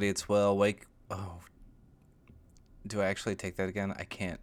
Everybody, 0.00 0.12
it's 0.12 0.30
Will. 0.30 0.56
Wake. 0.56 0.86
Oh, 1.10 1.40
do 2.86 3.02
I 3.02 3.08
actually 3.08 3.34
take 3.34 3.56
that 3.56 3.68
again? 3.68 3.92
I 3.98 4.04
can't. 4.04 4.40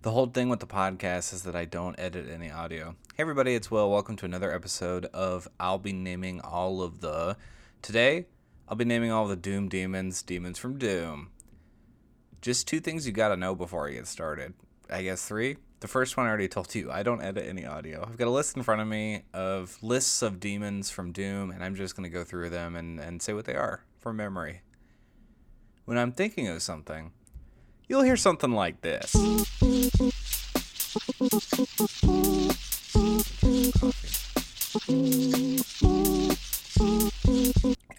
The 0.00 0.10
whole 0.10 0.24
thing 0.24 0.48
with 0.48 0.60
the 0.60 0.66
podcast 0.66 1.34
is 1.34 1.42
that 1.42 1.54
I 1.54 1.66
don't 1.66 2.00
edit 2.00 2.30
any 2.30 2.50
audio. 2.50 2.96
Hey 3.14 3.20
everybody, 3.20 3.54
it's 3.54 3.70
Will. 3.70 3.90
Welcome 3.90 4.16
to 4.16 4.24
another 4.24 4.50
episode 4.54 5.04
of 5.12 5.46
I'll 5.60 5.76
be 5.76 5.92
naming 5.92 6.40
all 6.40 6.80
of 6.80 7.02
the. 7.02 7.36
Today, 7.82 8.24
I'll 8.70 8.76
be 8.78 8.86
naming 8.86 9.12
all 9.12 9.28
the 9.28 9.36
Doom 9.36 9.68
demons, 9.68 10.22
demons 10.22 10.58
from 10.58 10.78
Doom. 10.78 11.28
Just 12.40 12.66
two 12.66 12.80
things 12.80 13.06
you 13.06 13.12
gotta 13.12 13.36
know 13.36 13.54
before 13.54 13.86
I 13.86 13.92
get 13.92 14.06
started. 14.06 14.54
I 14.88 15.02
guess 15.02 15.28
three. 15.28 15.58
The 15.80 15.88
first 15.88 16.16
one 16.16 16.24
I 16.24 16.30
already 16.30 16.48
told 16.48 16.74
you. 16.74 16.90
I 16.90 17.02
don't 17.02 17.20
edit 17.20 17.44
any 17.46 17.66
audio. 17.66 18.08
I've 18.08 18.16
got 18.16 18.28
a 18.28 18.30
list 18.30 18.56
in 18.56 18.62
front 18.62 18.80
of 18.80 18.88
me 18.88 19.24
of 19.34 19.76
lists 19.82 20.22
of 20.22 20.40
demons 20.40 20.88
from 20.88 21.12
Doom, 21.12 21.50
and 21.50 21.62
I'm 21.62 21.74
just 21.74 21.96
gonna 21.96 22.08
go 22.08 22.24
through 22.24 22.48
them 22.48 22.76
and, 22.76 22.98
and 22.98 23.20
say 23.20 23.34
what 23.34 23.44
they 23.44 23.56
are 23.56 23.84
from 23.98 24.16
memory. 24.16 24.62
When 25.84 25.98
I'm 25.98 26.12
thinking 26.12 26.48
of 26.48 26.62
something, 26.62 27.12
you'll 27.88 28.02
hear 28.02 28.16
something 28.16 28.52
like 28.52 28.80
this. 28.80 29.14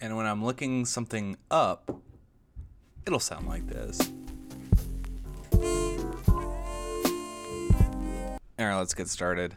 And 0.02 0.18
when 0.18 0.26
I'm 0.26 0.43
looking 0.43 0.85
something 0.85 1.38
up, 1.49 2.01
it'll 3.05 3.20
sound 3.20 3.48
like 3.48 3.68
this. 3.68 3.99
All 8.60 8.68
right, 8.68 8.77
let's 8.77 8.93
get 8.93 9.10
started. 9.10 9.55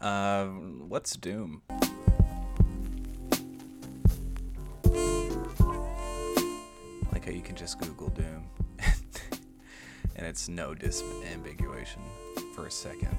Uh, 0.00 0.46
what's 0.46 1.16
Doom? 1.16 1.62
How 7.26 7.32
you 7.32 7.42
can 7.42 7.56
just 7.56 7.80
Google 7.80 8.08
Doom, 8.10 8.44
and 10.14 10.24
it's 10.24 10.48
no 10.48 10.76
disambiguation 10.76 11.98
for 12.54 12.66
a 12.66 12.70
second. 12.70 13.18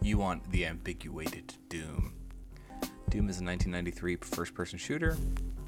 You 0.00 0.16
want 0.16 0.50
the 0.50 0.64
ambiguated 0.64 1.52
Doom. 1.68 2.14
Doom 3.10 3.28
is 3.28 3.38
a 3.38 3.44
1993 3.44 4.16
first 4.16 4.54
person 4.54 4.78
shooter. 4.78 5.18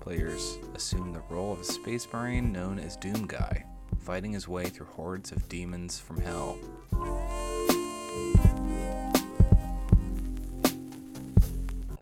Players 0.01 0.57
assume 0.75 1.13
the 1.13 1.21
role 1.29 1.53
of 1.53 1.61
a 1.61 1.65
space 1.65 2.09
marine 2.11 2.55
known 2.55 2.79
as 2.79 2.97
Doom 2.97 3.27
Guy, 3.27 3.67
fighting 3.99 4.33
his 4.33 4.49
way 4.49 4.65
through 4.65 4.87
hordes 4.87 5.31
of 5.31 5.47
demons 5.51 5.99
from 5.99 6.23
hell. 6.23 6.57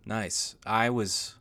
Nice. 0.07 0.55
I 0.65 0.91
was 0.91 1.35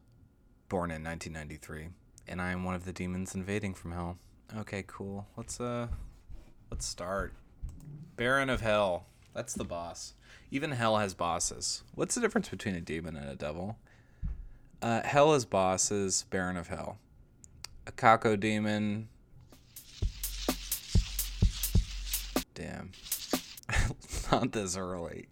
born 0.67 0.89
in 0.89 1.03
1993, 1.03 1.89
and 2.30 2.39
I 2.41 2.52
am 2.52 2.63
one 2.63 2.75
of 2.75 2.85
the 2.85 2.94
demons 2.94 3.33
invading 3.33 3.73
from 3.73 3.91
hell. 3.91 4.17
Okay, 4.59 4.83
cool. 4.88 5.27
Let's 5.35 5.59
uh, 5.59 5.88
let's 6.71 6.86
start. 6.86 7.33
Baron 8.16 8.49
of 8.49 8.61
Hell. 8.61 9.05
That's 9.33 9.53
the 9.53 9.63
boss. 9.63 10.13
Even 10.52 10.71
hell 10.71 10.97
has 10.97 11.13
bosses. 11.13 11.83
What's 11.95 12.16
the 12.16 12.21
difference 12.21 12.49
between 12.49 12.75
a 12.75 12.81
demon 12.81 13.16
and 13.16 13.30
a 13.30 13.36
devil? 13.36 13.77
Uh, 14.81 15.02
hell 15.03 15.33
has 15.33 15.45
bosses. 15.45 16.25
Baron 16.30 16.58
of 16.58 16.67
Hell. 16.67 16.97
A 17.88 17.91
Cacodemon. 17.91 19.05
Damn. 22.53 22.92
Not 24.32 24.52
this 24.52 24.77
early. 24.77 25.27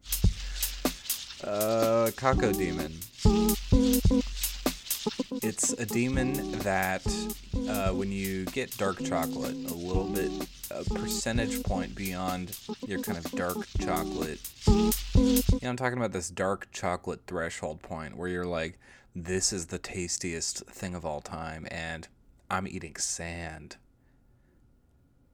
Uh, 1.44 2.12
Cacodemon. 2.16 3.47
It's 5.44 5.74
a 5.74 5.86
demon 5.86 6.52
that, 6.60 7.06
uh, 7.70 7.90
when 7.92 8.12
you 8.12 8.46
get 8.46 8.76
dark 8.78 9.04
chocolate, 9.04 9.56
a 9.56 9.74
little 9.74 10.06
bit, 10.06 10.32
a 10.72 10.84
percentage 10.84 11.64
point 11.64 11.96
beyond 11.96 12.58
your 12.88 13.00
kind 13.02 13.18
of 13.18 13.32
dark 13.32 13.58
chocolate. 13.80 14.40
You 14.66 14.94
know, 15.62 15.70
I'm 15.70 15.78
talking 15.78 15.98
about 15.98 16.12
this 16.12 16.30
dark 16.30 16.70
chocolate 16.72 17.22
threshold 17.28 17.82
point 17.82 18.18
where 18.18 18.28
you're 18.28 18.46
like, 18.46 18.80
this 19.16 19.54
is 19.54 19.68
the 19.68 19.78
tastiest 19.78 20.66
thing 20.66 20.96
of 20.96 21.06
all 21.06 21.22
time, 21.22 21.68
and 21.72 22.08
I'm 22.50 22.68
eating 22.68 22.96
sand. 22.96 23.78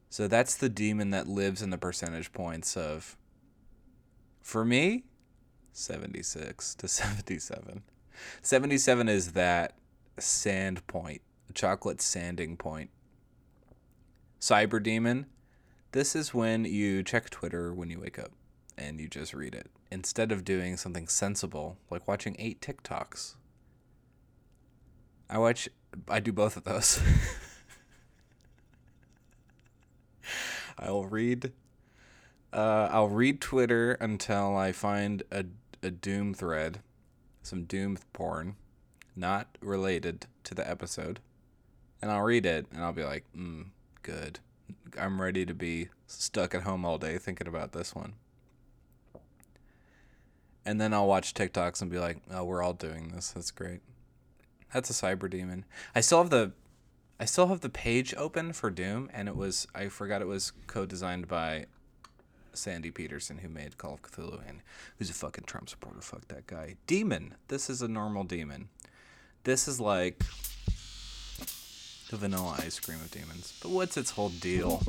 So 0.09 0.27
that's 0.27 0.55
the 0.55 0.69
demon 0.69 1.11
that 1.11 1.27
lives 1.27 1.61
in 1.61 1.69
the 1.69 1.77
percentage 1.77 2.31
points 2.31 2.77
of, 2.77 3.17
for 4.41 4.63
me, 4.63 5.05
76 5.71 6.75
to 6.75 6.87
77. 6.89 7.83
77 8.41 9.09
is 9.09 9.31
that 9.31 9.75
sand 10.19 10.85
point, 10.87 11.21
chocolate 11.53 12.01
sanding 12.01 12.57
point. 12.57 12.89
Cyber 14.39 14.81
Demon, 14.81 15.27
this 15.91 16.15
is 16.15 16.33
when 16.33 16.65
you 16.65 17.03
check 17.03 17.29
Twitter 17.29 17.73
when 17.73 17.89
you 17.89 17.99
wake 17.99 18.19
up 18.19 18.31
and 18.77 18.99
you 18.99 19.07
just 19.07 19.33
read 19.33 19.55
it 19.55 19.69
instead 19.91 20.31
of 20.31 20.43
doing 20.43 20.75
something 20.75 21.07
sensible 21.07 21.77
like 21.89 22.07
watching 22.07 22.35
eight 22.39 22.59
TikToks. 22.61 23.35
I 25.29 25.37
watch, 25.37 25.69
I 26.07 26.19
do 26.19 26.31
both 26.31 26.57
of 26.57 26.63
those. 26.63 26.99
I'll 30.77 31.05
read 31.05 31.53
uh, 32.53 32.87
I'll 32.91 33.09
read 33.09 33.41
Twitter 33.41 33.93
until 33.93 34.55
I 34.55 34.71
find 34.71 35.23
a, 35.31 35.45
a 35.81 35.89
Doom 35.89 36.35
thread, 36.35 36.81
some 37.41 37.63
Doom 37.63 37.97
porn, 38.13 38.55
not 39.15 39.57
related 39.61 40.27
to 40.45 40.55
the 40.55 40.67
episode. 40.69 41.19
And 42.01 42.11
I'll 42.11 42.21
read 42.21 42.45
it 42.45 42.65
and 42.71 42.83
I'll 42.83 42.93
be 42.93 43.03
like, 43.03 43.25
mm, 43.35 43.67
good. 44.01 44.39
I'm 44.99 45.21
ready 45.21 45.45
to 45.45 45.53
be 45.53 45.89
stuck 46.07 46.53
at 46.53 46.63
home 46.63 46.85
all 46.85 46.97
day 46.97 47.17
thinking 47.17 47.47
about 47.47 47.71
this 47.71 47.95
one. 47.95 48.13
And 50.65 50.79
then 50.79 50.93
I'll 50.93 51.07
watch 51.07 51.33
TikToks 51.33 51.81
and 51.81 51.91
be 51.91 51.99
like, 51.99 52.17
oh, 52.31 52.43
we're 52.43 52.61
all 52.61 52.73
doing 52.73 53.09
this. 53.09 53.31
That's 53.31 53.51
great. 53.51 53.81
That's 54.73 54.89
a 54.89 54.93
cyber 54.93 55.29
demon. 55.29 55.65
I 55.95 56.01
still 56.01 56.19
have 56.19 56.29
the 56.29 56.51
I 57.19 57.25
still 57.25 57.47
have 57.47 57.61
the 57.61 57.69
page 57.69 58.13
open 58.17 58.53
for 58.53 58.69
Doom 58.69 59.09
and 59.13 59.27
it 59.29 59.35
was 59.35 59.67
I 59.73 59.87
forgot 59.87 60.21
it 60.21 60.27
was 60.27 60.51
co-designed 60.67 61.27
by 61.27 61.67
Sandy 62.53 62.91
Petersen, 62.91 63.39
who 63.39 63.49
made 63.49 63.77
Call 63.77 63.95
of 63.95 64.01
Cthulhu, 64.01 64.47
and 64.47 64.61
who's 64.97 65.09
a 65.09 65.13
fucking 65.13 65.45
Trump 65.45 65.69
supporter. 65.69 66.01
Fuck 66.01 66.27
that 66.27 66.47
guy. 66.47 66.75
Demon. 66.87 67.35
This 67.47 67.69
is 67.69 67.81
a 67.81 67.87
normal 67.87 68.23
demon. 68.23 68.69
This 69.45 69.67
is 69.67 69.81
like 69.81 70.23
the 72.09 72.15
vanilla 72.15 72.55
ice 72.59 72.79
cream 72.79 72.99
of 73.01 73.11
demons. 73.11 73.59
But 73.61 73.71
what's 73.71 73.97
its 73.97 74.11
whole 74.11 74.29
deal? 74.29 74.81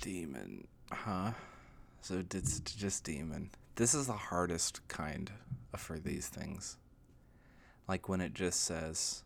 Demon. 0.00 0.66
Huh? 0.90 1.32
So 2.00 2.22
it's 2.32 2.60
just 2.60 3.04
demon. 3.04 3.50
This 3.76 3.92
is 3.94 4.06
the 4.06 4.14
hardest 4.14 4.80
kind 4.88 5.30
for 5.76 5.98
these 5.98 6.28
things. 6.28 6.78
Like 7.86 8.08
when 8.08 8.22
it 8.22 8.32
just 8.32 8.62
says, 8.62 9.24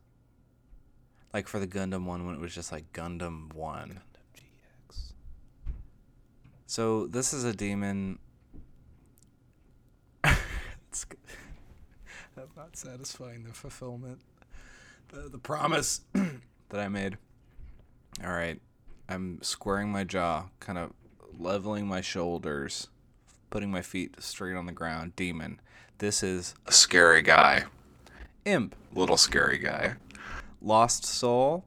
like 1.33 1.49
for 1.49 1.59
the 1.59 1.66
Gundam 1.66 2.05
one, 2.05 2.27
when 2.27 2.34
it 2.34 2.41
was 2.41 2.54
just 2.54 2.72
like 2.72 2.92
Gundam 2.92 3.53
1. 3.53 3.89
Gundam 3.89 4.01
GX. 4.36 5.13
So 6.66 7.07
this 7.07 7.33
is 7.33 7.45
a 7.45 7.53
demon. 7.53 8.19
it's 10.25 11.07
I'm 12.36 12.45
not 12.57 12.77
satisfying 12.77 13.45
the 13.45 13.53
fulfillment, 13.53 14.21
the, 15.09 15.28
the 15.28 15.39
promise 15.39 16.03
that 16.13 16.80
I 16.80 16.89
made. 16.89 17.19
All 18.25 18.33
right. 18.33 18.60
I'm 19.09 19.39
squaring 19.42 19.91
my 19.91 20.04
jaw, 20.04 20.48
kind 20.60 20.78
of 20.78 20.92
leveling 21.39 21.86
my 21.86 22.03
shoulders, 22.03 22.89
putting 23.48 23.71
my 23.71 23.80
feet 23.80 24.16
straight 24.22 24.54
on 24.54 24.66
the 24.66 24.72
ground. 24.72 25.16
Demon. 25.16 25.60
This 25.98 26.22
is 26.22 26.54
a 26.66 26.72
scary 26.72 27.22
guy. 27.22 27.65
Imp, 28.45 28.75
little 28.92 29.16
scary 29.16 29.59
guy. 29.59 29.95
Lost 30.60 31.05
soul. 31.05 31.65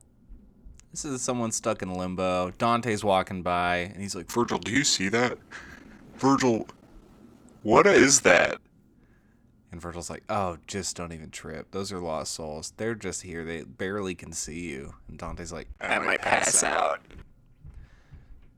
This 0.92 1.06
is 1.06 1.22
someone 1.22 1.52
stuck 1.52 1.82
in 1.82 1.94
limbo. 1.94 2.52
Dante's 2.58 3.04
walking 3.04 3.42
by 3.44 3.78
and 3.78 4.02
he's 4.02 4.16
like, 4.16 4.30
Virgil, 4.30 4.60
do 4.60 4.72
you 4.72 4.84
see 4.84 5.08
that? 5.10 5.38
Virgil, 6.18 6.68
what 7.64 7.88
is 7.88 8.22
that? 8.22 8.60
and 9.72 9.82
Virgil's 9.82 10.10
like, 10.10 10.24
oh, 10.30 10.58
just 10.68 10.98
don't 10.98 11.14
even 11.14 11.32
trip. 11.32 11.72
Those 11.72 11.92
are 11.92 12.00
lost 12.00 12.34
souls. 12.34 12.74
They're 12.76 12.96
just 12.96 13.22
here. 13.22 13.46
They 13.46 13.64
barely 13.64 14.16
can 14.16 14.34
see 14.34 14.70
you. 14.70 14.94
And 15.08 15.18
Dante's 15.18 15.54
like, 15.54 15.70
I 15.80 15.98
might 16.00 16.22
pass 16.22 16.62
out. 16.62 17.00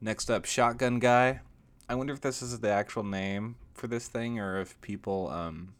Next 0.00 0.28
up, 0.28 0.44
Shotgun 0.44 0.98
Guy. 0.98 1.40
I 1.88 1.94
wonder 1.94 2.12
if 2.12 2.20
this 2.20 2.42
is 2.42 2.58
the 2.58 2.70
actual 2.70 3.04
name 3.04 3.54
for 3.74 3.86
this 3.86 4.08
thing 4.08 4.40
or 4.40 4.60
if 4.60 4.80
people 4.80 5.28
um 5.30 5.74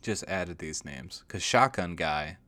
just 0.00 0.24
added 0.24 0.58
these 0.58 0.84
names. 0.84 1.22
Because 1.26 1.42
Shotgun 1.42 1.94
Guy 1.94 2.38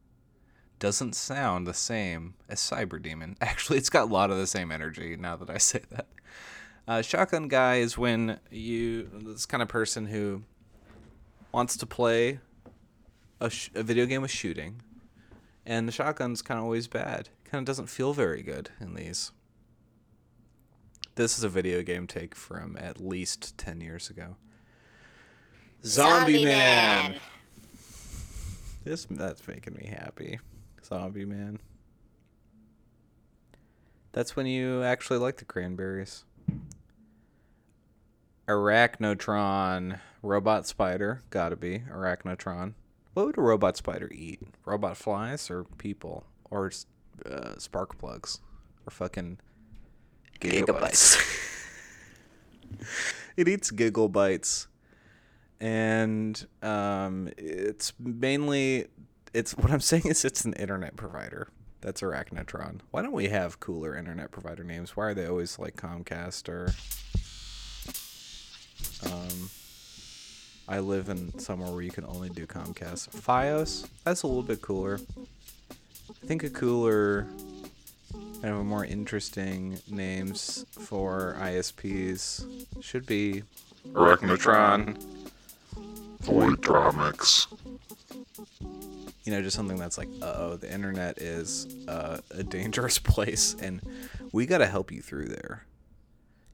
doesn't 0.79 1.15
sound 1.15 1.67
the 1.67 1.75
same 1.75 2.35
as 2.49 2.61
Cyber 2.61 3.01
Demon. 3.01 3.37
Actually, 3.41 3.79
it's 3.79 3.91
got 3.91 4.09
a 4.09 4.13
lot 4.13 4.31
of 4.31 4.37
the 4.37 4.47
same 4.47 4.71
energy 4.71 5.17
now 5.17 5.37
that 5.37 5.51
I 5.51 5.59
say 5.59 5.83
that. 5.91 6.07
Uh, 6.89 7.03
shotgun 7.03 7.49
guy 7.49 7.77
is 7.77 7.99
when 7.99 8.39
you 8.51 9.11
this 9.13 9.45
kind 9.45 9.63
of 9.63 9.69
person 9.69 10.07
who 10.07 10.43
wants 11.53 11.77
to 11.77 11.87
play 11.87 12.39
a, 13.41 13.51
sh- 13.51 13.71
a 13.75 13.83
video 13.83 14.07
game 14.07 14.23
with 14.23 14.31
shooting, 14.31 14.81
and 15.65 15.89
the 15.89 15.93
shotgun's 15.93 16.43
kind 16.43 16.59
of 16.59 16.65
always 16.65 16.87
bad. 16.87 17.29
Kind 17.45 17.63
of 17.63 17.67
doesn't 17.67 17.89
feel 17.89 18.13
very 18.13 18.43
good 18.43 18.71
in 18.81 18.95
these. 18.95 19.33
This 21.17 21.39
is 21.39 21.45
a 21.45 21.49
video 21.49 21.83
game 21.83 22.07
take 22.07 22.35
from 22.37 22.77
at 22.79 23.01
least 23.01 23.59
ten 23.59 23.81
years 23.81 24.09
ago. 24.09 24.37
Zombie, 25.85 26.45
Man. 26.45 27.17
This 28.85 29.07
that's 29.11 29.49
making 29.49 29.75
me 29.75 29.87
happy. 29.87 30.39
Zombie 30.87 31.25
Man. 31.25 31.59
That's 34.13 34.37
when 34.37 34.47
you 34.47 34.83
actually 34.83 35.19
like 35.19 35.37
the 35.37 35.45
cranberries. 35.45 36.25
Arachnotron. 38.49 39.99
Robot 40.23 40.67
spider. 40.67 41.23
Gotta 41.31 41.57
be. 41.57 41.81
Arachnotron. 41.93 42.75
What 43.15 43.27
would 43.27 43.39
a 43.39 43.43
robot 43.43 43.77
spider 43.77 44.11
eat? 44.15 44.41
Robot 44.65 44.97
flies 44.97 45.51
or 45.51 45.65
people? 45.79 46.25
Or 46.51 46.71
uh, 47.25 47.59
spark 47.59 47.99
plugs? 47.99 48.41
Or 48.87 48.91
fucking 48.91 49.39
gigabytes? 50.41 51.19
it 53.37 53.49
eats 53.49 53.73
gigabytes. 53.73 54.69
And 55.61 56.47
um, 56.63 57.29
it's 57.37 57.93
mainly. 57.99 58.87
It's 59.37 59.55
what 59.55 59.71
I'm 59.71 59.81
saying 59.81 60.07
is 60.07 60.25
it's 60.25 60.47
an 60.47 60.55
internet 60.55 60.97
provider. 60.97 61.49
That's 61.83 62.01
Arachnotron. 62.01 62.81
Why 62.91 63.03
don't 63.03 63.13
we 63.13 63.29
have 63.29 63.61
cooler 63.61 63.95
internet 63.95 64.31
provider 64.31 64.65
names? 64.65 64.97
Why 64.97 65.09
are 65.09 65.15
they 65.15 65.27
always 65.27 65.59
like 65.59 65.77
Comcast 65.77 66.49
or 66.49 66.73
um, 69.05 69.51
I 70.67 70.79
live 70.79 71.11
in 71.11 71.39
somewhere 71.39 71.71
where 71.71 71.83
you 71.83 71.91
can 71.91 72.07
only 72.07 72.31
do 72.31 72.47
Comcast. 72.47 73.11
FiOS, 73.11 73.87
that's 74.05 74.23
a 74.23 74.27
little 74.27 74.43
bit 74.43 74.63
cooler. 74.63 75.01
I 76.11 76.27
think 76.27 76.43
a 76.43 76.49
cooler, 76.49 77.27
kind 78.41 78.55
of 78.55 78.61
a 78.61 78.65
more 78.65 78.87
interesting 78.87 79.79
names 79.87 80.65
for 80.71 81.37
ISPs 81.39 82.47
should 82.81 83.05
be 83.05 83.43
Arachnotron. 83.93 84.97
Voidromics. 86.23 87.49
You 89.27 89.33
know, 89.33 89.43
just 89.43 89.57
something 89.57 89.77
that's 89.77 89.99
like, 89.99 90.09
uh 90.23 90.35
oh, 90.37 90.57
the 90.57 90.73
internet 90.73 91.19
is 91.21 91.67
uh, 91.89 92.21
a 92.31 92.43
dangerous 92.43 92.99
place, 93.13 93.55
and 93.61 93.83
we 94.33 94.47
got 94.47 94.59
to 94.59 94.67
help 94.67 94.91
you 94.91 95.03
through 95.03 95.27
there. 95.27 95.67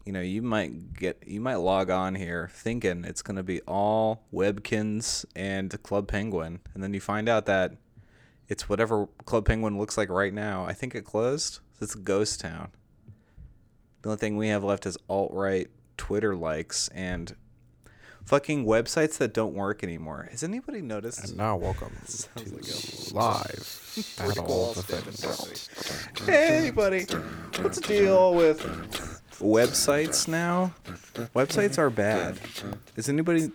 You 0.04 0.12
know, 0.12 0.20
you 0.20 0.42
might 0.42 0.94
get, 0.94 1.22
you 1.24 1.40
might 1.40 1.56
log 1.56 1.88
on 1.90 2.16
here 2.16 2.50
thinking 2.52 3.04
it's 3.04 3.22
gonna 3.22 3.44
be 3.44 3.60
all 3.68 4.24
Webkinz 4.32 5.24
and 5.36 5.80
Club 5.84 6.08
Penguin, 6.08 6.58
and 6.74 6.82
then 6.82 6.92
you 6.92 7.00
find 7.00 7.28
out 7.28 7.46
that 7.46 7.76
it's 8.48 8.68
whatever 8.68 9.06
Club 9.26 9.46
Penguin 9.46 9.78
looks 9.78 9.96
like 9.96 10.08
right 10.08 10.34
now. 10.34 10.64
I 10.64 10.72
think 10.72 10.94
it 10.94 11.04
closed. 11.04 11.60
It's 11.80 11.94
a 11.94 11.98
ghost 11.98 12.40
town. 12.40 12.70
The 14.02 14.08
only 14.08 14.18
thing 14.18 14.36
we 14.36 14.48
have 14.48 14.64
left 14.64 14.86
is 14.86 14.98
alt 15.08 15.30
right 15.32 15.68
Twitter 15.96 16.34
likes 16.34 16.88
and 16.88 17.36
fucking 18.24 18.64
websites 18.64 19.18
that 19.18 19.34
don't 19.34 19.54
work 19.54 19.82
anymore. 19.82 20.28
Has 20.30 20.42
anybody 20.42 20.80
noticed? 20.80 21.28
And 21.28 21.36
now 21.36 21.56
welcome 21.56 21.92
to 22.36 22.40
live 22.44 23.12
Battle 24.18 24.70
of 24.70 24.86
the. 24.86 26.24
Hey, 26.24 26.70
buddy. 26.70 27.04
What's 27.62 27.78
the 27.80 27.86
deal 27.86 28.34
with 28.34 28.60
websites 29.38 30.28
now? 30.28 30.74
Websites 31.34 31.78
are 31.78 31.90
bad. 31.90 32.38
Is 32.96 33.08
anybody. 33.08 33.50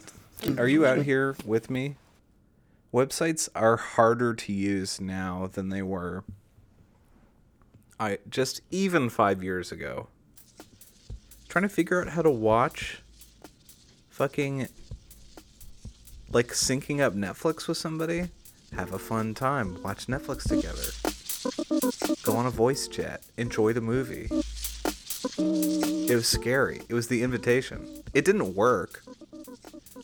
Are 0.58 0.68
you 0.68 0.86
out 0.86 1.00
here 1.00 1.36
with 1.46 1.69
me? 1.69 1.96
Websites 2.94 3.50
are 3.56 3.78
harder 3.78 4.34
to 4.34 4.54
use 4.54 5.02
now 5.02 5.50
than 5.52 5.69
they 5.69 5.81
were. 5.81 6.24
I 8.00 8.19
just 8.30 8.62
even 8.69 9.10
five 9.10 9.44
years 9.44 9.72
ago. 9.72 10.08
Trying 11.50 11.64
to 11.64 11.69
figure 11.69 12.02
out 12.02 12.10
how 12.10 12.22
to 12.22 12.30
watch 12.30 13.02
fucking 14.18 14.68
like 16.31 16.48
syncing 16.48 17.00
up 17.00 17.14
Netflix 17.14 17.68
with 17.68 17.78
somebody. 17.78 18.30
Have 18.75 18.92
a 18.94 19.00
fun 19.00 19.34
time. 19.34 19.81
Watch 19.81 20.08
Netflix 20.08 20.48
together 20.48 21.14
go 22.24 22.36
on 22.36 22.46
a 22.46 22.50
voice 22.50 22.88
chat, 22.88 23.22
enjoy 23.38 23.74
the 23.74 23.81
movie. 23.81 24.28
It 25.38 26.16
was 26.16 26.28
scary. 26.28 26.81
It 26.90 26.94
was 26.94 27.08
the 27.08 27.24
invitation. 27.24 28.04
It 28.14 28.25
didn't 28.25 28.56
work. 28.56 29.04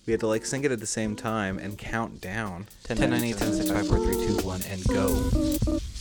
We 0.05 0.11
had 0.11 0.19
to 0.21 0.27
like 0.27 0.45
sing 0.45 0.63
it 0.63 0.71
at 0.71 0.79
the 0.79 0.87
same 0.87 1.15
time 1.15 1.57
and 1.57 1.77
count 1.77 2.21
down. 2.21 2.67
10, 2.85 3.09
9, 3.09 3.23
8, 3.23 3.35
7, 3.35 3.53
6, 3.55 3.71
5, 3.71 3.87
4, 3.87 3.97
3, 3.97 4.13
2, 4.13 4.37
1, 4.45 4.61
and 4.69 4.83
go. 4.85 5.07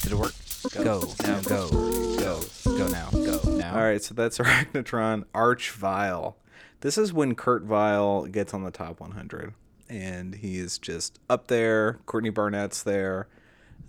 Did 0.02 0.12
it 0.12 0.14
work? 0.14 0.34
Go. 0.82 1.12
Now 1.22 1.40
go. 1.40 1.68
Go. 2.18 2.40
Go 2.64 2.88
now. 2.88 3.10
Go 3.10 3.40
now. 3.56 3.74
All 3.74 3.82
right, 3.82 4.02
so 4.02 4.14
that's 4.14 4.38
Arachnotron 4.38 5.24
Arch 5.34 5.70
Vile. 5.70 6.36
This 6.82 6.98
is 6.98 7.12
when 7.12 7.36
Kurt 7.36 7.62
Vile 7.62 8.26
gets 8.26 8.52
on 8.52 8.64
the 8.64 8.72
top 8.72 9.00
100. 9.00 9.54
And 9.88 10.34
he 10.34 10.58
is 10.58 10.78
just 10.78 11.20
up 11.30 11.46
there. 11.46 12.00
Courtney 12.06 12.30
Barnett's 12.30 12.82
there. 12.82 13.28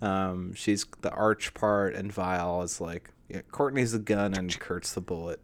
Um, 0.01 0.53
she's 0.53 0.85
the 1.01 1.11
arch 1.11 1.53
part, 1.53 1.95
and 1.95 2.11
Vile 2.11 2.61
is 2.61 2.79
like 2.79 3.09
yeah, 3.29 3.41
Courtney's 3.51 3.93
the 3.93 3.99
gun 3.99 4.33
and 4.33 4.59
Kurt's 4.59 4.93
the 4.93 5.01
bullet, 5.01 5.39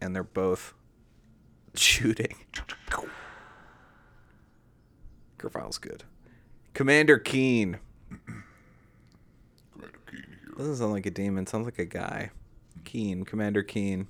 and 0.00 0.14
they're 0.14 0.24
both 0.24 0.74
shooting. 1.74 2.34
Kurt 5.36 5.52
Vile's 5.52 5.78
good. 5.78 6.04
Commander 6.74 7.18
Keen. 7.18 7.78
Doesn't 10.56 10.76
sound 10.76 10.92
like 10.92 11.06
a 11.06 11.10
demon. 11.10 11.46
Sounds 11.46 11.66
like 11.66 11.78
a 11.78 11.84
guy. 11.84 12.30
Keen, 12.84 13.24
Commander 13.24 13.62
Keen. 13.62 14.08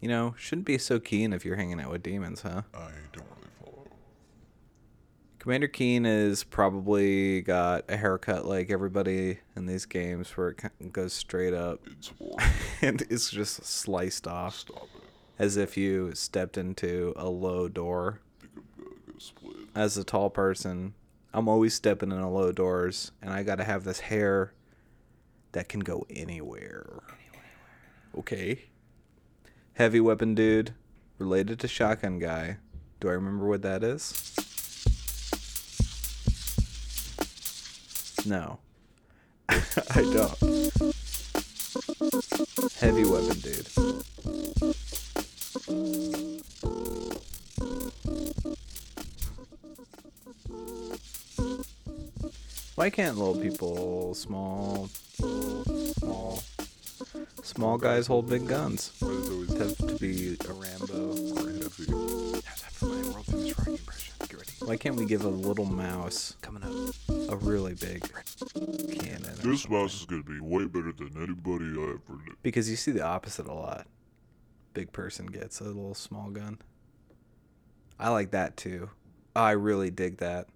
You 0.00 0.08
know, 0.08 0.34
shouldn't 0.38 0.66
be 0.66 0.78
so 0.78 1.00
keen 1.00 1.32
if 1.32 1.44
you're 1.44 1.56
hanging 1.56 1.80
out 1.80 1.90
with 1.90 2.02
demons, 2.02 2.42
huh? 2.42 2.62
I 2.72 2.90
don't 3.12 3.26
really 3.36 3.50
follow. 3.60 3.86
Commander 5.40 5.66
Keen 5.68 6.06
is 6.06 6.44
probably 6.44 7.42
got 7.42 7.84
a 7.88 7.96
haircut 7.96 8.44
like 8.46 8.70
everybody 8.70 9.38
in 9.56 9.66
these 9.66 9.86
games 9.86 10.30
where 10.36 10.54
it 10.80 10.92
goes 10.92 11.12
straight 11.12 11.54
up 11.54 11.80
It's 11.86 12.12
war. 12.18 12.36
and 12.82 13.02
it's 13.10 13.30
just 13.30 13.64
sliced 13.64 14.26
off 14.26 14.56
Stop 14.58 14.88
it. 14.96 15.02
as 15.38 15.56
if 15.56 15.76
you 15.76 16.14
stepped 16.14 16.56
into 16.56 17.12
a 17.16 17.28
low 17.28 17.68
door. 17.68 18.20
Pick 18.40 18.50
up 18.56 18.64
get 19.06 19.22
split. 19.22 19.56
As 19.74 19.96
a 19.96 20.04
tall 20.04 20.30
person, 20.30 20.94
I'm 21.34 21.48
always 21.48 21.74
stepping 21.74 22.12
in 22.12 22.18
a 22.18 22.30
low 22.30 22.52
doors 22.52 23.10
and 23.20 23.32
I 23.32 23.42
got 23.42 23.56
to 23.56 23.64
have 23.64 23.82
this 23.84 24.00
hair 24.00 24.52
that 25.52 25.68
can 25.68 25.80
go 25.80 26.06
anywhere. 26.08 27.00
Okay. 28.16 28.66
Heavy 29.78 30.00
weapon 30.00 30.34
dude 30.34 30.72
related 31.18 31.60
to 31.60 31.68
shotgun 31.68 32.18
guy. 32.18 32.56
Do 32.98 33.10
I 33.10 33.12
remember 33.12 33.46
what 33.46 33.62
that 33.62 33.84
is? 33.84 34.12
No. 38.26 38.58
I 39.48 40.02
don't. 40.02 40.36
Heavy 42.80 43.04
weapon 43.04 43.38
dude. 43.38 43.68
Why 52.74 52.90
can't 52.90 53.16
little 53.16 53.40
people, 53.40 54.16
small, 54.16 54.90
small 57.48 57.78
guys 57.78 58.06
hold 58.06 58.28
big 58.28 58.46
guns? 58.46 58.92
Why 59.00 59.08
does 59.08 59.28
it 59.28 59.32
always 59.32 59.58
Have 59.58 59.76
to 59.88 59.94
be 59.98 60.36
a 60.48 60.52
Rambo. 60.52 61.10
or 61.10 61.50
heavy? 61.50 62.42
How's 62.44 62.60
that 62.62 62.72
for 62.72 62.84
my 62.86 63.02
world 63.10 63.26
famous 63.26 63.58
Rocky 63.58 63.70
impression? 63.70 64.14
Get 64.20 64.32
ready. 64.38 64.52
Why 64.64 64.76
can't 64.76 64.96
we 64.96 65.06
give 65.06 65.24
a 65.24 65.28
little 65.28 65.64
mouse 65.64 66.36
Coming 66.42 66.62
up. 66.62 67.30
a 67.32 67.36
really 67.36 67.74
big 67.74 68.02
cannon? 69.00 69.34
This 69.42 69.68
mouse 69.68 69.94
is 70.00 70.04
gonna 70.06 70.22
be 70.22 70.40
way 70.40 70.66
better 70.66 70.92
than 70.92 71.10
anybody 71.16 71.64
I 71.64 71.94
ever 71.94 72.22
knew. 72.24 72.36
Because 72.42 72.68
you 72.68 72.76
see 72.76 72.92
the 72.92 73.02
opposite 73.04 73.46
a 73.46 73.54
lot. 73.54 73.86
Big 74.74 74.92
person 74.92 75.26
gets 75.26 75.60
a 75.60 75.64
little 75.64 75.94
small 75.94 76.30
gun. 76.30 76.58
I 77.98 78.10
like 78.10 78.30
that 78.32 78.56
too. 78.56 78.90
I 79.34 79.52
really 79.52 79.90
dig 79.90 80.18
that. 80.18 80.48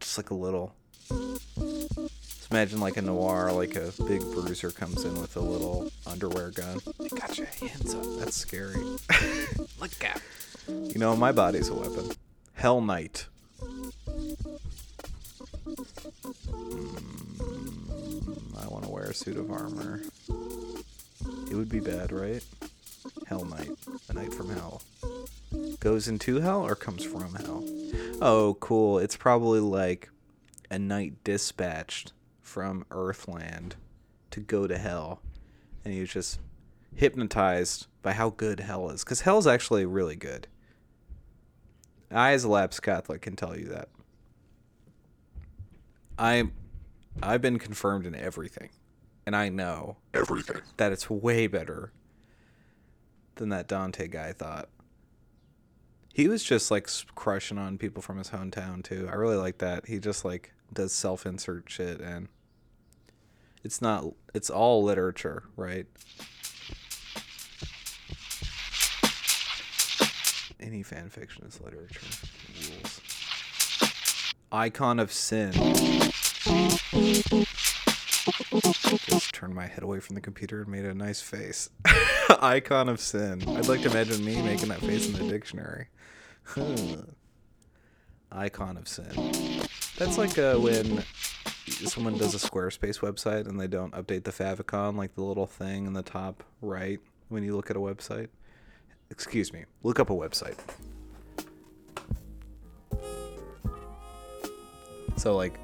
Just 0.00 0.16
like 0.16 0.30
a 0.30 0.34
little. 0.34 0.74
Just 2.48 2.54
imagine 2.54 2.80
like 2.80 2.96
a 2.96 3.02
noir, 3.02 3.52
like 3.52 3.76
a 3.76 3.92
big 4.06 4.22
bruiser 4.22 4.70
comes 4.70 5.04
in 5.04 5.20
with 5.20 5.36
a 5.36 5.40
little 5.40 5.92
underwear 6.06 6.50
gun. 6.50 6.80
You 6.98 7.10
got 7.10 7.36
your 7.36 7.46
hands 7.46 7.94
up. 7.94 8.06
That's 8.18 8.36
scary. 8.36 8.80
Look 9.78 10.02
out. 10.02 10.22
You 10.66 10.98
know, 10.98 11.14
my 11.14 11.30
body's 11.30 11.68
a 11.68 11.74
weapon. 11.74 12.10
Hell 12.54 12.80
Knight. 12.80 13.26
Mm, 13.60 13.84
I 18.56 18.66
want 18.68 18.84
to 18.84 18.90
wear 18.90 19.04
a 19.04 19.14
suit 19.14 19.36
of 19.36 19.50
armor. 19.50 20.00
It 21.50 21.54
would 21.54 21.68
be 21.68 21.80
bad, 21.80 22.12
right? 22.12 22.42
Hell 23.26 23.44
Knight, 23.44 23.72
a 24.08 24.14
knight 24.14 24.32
from 24.32 24.48
hell. 24.48 24.80
Goes 25.80 26.08
into 26.08 26.40
hell 26.40 26.62
or 26.66 26.74
comes 26.74 27.04
from 27.04 27.34
hell? 27.34 27.62
Oh, 28.22 28.56
cool. 28.58 29.00
It's 29.00 29.18
probably 29.18 29.60
like 29.60 30.08
a 30.70 30.78
knight 30.78 31.22
dispatched 31.24 32.12
from 32.48 32.84
Earthland 32.90 33.74
to 34.30 34.40
go 34.40 34.66
to 34.66 34.78
hell. 34.78 35.20
And 35.84 35.94
he 35.94 36.00
was 36.00 36.10
just 36.10 36.40
hypnotized 36.96 37.86
by 38.02 38.12
how 38.12 38.30
good 38.30 38.60
hell 38.60 38.90
is. 38.90 39.04
Because 39.04 39.20
hell's 39.20 39.46
actually 39.46 39.84
really 39.86 40.16
good. 40.16 40.48
I, 42.10 42.32
as 42.32 42.44
a 42.44 42.48
lapsed 42.48 42.82
Catholic, 42.82 43.20
can 43.20 43.36
tell 43.36 43.56
you 43.56 43.66
that. 43.66 43.88
I, 46.18 46.44
I've 47.22 47.42
been 47.42 47.58
confirmed 47.58 48.06
in 48.06 48.14
everything. 48.14 48.70
And 49.26 49.36
I 49.36 49.50
know 49.50 49.98
Everything. 50.14 50.62
that 50.78 50.90
it's 50.90 51.10
way 51.10 51.46
better 51.46 51.92
than 53.34 53.50
that 53.50 53.68
Dante 53.68 54.08
guy 54.08 54.32
thought. 54.32 54.70
He 56.14 56.28
was 56.28 56.42
just 56.42 56.70
like 56.70 56.88
crushing 57.14 57.58
on 57.58 57.76
people 57.76 58.00
from 58.00 58.16
his 58.16 58.30
hometown 58.30 58.82
too. 58.82 59.06
I 59.12 59.14
really 59.16 59.36
like 59.36 59.58
that. 59.58 59.86
He 59.86 59.98
just 59.98 60.24
like 60.24 60.54
does 60.72 60.94
self-insert 60.94 61.64
shit 61.68 62.00
and 62.00 62.28
it's 63.64 63.80
not 63.82 64.04
it's 64.34 64.50
all 64.50 64.82
literature, 64.82 65.44
right? 65.56 65.86
Any 70.60 70.82
fan 70.82 71.08
fiction 71.08 71.44
is 71.46 71.60
literature. 71.60 72.00
Rules. 72.56 73.00
Icon 74.50 74.98
of 74.98 75.12
Sin. 75.12 75.52
Just 79.06 79.32
turned 79.34 79.54
my 79.54 79.66
head 79.66 79.82
away 79.82 80.00
from 80.00 80.14
the 80.14 80.20
computer 80.20 80.62
and 80.62 80.68
made 80.68 80.84
a 80.84 80.94
nice 80.94 81.20
face. 81.20 81.70
Icon 82.40 82.88
of 82.88 83.00
sin. 83.00 83.42
I'd 83.48 83.68
like 83.68 83.82
to 83.82 83.90
imagine 83.90 84.24
me 84.24 84.42
making 84.42 84.68
that 84.68 84.80
face 84.80 85.06
in 85.06 85.12
the 85.14 85.30
dictionary. 85.30 85.88
Icon 88.30 88.76
of 88.76 88.88
sin. 88.88 89.10
That's 89.96 90.18
like 90.18 90.38
uh, 90.38 90.56
when 90.56 91.02
someone 91.70 92.16
does 92.18 92.34
a 92.34 92.38
Squarespace 92.38 93.00
website 93.00 93.46
and 93.46 93.60
they 93.60 93.66
don't 93.66 93.92
update 93.92 94.24
the 94.24 94.32
favicon, 94.32 94.96
like 94.96 95.14
the 95.14 95.22
little 95.22 95.46
thing 95.46 95.86
in 95.86 95.92
the 95.92 96.02
top 96.02 96.44
right 96.60 97.00
when 97.28 97.42
you 97.42 97.54
look 97.54 97.70
at 97.70 97.76
a 97.76 97.80
website. 97.80 98.28
Excuse 99.10 99.52
me. 99.52 99.64
Look 99.82 100.00
up 100.00 100.10
a 100.10 100.14
website. 100.14 100.58
So 105.16 105.34
like 105.36 105.58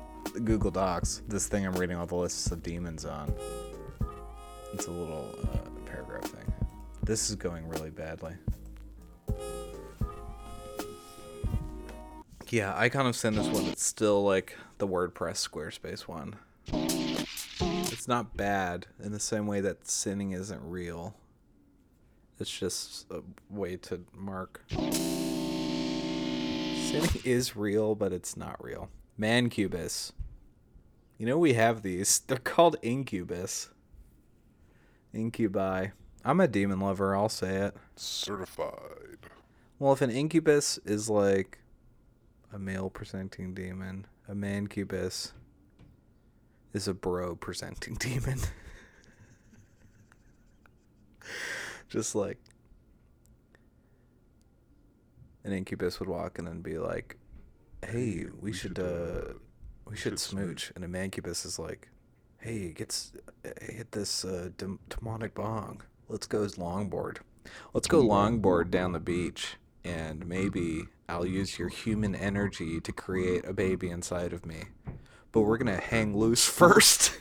Google 0.45 0.71
Docs, 0.71 1.23
this 1.29 1.47
thing 1.47 1.65
I'm 1.67 1.75
reading 1.75 1.97
all 1.97 2.07
the 2.07 2.17
lists 2.17 2.51
of 2.51 2.63
demons 2.63 3.05
on. 3.05 3.33
It's 4.73 4.87
a 4.87 4.91
little 4.91 5.33
uh, 5.43 5.87
paragraph 5.87 6.25
thing. 6.25 6.53
This 7.05 7.31
is 7.31 7.37
going 7.37 7.69
really 7.69 7.91
badly. 7.91 8.33
Yeah, 12.49 12.75
Icon 12.77 13.07
of 13.07 13.17
Sin 13.17 13.35
is 13.35 13.49
one 13.49 13.67
that's 13.67 13.85
still 13.85 14.25
like 14.25 14.57
the 14.79 14.89
WordPress 14.89 15.49
Squarespace 15.49 16.03
one. 16.03 16.37
It's 16.69 18.09
not 18.09 18.37
bad 18.37 18.87
in 19.03 19.13
the 19.13 19.21
same 19.21 19.47
way 19.47 19.61
that 19.61 19.89
sinning 19.89 20.33
isn't 20.33 20.63
real. 20.63 21.15
It's 22.41 22.51
just 22.51 23.07
a 23.11 23.21
way 23.49 23.77
to 23.77 24.01
mark. 24.13 24.63
Sinning 24.71 24.91
is 27.25 27.57
real, 27.57 27.95
but 27.95 28.13
it's 28.13 28.37
not 28.37 28.63
real. 28.63 28.91
Mancubus. 29.19 30.13
You 31.19 31.27
know 31.27 31.39
we 31.39 31.55
have 31.55 31.83
these. 31.83 32.19
They're 32.27 32.39
called 32.39 32.77
incubus. 32.83 33.71
Incubi. 35.13 35.89
I'm 36.25 36.41
a 36.41 36.49
demon 36.49 36.81
lover, 36.81 37.15
I'll 37.15 37.29
say 37.29 37.57
it. 37.57 37.77
Certified. 37.97 39.19
Well, 39.79 39.93
if 39.93 40.01
an 40.01 40.11
incubus 40.11 40.79
is 40.85 41.11
like 41.11 41.59
a 42.53 42.59
male 42.59 42.91
presenting 42.91 43.55
demon, 43.55 44.07
a 44.29 44.35
mancubus 44.35 45.33
is 46.73 46.89
a 46.89 46.95
bro 46.95 47.37
presenting 47.37 47.95
demon. 47.99 48.41
Just 51.89 52.15
like 52.15 52.39
an 55.45 55.53
incubus 55.53 56.01
would 56.01 56.09
walk 56.09 56.39
in 56.39 56.47
and 56.47 56.63
be 56.63 56.79
like, 56.79 57.17
"Hey, 57.87 58.27
we 58.41 58.53
should 58.53 58.79
uh 58.79 59.35
we 59.87 59.97
should 59.97 60.13
should 60.13 60.21
smooch." 60.21 60.73
And 60.75 60.85
a 60.85 60.89
mancubus 60.89 61.47
is 61.47 61.59
like, 61.59 61.89
"Hey, 62.39 62.73
gets 62.73 63.13
hit 63.63 63.93
this 63.93 64.25
uh, 64.25 64.51
dem- 64.57 64.81
demonic 64.89 65.35
bong. 65.35 65.83
Let's 66.09 66.27
go 66.27 66.43
longboard. 66.57 67.19
Let's 67.73 67.87
go 67.87 68.03
longboard 68.03 68.71
down 68.71 68.93
the 68.93 69.01
beach, 69.01 69.57
and 69.85 70.27
maybe 70.27 70.85
I'll 71.09 71.27
use 71.27 71.59
your 71.59 71.69
human 71.69 72.15
energy 72.15 72.81
to 72.81 72.93
create 72.93 73.45
a 73.45 73.53
baby 73.53 73.91
inside 73.91 74.33
of 74.33 74.47
me. 74.47 74.65
But 75.33 75.43
we're 75.43 75.59
gonna 75.59 75.81
hang 75.81 76.17
loose 76.17 76.45
first. 76.49 77.21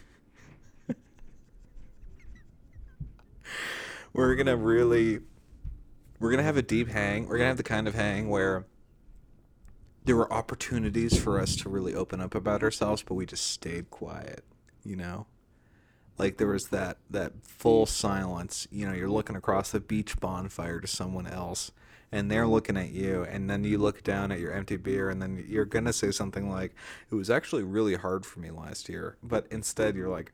we're 4.13 4.36
gonna 4.36 4.58
really, 4.58 5.20
we're 6.20 6.32
gonna 6.32 6.43
have 6.43 6.58
a 6.58 6.62
deep 6.62 6.89
hang. 6.89 7.27
We're 7.27 7.38
gonna 7.38 7.50
have 7.50 7.58
the 7.58 7.63
kind 7.63 7.88
of 7.88 7.96
hang 7.96 8.29
where." 8.29 8.65
There 10.05 10.17
were 10.17 10.34
opportunities 10.34 11.17
for 11.17 11.39
us 11.39 11.55
to 11.55 11.70
really 11.70 11.96
open 11.96 12.20
up 12.20 12.36
about 12.36 12.62
ourselves, 12.62 13.01
but 13.01 13.13
we 13.13 13.25
just 13.25 13.48
stayed 13.48 13.89
quiet, 13.89 14.43
you 14.84 14.98
know? 14.98 15.27
like 16.17 16.38
there 16.38 16.48
was 16.48 16.67
that 16.67 16.98
that 17.10 17.34
full 17.43 17.86
silence 17.86 18.67
you 18.72 18.86
know 18.86 18.93
you're 18.93 19.10
looking 19.10 19.36
across 19.36 19.72
the 19.72 19.79
beach 19.79 20.20
bonfire 20.20 20.79
to 20.79 20.88
someone 20.88 21.27
else 21.27 21.72
and 22.13 22.29
they're 22.29 22.48
looking 22.48 22.77
at 22.77 22.91
you 22.91 23.24
and 23.24 23.50
then 23.50 23.63
you 23.63 23.77
look 23.77 24.03
down 24.03 24.32
at 24.32 24.39
your 24.39 24.53
empty 24.53 24.77
beer 24.77 25.10
and 25.10 25.22
then 25.22 25.43
you're 25.48 25.65
going 25.65 25.86
to 25.86 25.91
say 25.91 26.12
something 26.12 26.50
like 26.50 26.75
it 27.12 27.15
was 27.15 27.29
actually 27.29 27.63
really 27.63 27.96
hard 27.96 28.25
for 28.25 28.39
me 28.39 28.51
last 28.51 28.88
year 28.88 29.17
but 29.24 29.48
instead 29.50 29.96
you're 29.96 30.10
like 30.10 30.32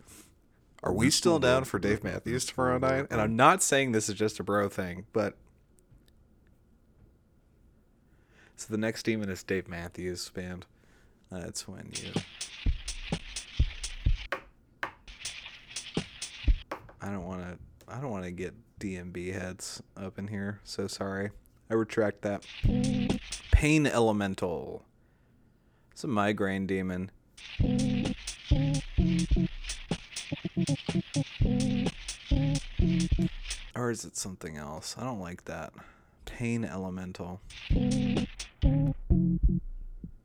are 0.83 0.93
we 0.93 1.09
still 1.09 1.39
down 1.39 1.63
for 1.63 1.79
Dave 1.79 2.03
Matthews 2.03 2.45
tomorrow 2.45 2.77
night 2.77 3.07
and 3.09 3.21
I'm 3.21 3.36
not 3.36 3.63
saying 3.63 3.93
this 3.93 4.09
is 4.09 4.15
just 4.15 4.39
a 4.39 4.43
bro 4.43 4.67
thing 4.67 5.05
but 5.13 5.38
so 8.57 8.67
the 8.69 8.77
next 8.77 9.03
demon 9.03 9.29
is 9.29 9.41
Dave 9.41 9.67
Matthews 9.67 10.29
band 10.29 10.65
that's 11.31 11.67
when 11.67 11.91
you 11.93 12.12
I 17.01 17.09
don't 17.09 17.25
want 17.25 17.41
to. 17.41 17.57
I 17.88 18.01
don't 18.01 18.12
want 18.12 18.25
to 18.25 18.31
get 18.31 18.53
DMB 18.79 19.33
heads 19.33 19.81
up 19.98 20.19
in 20.19 20.27
here. 20.27 20.59
So 20.63 20.88
sorry. 20.88 21.31
I 21.71 21.75
retract 21.75 22.23
that. 22.23 22.43
Pain 23.51 23.85
elemental. 23.85 24.85
It's 25.91 26.03
a 26.03 26.07
migraine 26.07 26.65
demon. 26.65 27.11
Or 33.75 33.91
is 33.91 34.03
it 34.03 34.17
something 34.17 34.57
else? 34.57 34.95
I 34.97 35.03
don't 35.03 35.19
like 35.19 35.45
that. 35.45 35.73
Pain 36.25 36.65
elemental. 36.65 37.39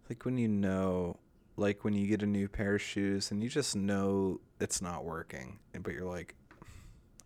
Like 0.09 0.25
when 0.25 0.39
you 0.39 0.49
know, 0.49 1.19
like 1.59 1.85
when 1.85 1.93
you 1.93 2.07
get 2.07 2.23
a 2.23 2.27
new 2.27 2.49
pair 2.49 2.77
of 2.77 2.83
shoes 2.83 3.31
and 3.31 3.43
you 3.43 3.51
just 3.51 3.77
know 3.77 4.41
it's 4.61 4.81
not 4.81 5.05
working, 5.05 5.59
but 5.79 5.93
you're 5.93 6.09
like, 6.09 6.37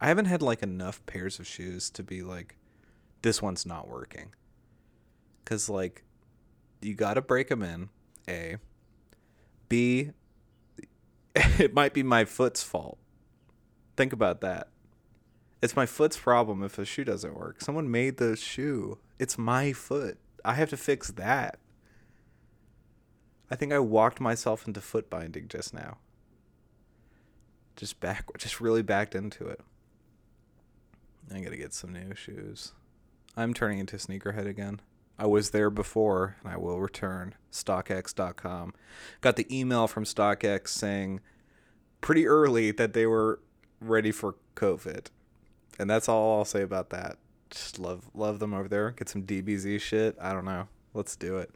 I 0.01 0.09
haven't 0.09 0.25
had 0.25 0.43
like 0.43 0.65
enough 0.65 1.07
pairs 1.07 1.39
of 1.39 1.47
shoes 1.47 1.89
to 1.91 2.03
be 2.03 2.23
like, 2.23 2.57
this 3.23 3.43
one's 3.43 3.67
not 3.67 3.89
working. 3.89 4.35
Cause 5.45 5.69
like, 5.69 6.05
you 6.81 6.95
gotta 6.95 7.23
break 7.23 7.49
them 7.49 7.63
in. 7.63 7.89
A. 8.29 8.57
B. 9.69 10.11
It 11.59 11.73
might 11.73 11.95
be 11.95 12.03
my 12.03 12.25
foot's 12.25 12.63
fault. 12.63 12.99
Think 13.97 14.13
about 14.13 14.41
that. 14.41 14.69
It's 15.63 15.77
my 15.77 15.87
foot's 15.87 16.17
problem 16.17 16.63
if 16.63 16.79
a 16.79 16.85
shoe 16.85 17.05
doesn't 17.05 17.37
work. 17.37 17.61
Someone 17.61 17.91
made 17.91 18.17
the 18.17 18.37
shoe. 18.37 18.99
It's 19.19 19.39
my 19.39 19.73
foot. 19.73 20.19
I 20.45 20.55
have 20.55 20.71
to 20.71 20.77
fix 20.77 21.11
that. 21.13 21.59
I 23.51 23.57
think 23.57 23.73
I 23.73 23.79
walked 23.79 24.21
myself 24.21 24.67
into 24.67 24.81
foot 24.81 25.09
binding 25.11 25.49
just 25.49 25.73
now. 25.73 25.99
Just 27.77 28.01
back, 28.01 28.27
just 28.39 28.61
really 28.61 28.83
backed 28.83 29.15
into 29.15 29.47
it. 29.47 29.61
I 31.33 31.41
gotta 31.41 31.57
get 31.57 31.75
some 31.75 31.93
new 31.93 32.15
shoes. 32.15 32.73
I'm 33.39 33.55
turning 33.55 33.79
into 33.79 33.97
sneakerhead 33.99 34.49
again. 34.49 34.81
I 35.17 35.27
was 35.27 35.51
there 35.51 35.71
before, 35.71 36.35
and 36.43 36.53
I 36.53 36.57
will 36.57 36.81
return. 36.81 37.37
StockX.com. 37.53 38.75
Got 39.21 39.37
the 39.37 39.57
email 39.57 39.87
from 39.87 40.03
StockX 40.03 40.69
saying 40.69 41.21
pretty 42.01 42.27
early 42.27 42.73
that 42.73 42.95
they 42.95 43.07
were 43.07 43.39
ready 43.81 44.11
for 44.11 44.35
COVID, 44.57 45.07
and 45.79 45.89
that's 45.89 46.09
all 46.09 46.39
I'll 46.39 46.45
say 46.45 46.63
about 46.63 46.91
that. 46.91 47.19
Just 47.49 47.79
love 47.79 48.11
love 48.13 48.41
them 48.41 48.53
over 48.53 48.69
there. 48.69 48.91
Get 48.91 49.09
some 49.09 49.23
DBZ 49.23 49.81
shit. 49.81 50.17
I 50.21 50.33
don't 50.33 50.45
know. 50.45 50.67
Let's 50.93 51.15
do 51.15 51.37
it. 51.37 51.53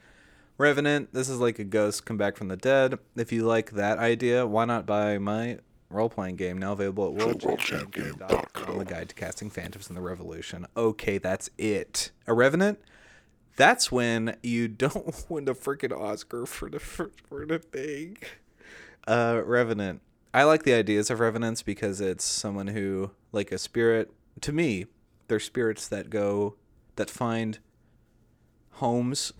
Revenant. 0.59 1.13
This 1.13 1.29
is 1.29 1.41
like 1.41 1.59
a 1.59 1.65
ghost 1.65 2.07
come 2.07 2.17
back 2.17 2.37
from 2.37 2.47
the 2.47 2.57
dead. 2.57 3.01
If 3.17 3.33
you 3.33 3.45
like 3.45 3.73
that 3.73 3.99
idea, 3.99 4.47
why 4.47 4.67
not 4.67 4.87
buy 4.87 5.19
my 5.19 5.59
role 5.93 6.09
playing 6.09 6.37
game 6.37 6.59
now 6.59 6.73
available 6.73 7.09
at 7.09 7.19
worldchampgame.com. 7.19 8.79
The 8.79 8.85
guide 8.85 9.09
to 9.11 9.15
casting 9.15 9.51
phantoms 9.51 9.89
in 9.89 9.95
the 9.95 10.01
revolution. 10.01 10.67
Okay, 10.77 11.19
that's 11.19 11.51
it. 11.59 12.11
A 12.27 12.35
revenant. 12.35 12.81
That's 13.57 13.93
when 13.93 14.37
you 14.43 14.69
don't 14.69 15.25
win 15.29 15.45
the 15.45 15.55
freaking 15.55 15.97
Oscar 15.99 16.47
for 16.47 16.69
the 16.71 16.81
for, 16.81 17.11
for 17.29 17.47
the 17.47 17.59
thing. 17.59 18.19
Uh, 19.07 19.43
revenant. 19.45 20.01
I 20.35 20.45
like 20.45 20.63
the 20.63 20.73
ideas 20.73 21.11
of 21.11 21.21
revenants 21.21 21.63
because 21.63 22.01
it's 22.01 22.25
someone 22.25 22.69
who, 22.69 23.11
like 23.33 23.53
a 23.53 23.59
spirit. 23.59 24.11
To 24.41 24.53
me, 24.53 24.87
they're 25.29 25.41
spirits 25.41 25.89
that 25.89 26.09
go 26.09 26.57
that 26.97 27.11
find 27.11 27.59
homes 28.73 29.33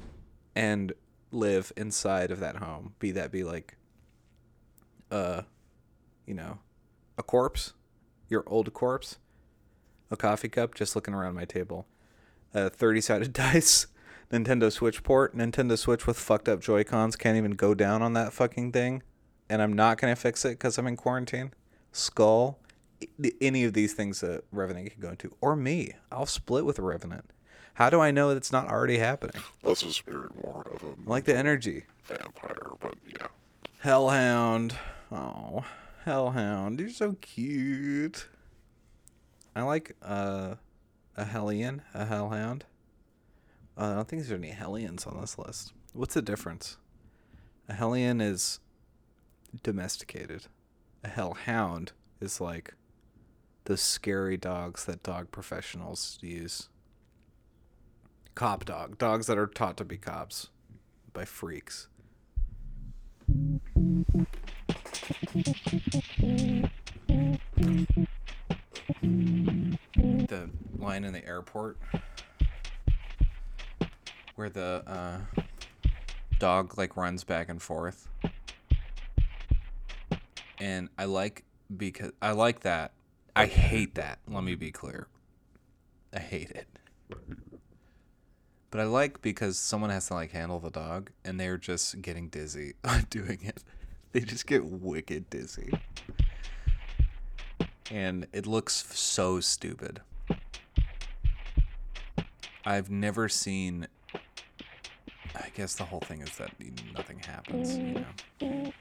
and 0.55 0.93
live 1.31 1.73
inside 1.77 2.31
of 2.31 2.41
that 2.41 2.57
home. 2.57 2.95
Be 2.99 3.11
that 3.13 3.33
be 3.33 3.45
like 3.45 3.77
uh 5.11 5.43
you 6.27 6.35
know, 6.35 6.59
a 7.19 7.23
corpse, 7.23 7.73
your 8.29 8.45
old 8.47 8.73
corpse, 8.73 9.19
a 10.11 10.17
coffee 10.17 10.49
cup 10.49 10.75
just 10.75 10.95
looking 10.95 11.15
around 11.15 11.35
my 11.35 11.45
table, 11.45 11.87
a 12.55 12.71
30-sided 12.71 13.33
dice, 13.35 13.87
Nintendo 14.31 14.71
Switch 14.73 15.03
port, 15.03 15.37
Nintendo 15.37 15.77
Switch 15.79 16.07
with 16.07 16.19
fucked 16.19 16.49
up 16.49 16.61
Joy-Cons 16.61 17.17
can't 17.17 17.37
even 17.37 17.53
go 17.53 17.75
down 17.75 18.03
on 18.03 18.13
that 18.15 18.33
fucking 18.33 18.73
thing, 18.73 19.03
and 19.49 19.61
I'm 19.61 19.73
not 19.73 19.99
going 20.01 20.15
to 20.15 20.21
fix 20.21 20.45
it 20.45 20.59
cuz 20.59 20.79
I'm 20.79 20.87
in 20.87 20.97
quarantine. 20.97 21.53
Skull, 21.93 22.59
any 23.41 23.65
of 23.65 23.75
these 23.75 23.93
things 23.93 24.21
that 24.21 24.45
Revenant 24.53 24.91
could 24.93 25.01
go 25.01 25.11
into 25.11 25.35
or 25.41 25.55
me. 25.57 25.93
I'll 26.11 26.25
split 26.25 26.65
with 26.65 26.79
a 26.79 26.83
Revenant. 26.83 27.31
How 27.75 27.91
do 27.91 28.01
I 28.01 28.11
know 28.11 28.29
that 28.31 28.37
it's 28.37 28.53
not 28.53 28.69
already 28.69 28.99
happening? 28.99 29.43
Less 29.63 29.83
a 29.83 29.93
spirit, 29.93 30.31
more 30.43 30.67
of 30.73 30.83
a 30.83 30.87
I 30.89 31.11
like 31.11 31.25
the 31.25 31.37
energy. 31.37 31.85
vampire, 32.05 32.71
but 32.81 32.95
yeah. 33.07 33.27
Hellhound. 33.81 34.77
Oh, 35.11 35.65
Hellhound. 36.05 36.81
You're 36.81 36.91
so 36.91 37.17
cute. 37.21 38.29
I 39.55 39.63
like 39.63 39.95
uh, 40.03 40.57
a 41.17 41.25
Hellion, 41.25 41.83
a 41.95 42.07
Hellhound. 42.07 42.65
Uh, 43.79 43.93
I 43.93 43.95
don't 43.95 44.09
think 44.09 44.23
there's 44.23 44.39
any 44.39 44.51
Hellions 44.51 45.07
on 45.07 45.21
this 45.21 45.39
list. 45.39 45.73
What's 45.93 46.15
the 46.15 46.23
difference? 46.23 46.77
A 47.69 47.75
Hellion 47.75 48.21
is 48.21 48.59
domesticated. 49.63 50.47
A 51.05 51.09
Hellhound 51.09 51.93
is 52.21 52.41
like 52.41 52.75
the 53.65 53.77
scary 53.77 54.37
dogs 54.37 54.85
that 54.87 55.03
dog 55.03 55.31
professionals 55.31 56.19
use. 56.21 56.69
Cop 58.35 58.65
dog. 58.65 58.99
Dogs 58.99 59.27
that 59.29 59.39
are 59.39 59.47
taught 59.47 59.77
to 59.77 59.85
be 59.85 59.99
cops 59.99 60.49
by 61.13 61.25
freaks. 61.25 61.89
The 70.29 70.49
line 70.79 71.05
in 71.05 71.13
the 71.13 71.25
airport 71.27 71.77
where 74.37 74.49
the 74.49 74.83
uh, 74.87 75.19
dog 76.39 76.79
like 76.79 76.97
runs 76.97 77.25
back 77.25 77.49
and 77.49 77.61
forth. 77.61 78.09
And 80.61 80.89
i 80.97 81.05
like 81.07 81.45
because 81.77 82.13
i 82.21 82.31
like 82.31 82.61
that. 82.61 82.93
I 83.35 83.47
hate 83.47 83.97
that 83.97 84.21
let 84.29 84.45
me 84.45 84.55
be 84.55 84.71
clear. 84.71 85.09
I 86.15 86.21
hate 86.21 86.51
it. 86.51 86.69
But 88.71 88.81
i 88.81 88.85
like 88.85 89.21
because 89.21 89.59
someone 89.59 89.91
has 89.91 90.07
to 90.09 90.15
like 90.15 90.31
handle 90.31 90.61
the 90.61 90.71
dog 90.71 91.11
and 91.25 91.41
they're 91.41 91.59
just 91.59 92.01
getting 92.03 92.29
dizzy 92.29 92.75
doing 93.11 93.41
it 93.43 93.65
they 94.13 94.21
just 94.21 94.47
get 94.47 94.65
wicked 94.65 95.29
dizzy 95.31 95.73
and 97.93 98.27
it 98.33 98.47
looks 98.47 98.87
so 98.99 99.39
stupid. 99.41 100.01
I've 102.65 102.91
never 102.91 103.29
seen. 103.29 103.87
I 105.35 105.49
guess 105.55 105.75
the 105.75 105.85
whole 105.85 106.01
thing 106.01 106.23
is 106.23 106.37
that 106.39 106.53
nothing 106.95 107.19
happens. 107.19 107.77
You 107.77 108.05
know, 108.41 108.73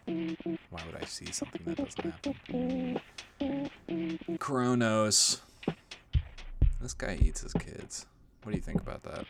why 0.70 0.82
would 0.86 1.02
I 1.02 1.06
see 1.06 1.32
something 1.32 1.62
that 1.66 1.78
doesn't 1.78 3.00
happen? 3.40 4.38
Kronos. 4.38 5.42
This 6.80 6.94
guy 6.94 7.18
eats 7.22 7.42
his 7.42 7.54
kids. 7.54 8.06
What 8.44 8.54
do 8.54 8.58
you 8.58 8.64
think 8.64 8.82
about 8.82 9.04
that? 9.04 9.26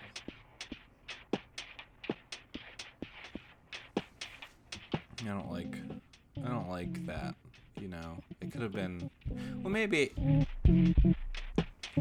I 5.21 5.27
don't 5.27 5.51
like. 5.51 5.75
I 6.43 6.49
don't 6.49 6.69
like 6.69 7.05
that. 7.05 7.35
You 7.79 7.87
know, 7.87 8.17
it 8.41 8.51
could 8.51 8.61
have 8.61 8.71
been. 8.71 9.09
Well, 9.61 9.71
maybe 9.71 10.11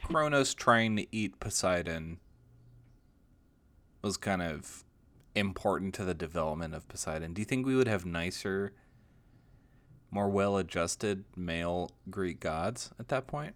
Kronos 0.04 0.54
trying 0.54 0.96
to 0.96 1.06
eat 1.12 1.38
Poseidon 1.40 2.18
was 4.02 4.16
kind 4.16 4.42
of 4.42 4.84
important 5.34 5.94
to 5.94 6.04
the 6.04 6.14
development 6.14 6.74
of 6.74 6.88
Poseidon. 6.88 7.34
Do 7.34 7.40
you 7.40 7.46
think 7.46 7.66
we 7.66 7.76
would 7.76 7.88
have 7.88 8.06
nicer, 8.06 8.72
more 10.10 10.28
well 10.28 10.56
adjusted 10.56 11.24
male 11.36 11.90
Greek 12.08 12.40
gods 12.40 12.90
at 12.98 13.08
that 13.08 13.26
point? 13.26 13.54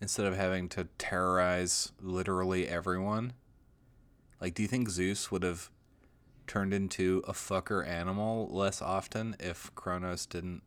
Instead 0.00 0.26
of 0.26 0.36
having 0.36 0.68
to 0.70 0.88
terrorize 0.96 1.92
literally 2.00 2.66
everyone? 2.66 3.34
Like, 4.40 4.54
do 4.54 4.62
you 4.62 4.68
think 4.68 4.88
Zeus 4.88 5.30
would 5.30 5.42
have 5.42 5.70
turned 6.50 6.74
into 6.74 7.22
a 7.28 7.32
fucker 7.32 7.86
animal 7.86 8.48
less 8.50 8.82
often 8.82 9.36
if 9.38 9.72
Kronos 9.76 10.26
didn't 10.26 10.62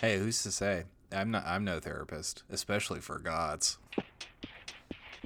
Hey, 0.00 0.16
who's 0.16 0.42
to 0.44 0.50
say? 0.50 0.84
I'm 1.12 1.30
not 1.30 1.44
I'm 1.46 1.62
no 1.62 1.78
therapist, 1.78 2.42
especially 2.48 3.00
for 3.00 3.18
gods. 3.18 3.76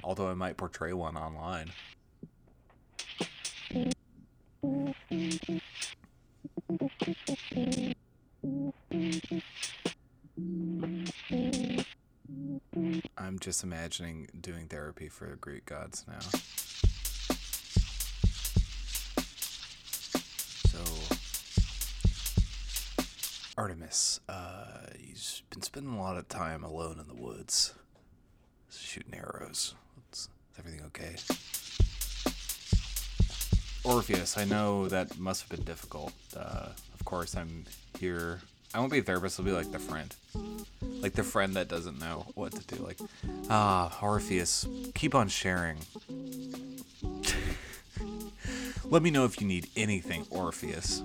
Although 0.03 0.27
I 0.27 0.33
might 0.33 0.57
portray 0.57 0.91
one 0.91 1.15
online. 1.15 1.71
I'm 13.17 13.39
just 13.39 13.63
imagining 13.63 14.27
doing 14.41 14.67
therapy 14.67 15.07
for 15.07 15.37
Greek 15.37 15.65
gods 15.65 16.03
now. 16.05 16.19
So 20.71 20.79
Artemis, 23.57 24.21
uh, 24.29 24.85
he's 24.97 25.41
been 25.49 25.61
spending 25.61 25.93
a 25.93 26.01
lot 26.01 26.15
of 26.15 26.29
time 26.29 26.63
alone 26.63 26.97
in 26.97 27.07
the 27.13 27.21
woods, 27.21 27.73
shooting 28.71 29.13
arrows. 29.13 29.75
Is 30.13 30.29
everything 30.57 30.81
okay? 30.85 31.15
Orpheus, 33.83 34.37
I 34.37 34.45
know 34.45 34.87
that 34.87 35.19
must 35.19 35.41
have 35.41 35.49
been 35.49 35.65
difficult. 35.65 36.13
Uh, 36.33 36.69
of 36.93 37.03
course, 37.03 37.35
I'm 37.35 37.65
here. 37.99 38.39
I 38.73 38.79
won't 38.79 38.93
be 38.93 38.99
a 38.99 39.03
therapist. 39.03 39.41
I'll 39.41 39.45
be 39.45 39.51
like 39.51 39.73
the 39.73 39.79
friend, 39.79 40.15
like 41.01 41.13
the 41.13 41.23
friend 41.23 41.53
that 41.55 41.67
doesn't 41.67 41.99
know 41.99 42.27
what 42.35 42.53
to 42.53 42.75
do. 42.75 42.81
Like, 42.81 42.99
ah, 43.49 43.93
Orpheus, 44.01 44.65
keep 44.95 45.15
on 45.15 45.27
sharing. 45.27 45.79
Let 48.85 49.01
me 49.01 49.11
know 49.11 49.25
if 49.25 49.39
you 49.39 49.47
need 49.47 49.67
anything, 49.75 50.25
Orpheus. 50.29 51.01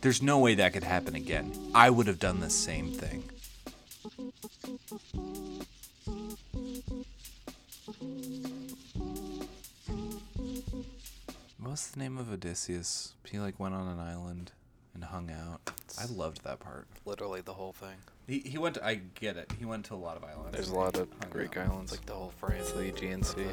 There's 0.00 0.22
no 0.22 0.38
way 0.38 0.54
that 0.54 0.72
could 0.72 0.84
happen 0.84 1.14
again. 1.16 1.52
I 1.74 1.90
would 1.90 2.06
have 2.06 2.20
done 2.20 2.40
the 2.40 2.50
same 2.50 2.92
thing. 2.92 3.24
What's 11.58 11.88
the 11.88 12.00
name 12.00 12.18
of 12.18 12.32
Odysseus? 12.32 13.14
He 13.24 13.38
like 13.38 13.58
went 13.60 13.74
on 13.74 13.86
an 13.88 13.98
island 14.00 14.52
and 14.94 15.04
hung 15.04 15.30
out. 15.30 15.60
I 16.00 16.06
loved 16.06 16.44
that 16.44 16.60
part. 16.60 16.86
Literally 17.04 17.40
the 17.40 17.54
whole 17.54 17.72
thing. 17.72 17.96
He, 18.26 18.40
he 18.40 18.58
went 18.58 18.76
to, 18.76 18.84
I 18.84 19.00
get 19.14 19.36
it. 19.36 19.52
He 19.58 19.64
went 19.64 19.84
to 19.86 19.94
a 19.94 19.96
lot 19.96 20.16
of 20.16 20.24
islands. 20.24 20.52
There's 20.52 20.70
a 20.70 20.74
lot 20.74 20.96
of 20.96 21.08
Greek 21.30 21.56
out. 21.56 21.68
islands, 21.68 21.92
like 21.92 22.04
the 22.04 22.14
whole 22.14 22.32
France, 22.38 22.70
the 22.72 22.88
Aegean 22.88 23.22
Sea, 23.22 23.46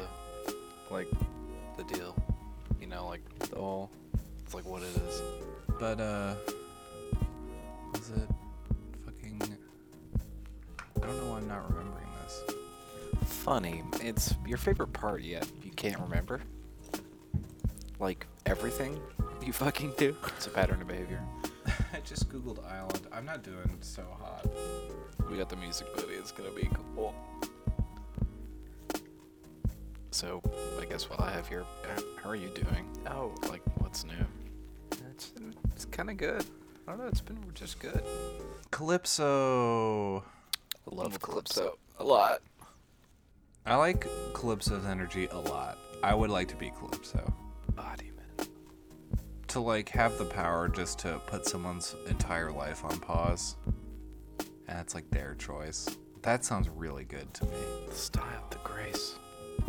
like 0.90 1.08
the 1.76 1.84
deal. 1.84 2.14
You 2.80 2.86
know, 2.86 3.06
like 3.06 3.22
the 3.38 3.56
whole. 3.56 3.90
It's 4.44 4.54
like 4.54 4.64
what 4.64 4.82
it 4.82 4.96
is. 5.08 5.22
But 5.78 6.00
uh 6.00 6.34
was 7.92 8.10
it 8.10 8.28
fucking 9.04 9.56
I 10.96 11.06
don't 11.06 11.16
know 11.18 11.30
why 11.32 11.38
I'm 11.38 11.48
not 11.48 11.68
remembering 11.68 12.06
this. 12.22 12.42
Funny. 13.24 13.82
It's 14.00 14.34
your 14.46 14.58
favorite 14.58 14.92
part 14.92 15.22
yet. 15.22 15.46
You 15.62 15.70
can't 15.72 15.98
remember. 16.00 16.40
Like 17.98 18.26
everything 18.44 19.00
you 19.44 19.52
fucking 19.52 19.94
do. 19.96 20.16
It's 20.36 20.46
a 20.46 20.50
pattern 20.50 20.82
of 20.82 20.88
behavior. 20.88 21.22
I 21.92 22.00
just 22.00 22.28
googled 22.28 22.64
island. 22.70 23.06
I'm 23.12 23.24
not 23.24 23.42
doing 23.42 23.78
so 23.80 24.02
hot. 24.20 24.46
We 25.30 25.36
got 25.36 25.48
the 25.48 25.56
music 25.56 25.86
video. 25.96 26.18
It's 26.18 26.32
gonna 26.32 26.50
be 26.50 26.68
cool. 26.94 27.14
So, 30.16 30.40
I 30.80 30.86
guess 30.86 31.10
what 31.10 31.20
I 31.20 31.30
have 31.30 31.46
here. 31.46 31.66
How 32.22 32.30
are 32.30 32.36
you 32.36 32.48
doing? 32.48 32.88
Oh, 33.06 33.34
like 33.50 33.60
what's 33.80 34.02
new? 34.06 34.14
It's, 35.10 35.34
it's 35.74 35.84
kind 35.84 36.08
of 36.08 36.16
good. 36.16 36.42
I 36.88 36.92
don't 36.92 37.00
know. 37.00 37.06
It's 37.06 37.20
been 37.20 37.36
just 37.52 37.80
good. 37.80 38.02
Calypso. 38.70 40.20
I 40.20 40.94
love 40.94 41.20
Calypso 41.20 41.76
a 41.98 42.04
lot. 42.04 42.40
I 43.66 43.76
like 43.76 44.06
Calypso's 44.32 44.86
energy 44.86 45.28
a 45.32 45.38
lot. 45.38 45.76
I 46.02 46.14
would 46.14 46.30
like 46.30 46.48
to 46.48 46.56
be 46.56 46.70
Calypso. 46.70 47.34
Body 47.74 48.10
man. 48.16 48.48
To 49.48 49.60
like 49.60 49.90
have 49.90 50.16
the 50.16 50.24
power 50.24 50.66
just 50.66 50.98
to 51.00 51.20
put 51.26 51.44
someone's 51.44 51.94
entire 52.08 52.50
life 52.50 52.86
on 52.86 52.98
pause. 53.00 53.56
And 54.66 54.80
it's 54.80 54.94
like 54.94 55.10
their 55.10 55.34
choice. 55.34 55.94
That 56.22 56.42
sounds 56.42 56.70
really 56.70 57.04
good 57.04 57.34
to 57.34 57.44
me. 57.44 57.50
The 57.86 57.94
style, 57.94 58.46
the 58.48 58.56
grace, 58.64 59.16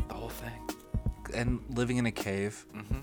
the 0.08 0.14
whole 0.14 0.30
thing. 0.30 0.52
And 1.34 1.60
living 1.70 1.98
in 1.98 2.06
a 2.06 2.12
cave. 2.12 2.66
Mm-hmm. 2.76 3.00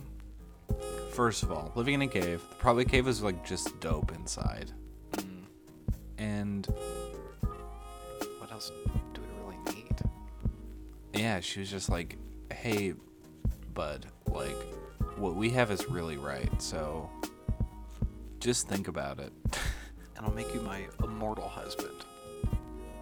First 1.12 1.42
of 1.42 1.53
all, 1.53 1.70
living 1.75 1.94
in 1.94 2.03
a 2.03 2.09
cave. 2.09 2.42
Probably 2.59 2.85
cave 2.85 3.07
is 3.07 3.23
like 3.23 3.44
just 3.47 3.79
dope 3.81 4.12
inside. 4.12 4.73
Mm. 5.12 5.44
And 6.18 6.66
What 8.38 8.51
else 8.51 8.70
do 9.12 9.20
we 9.20 9.42
really 9.44 9.77
need? 9.77 10.01
yeah, 11.12 11.40
she 11.40 11.61
was 11.61 11.70
just 11.70 11.88
like, 11.88 12.16
"Hey, 12.53 12.94
bud, 13.75 14.07
like 14.27 14.57
what 15.16 15.37
we 15.37 15.51
have 15.51 15.70
is 15.70 15.87
really 15.88 16.16
right. 16.16 16.51
So 16.61 17.09
just 18.40 18.68
think 18.68 18.88
about 18.88 19.18
it." 19.20 19.33
And 20.16 20.25
I'll 20.25 20.33
make 20.33 20.55
you 20.55 20.61
my 20.61 20.83
immortal 21.03 21.49
husband. 21.49 22.05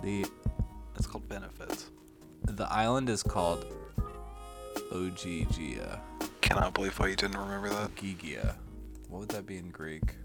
the 0.03 0.25
It's 0.97 1.07
called 1.07 1.29
benefits. 1.29 1.91
The 2.45 2.71
island 2.71 3.09
is 3.09 3.23
called 3.23 3.67
Ogygia. 4.93 6.01
Cannot 6.41 6.75
believe 6.75 6.99
why 6.99 7.09
you 7.09 7.17
didn't 7.17 7.39
remember 7.39 7.69
that. 7.71 7.95
Gigia. 7.95 8.57
What 9.09 9.21
would 9.21 9.29
that 9.31 9.47
be 9.47 9.59
in 9.59 9.71
Greek? 9.71 10.17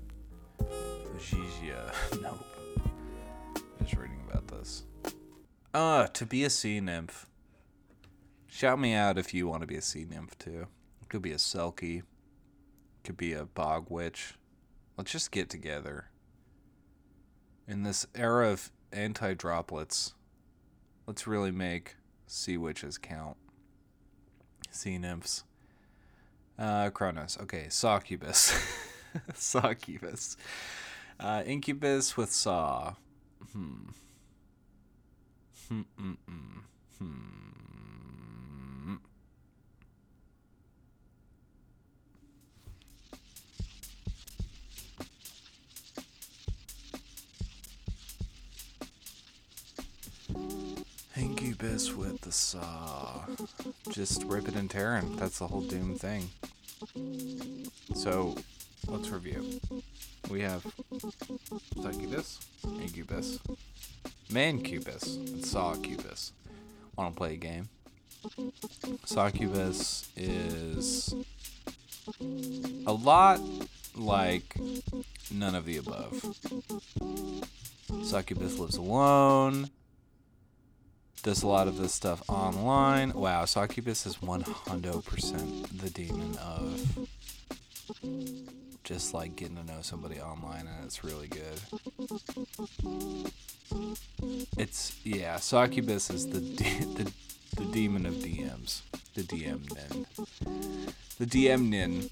Ogygia. 0.60 1.94
nope. 2.22 2.46
Just 3.80 3.94
reading 3.96 4.22
about 4.30 4.48
this. 4.48 4.84
Uh, 5.74 6.08
to 6.08 6.26
be 6.26 6.44
a 6.44 6.50
sea 6.50 6.80
nymph. 6.80 7.28
Shout 8.48 8.80
me 8.80 8.94
out 8.94 9.18
if 9.18 9.34
you 9.34 9.48
want 9.48 9.62
to 9.62 9.68
be 9.68 9.76
a 9.76 9.82
sea 9.82 10.06
nymph 10.10 10.38
too. 10.40 10.68
It 11.02 11.10
could 11.10 11.22
be 11.22 11.32
a 11.32 11.36
selkie. 11.36 12.04
Could 13.04 13.18
be 13.18 13.34
a 13.34 13.46
bog 13.46 13.86
witch. 13.90 14.34
Let's 14.98 15.12
just 15.12 15.32
get 15.32 15.50
together. 15.50 16.10
In 17.68 17.84
this 17.84 18.08
era 18.16 18.50
of 18.50 18.72
anti 18.92 19.34
droplets, 19.34 20.16
let's 21.06 21.28
really 21.28 21.52
make 21.52 21.97
sea 22.28 22.58
witches 22.58 22.98
count. 22.98 23.38
Sea 24.70 24.98
nymphs. 24.98 25.44
Uh, 26.60 26.90
Kronos. 26.90 27.38
Okay, 27.42 27.66
Succubus. 27.70 28.54
Succubus. 29.34 30.38
Uh, 31.20 31.42
Incubus 31.48 32.16
with 32.16 32.32
Saw. 32.32 32.94
Hmm. 33.52 33.90
Hmm. 35.68 35.82
Hmm. 35.98 36.12
Hmm. 36.28 36.60
hmm. 37.00 37.77
Incubus 51.60 51.96
with 51.96 52.22
the 52.22 52.32
saw. 52.32 53.26
Just 53.90 54.24
rip 54.26 54.48
it 54.48 54.56
and 54.56 54.70
tear 54.70 54.98
it. 54.98 55.18
That's 55.18 55.40
the 55.40 55.48
whole 55.48 55.62
Doom 55.62 55.96
thing. 55.96 56.30
So, 57.96 58.36
let's 58.88 59.10
review. 59.10 59.60
We 60.30 60.42
have 60.42 60.64
Succubus, 61.82 62.40
Incubus, 62.64 63.40
Mancubus, 64.30 65.18
and 65.18 65.44
Sawcubus. 65.44 66.32
Want 66.96 67.16
to 67.16 67.18
play 67.18 67.34
a 67.34 67.38
game? 67.38 67.70
Succubus 69.06 70.10
is 70.16 71.16
a 72.86 72.94
lot 72.94 73.42
like 73.96 74.58
none 75.32 75.56
of 75.56 75.66
the 75.66 75.78
above. 75.78 76.24
Succubus 78.04 78.60
lives 78.60 78.78
alone, 78.78 79.72
does 81.24 81.44
a 81.44 81.48
lot 81.48 81.68
of 81.68 81.78
this 81.78 81.94
stuff 81.94 82.22
online. 82.30 83.14
Wow, 83.14 83.46
Succubus 83.46 84.06
is 84.06 84.18
100% 84.18 85.82
the 85.82 85.90
demon 85.90 86.38
of 86.38 87.08
just 88.84 89.14
like 89.14 89.36
getting 89.36 89.58
to 89.58 89.64
know 89.66 89.82
somebody 89.82 90.20
online, 90.22 90.68
and 90.68 90.86
it's 90.86 91.04
really 91.04 91.28
good. 91.28 91.60
It's 94.58 94.96
yeah, 95.04 95.38
Succubus 95.38 96.10
is 96.10 96.28
the 96.28 96.40
de- 96.40 96.86
the 96.96 97.12
the 97.58 97.66
demon 97.66 98.06
of 98.06 98.14
DMs, 98.16 98.82
the 99.16 99.24
DM 99.24 99.62
nin, 99.76 100.06
the 101.20 101.26
DM 101.26 101.70
nin. 101.70 102.10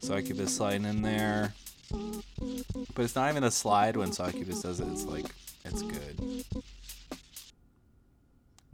Succubus 0.00 0.56
sliding 0.56 0.86
in 0.86 1.02
there, 1.02 1.52
but 1.90 3.04
it's 3.04 3.14
not 3.14 3.30
even 3.30 3.44
a 3.44 3.50
slide 3.50 3.96
when 3.96 4.10
Succubus 4.10 4.62
does 4.62 4.80
it. 4.80 4.88
It's 4.88 5.04
like 5.04 5.34
it's 5.64 5.82
good. 5.82 6.44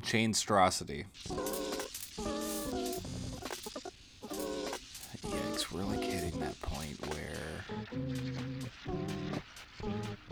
Chainstrosity. 0.03 1.05
Yikes, 5.23 5.73
we're 5.73 5.83
like 5.83 6.01
hitting 6.01 6.39
that 6.41 6.59
point 6.63 6.97
where 7.09 7.65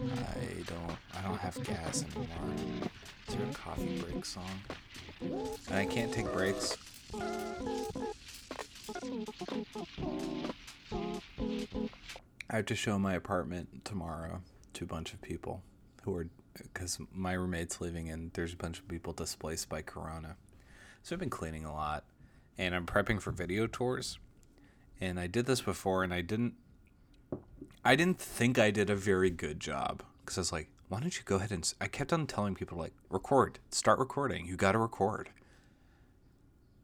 I 0.00 0.62
don't 0.66 0.96
I 1.14 1.22
don't 1.22 1.38
have 1.38 1.62
gas 1.64 2.04
anymore. 2.04 2.54
Is 3.28 3.34
there 3.34 3.46
a 3.50 3.52
coffee 3.52 4.00
break 4.00 4.24
song? 4.24 4.44
And 5.20 5.74
I 5.76 5.84
can't 5.84 6.12
take 6.12 6.32
breaks. 6.32 6.76
I 12.48 12.56
have 12.56 12.66
to 12.66 12.74
show 12.76 12.98
my 12.98 13.14
apartment 13.14 13.84
tomorrow 13.84 14.40
to 14.74 14.84
a 14.84 14.86
bunch 14.86 15.12
of 15.12 15.20
people 15.20 15.62
who 16.02 16.16
are 16.16 16.28
because 16.62 16.98
my 17.12 17.32
roommate's 17.32 17.80
leaving 17.80 18.08
and 18.10 18.32
there's 18.32 18.52
a 18.52 18.56
bunch 18.56 18.78
of 18.78 18.88
people 18.88 19.12
displaced 19.12 19.68
by 19.68 19.82
corona. 19.82 20.36
So 21.02 21.14
I've 21.14 21.20
been 21.20 21.30
cleaning 21.30 21.64
a 21.64 21.72
lot 21.72 22.04
and 22.58 22.74
I'm 22.74 22.86
prepping 22.86 23.20
for 23.20 23.30
video 23.30 23.66
tours. 23.66 24.18
And 25.00 25.20
I 25.20 25.26
did 25.26 25.46
this 25.46 25.60
before 25.60 26.04
and 26.04 26.12
I 26.12 26.20
didn't 26.20 26.54
I 27.84 27.94
didn't 27.94 28.18
think 28.18 28.58
I 28.58 28.70
did 28.70 28.90
a 28.90 28.96
very 28.96 29.30
good 29.30 29.60
job 29.60 30.02
cuz 30.24 30.38
I 30.38 30.40
was 30.40 30.52
like, 30.52 30.68
why 30.88 31.00
don't 31.00 31.16
you 31.16 31.22
go 31.24 31.36
ahead 31.36 31.52
and 31.52 31.62
s-" 31.62 31.74
I 31.80 31.88
kept 31.88 32.12
on 32.12 32.26
telling 32.26 32.54
people 32.54 32.78
like 32.78 32.94
record, 33.10 33.58
start 33.70 33.98
recording. 33.98 34.46
You 34.46 34.56
got 34.56 34.72
to 34.72 34.78
record. 34.78 35.30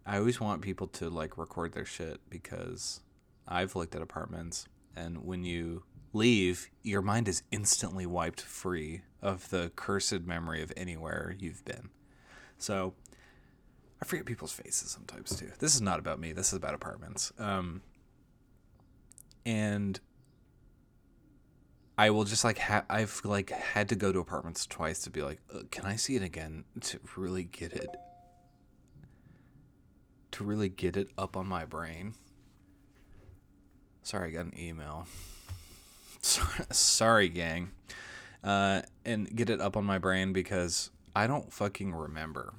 I 0.05 0.19
always 0.19 0.41
want 0.41 0.63
people 0.63 0.89
to 0.89 1.09
like 1.09 1.39
record 1.39 1.73
their 1.73 1.85
shit 1.85 2.21
because 2.29 3.01
I've 3.47 3.77
looked 3.77 3.95
at 3.95 4.03
apartments 4.03 4.67
and 4.95 5.25
when 5.25 5.45
you 5.45 5.85
leave, 6.13 6.69
your 6.83 7.03
mind 7.03 7.29
is 7.29 7.43
instantly 7.51 8.07
wiped 8.07 8.41
free 8.41 9.03
of 9.21 9.49
the 9.51 9.71
cursed 9.77 10.23
memory 10.23 10.63
of 10.63 10.73
anywhere 10.77 11.35
you've 11.39 11.65
been. 11.65 11.91
So 12.59 12.95
I 14.01 14.05
forget 14.05 14.27
people's 14.27 14.53
faces 14.53 14.91
sometimes 14.91 15.37
too. 15.37 15.51
This 15.59 15.75
is 15.75 15.81
not 15.81 15.99
about 15.99 16.19
me. 16.19 16.33
This 16.33 16.49
is 16.49 16.55
about 16.55 16.75
apartments. 16.75 17.33
Um, 17.39 17.83
and 19.45 19.99
I 21.99 22.11
will 22.11 22.25
just 22.25 22.45
like 22.45 22.59
ha- 22.59 22.85
I've 22.89 23.21
like 23.25 23.51
had 23.51 23.89
to 23.91 23.97
go 23.97 24.13
to 24.13 24.19
apartments 24.19 24.67
twice 24.67 25.01
to 25.05 25.11
be 25.11 25.23
like, 25.23 25.41
can 25.71 25.85
I 25.85 25.97
see 25.97 26.17
it 26.17 26.23
again 26.23 26.65
to 26.81 26.99
really 27.17 27.45
get 27.45 27.73
it 27.73 27.97
to 30.33 30.45
really 30.45 30.69
get 30.69 30.97
it 30.97 31.09
up 31.17 31.37
on 31.37 31.47
my 31.47 31.65
brain. 31.65 32.15
Sorry, 34.03 34.31
I 34.31 34.33
got 34.33 34.47
an 34.47 34.59
email. 34.59 35.07
Sorry, 36.71 37.29
gang. 37.29 37.71
Uh, 38.43 38.83
and 39.05 39.35
get 39.35 39.51
it 39.51 39.61
up 39.61 39.77
on 39.77 39.85
my 39.85 39.99
brain 39.99 40.33
because 40.33 40.91
I 41.15 41.27
don't 41.27 41.53
fucking 41.53 41.95
remember. 41.95 42.55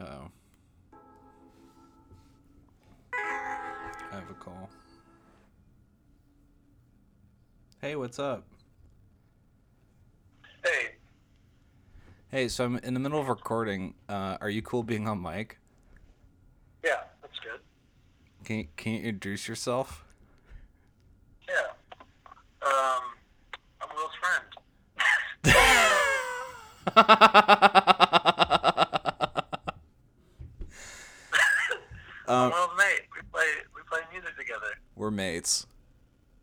Oh. 0.00 0.30
I 3.12 4.14
have 4.14 4.30
a 4.30 4.34
call. 4.34 4.70
Hey, 7.80 7.94
what's 7.96 8.18
up? 8.18 8.44
Hey, 10.64 10.94
Hey, 12.30 12.48
so 12.48 12.64
I'm 12.64 12.76
in 12.78 12.92
the 12.92 13.00
middle 13.00 13.18
of 13.20 13.28
recording. 13.28 13.94
Uh, 14.06 14.36
are 14.42 14.50
you 14.50 14.60
cool 14.60 14.82
being 14.82 15.08
on 15.08 15.22
mic? 15.22 15.58
yeah, 16.84 17.04
that's 17.22 17.38
good. 17.38 17.60
Can 18.44 18.58
you, 18.58 18.68
can 18.76 18.92
you 18.92 18.98
introduce 18.98 19.48
yourself? 19.48 20.04
Yeah. 21.48 21.54
Um, 22.68 23.02
I'm 23.80 23.88
Will's 23.96 24.12
friend. 24.20 24.44
um, 32.28 32.52
Will's 32.52 32.70
mate. 32.76 33.06
We 33.14 33.22
play 33.32 33.46
we 33.74 33.80
play 33.88 34.00
music 34.12 34.36
together. 34.38 34.76
we're 34.96 35.10
mates. 35.10 35.66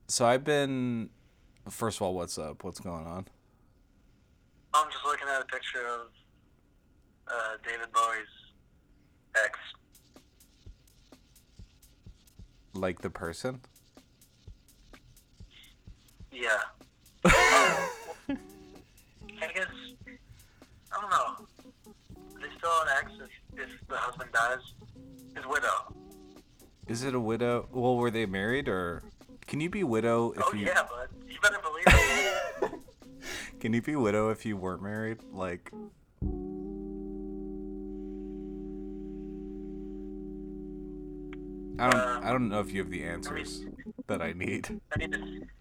So 0.07 0.25
I've 0.25 0.43
been 0.43 1.09
First 1.69 1.97
of 1.97 2.03
all, 2.03 2.13
what's 2.13 2.38
up? 2.38 2.63
What's 2.63 2.79
going 2.79 3.07
on? 3.07 3.25
I'm 4.73 4.89
just 4.91 5.03
looking 5.05 5.27
at 5.27 5.41
a 5.41 5.45
picture 5.45 5.88
of 5.88 6.07
uh, 7.27 7.57
David 7.63 7.91
Bowie's 7.91 8.27
ex. 9.43 9.57
Like 12.73 13.01
the 13.01 13.09
person? 13.09 13.61
Dies? 24.35 24.73
His 25.35 25.45
widow. 25.47 25.95
Is 26.87 27.03
it 27.03 27.15
a 27.15 27.19
widow? 27.19 27.67
Well, 27.71 27.95
were 27.95 28.11
they 28.11 28.25
married 28.25 28.67
or 28.67 29.01
can 29.47 29.59
you 29.59 29.69
be 29.69 29.83
widow 29.83 30.31
if 30.31 30.43
oh 30.43 30.53
you 30.53 30.65
yeah, 30.67 30.83
but 30.89 31.09
you 31.27 31.39
better 31.41 31.59
believe 31.61 31.85
it. 31.87 32.71
Can 33.59 33.73
you 33.73 33.81
be 33.81 33.95
widow 33.95 34.29
if 34.29 34.45
you 34.45 34.57
weren't 34.57 34.83
married? 34.83 35.19
Like 35.31 35.71
I 41.79 41.89
don't 41.89 41.99
uh, 41.99 42.19
I 42.23 42.31
don't 42.31 42.49
know 42.49 42.59
if 42.59 42.71
you 42.71 42.81
have 42.81 42.91
the 42.91 43.03
answers 43.03 43.65
that 44.07 44.21
I 44.21 44.33
need. 44.33 44.79
I 44.93 44.99
mean, 44.99 45.13
it's, 45.13 45.51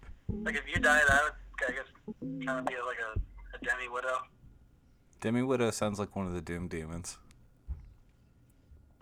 like 0.43 0.55
if 0.55 0.63
you 0.67 0.79
died, 0.79 1.01
I 1.09 1.23
would, 1.23 1.33
I 1.67 1.71
guess, 1.71 2.45
kind 2.45 2.59
of 2.59 2.65
be 2.65 2.75
like 2.75 2.99
a, 2.99 3.19
a 3.55 3.59
demi 3.65 3.89
widow. 3.89 4.17
Demi 5.21 5.41
Widow 5.41 5.71
sounds 5.71 5.97
like 5.97 6.15
one 6.15 6.27
of 6.27 6.33
the 6.33 6.41
Doom 6.41 6.67
Demons. 6.67 7.17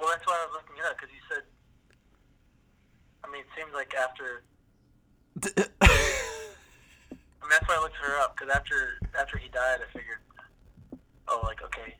Well, 0.04 0.12
that's 0.12 0.28
why 0.28 0.36
I 0.36 0.46
was 0.52 0.60
looking 0.60 0.76
it 0.76 0.84
up 0.84 0.98
because 1.00 1.16
you 1.16 1.24
said. 1.32 1.44
I 3.24 3.32
mean, 3.32 3.39
it 3.39 3.48
seems 3.56 3.72
like 3.74 3.96
after. 3.96 4.44
I 5.56 7.16
mean, 7.39 7.50
that's 7.50 7.66
why 7.70 7.78
I 7.78 7.80
looked 7.80 7.96
her 7.96 8.20
up 8.20 8.36
because 8.36 8.54
after 8.54 9.00
after 9.18 9.38
he 9.38 9.48
died, 9.48 9.80
I 9.80 9.88
figured, 9.98 10.20
oh, 11.30 11.39
like 11.46 11.63
okay, 11.63 11.96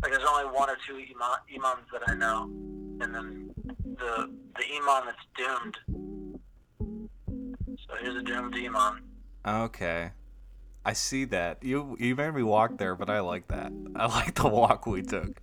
like 0.00 0.12
there's 0.12 0.22
only 0.30 0.44
one 0.54 0.70
or 0.70 0.76
two 0.86 0.94
imam, 0.94 1.42
imams 1.52 1.90
that 1.92 2.08
I 2.08 2.14
know, 2.14 2.44
and 3.00 3.12
then 3.12 3.50
the 3.82 4.30
the 4.54 4.64
imam 4.76 5.10
that's 5.10 5.26
doomed. 5.34 5.78
So 7.88 7.94
here's 8.00 8.14
a 8.14 8.22
doomed 8.22 8.54
imam. 8.54 9.02
Okay. 9.44 10.12
I 10.84 10.92
see 10.92 11.24
that. 11.24 11.64
You 11.64 11.96
you 11.98 12.14
made 12.14 12.32
me 12.32 12.44
walk 12.44 12.78
there, 12.78 12.94
but 12.94 13.10
I 13.10 13.18
like 13.18 13.48
that. 13.48 13.72
I 13.96 14.06
like 14.06 14.36
the 14.36 14.46
walk 14.46 14.86
we 14.86 15.02
took. 15.02 15.42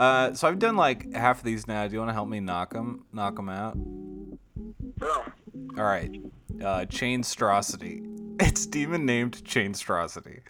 Uh, 0.00 0.32
so 0.32 0.48
I've 0.48 0.58
done 0.58 0.76
like 0.76 1.12
half 1.12 1.40
of 1.40 1.44
these 1.44 1.68
now. 1.68 1.86
Do 1.86 1.92
you 1.92 1.98
want 1.98 2.08
to 2.08 2.14
help 2.14 2.26
me 2.26 2.40
knock 2.40 2.72
them, 2.72 3.04
knock 3.12 3.36
them 3.36 3.50
out? 3.50 3.74
Boom. 3.74 5.32
All 5.76 5.84
right. 5.84 6.10
Uh, 6.58 6.86
Chainstrosity. 6.86 8.06
It's 8.42 8.64
demon 8.64 9.04
named 9.04 9.44
Chainstrosity. 9.44 10.40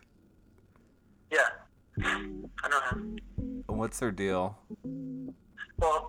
Yeah, 1.32 1.48
I 2.04 2.68
know 2.68 2.80
him. 2.88 3.18
What's 3.66 3.98
their 3.98 4.12
deal? 4.12 4.56
Well, 5.76 6.06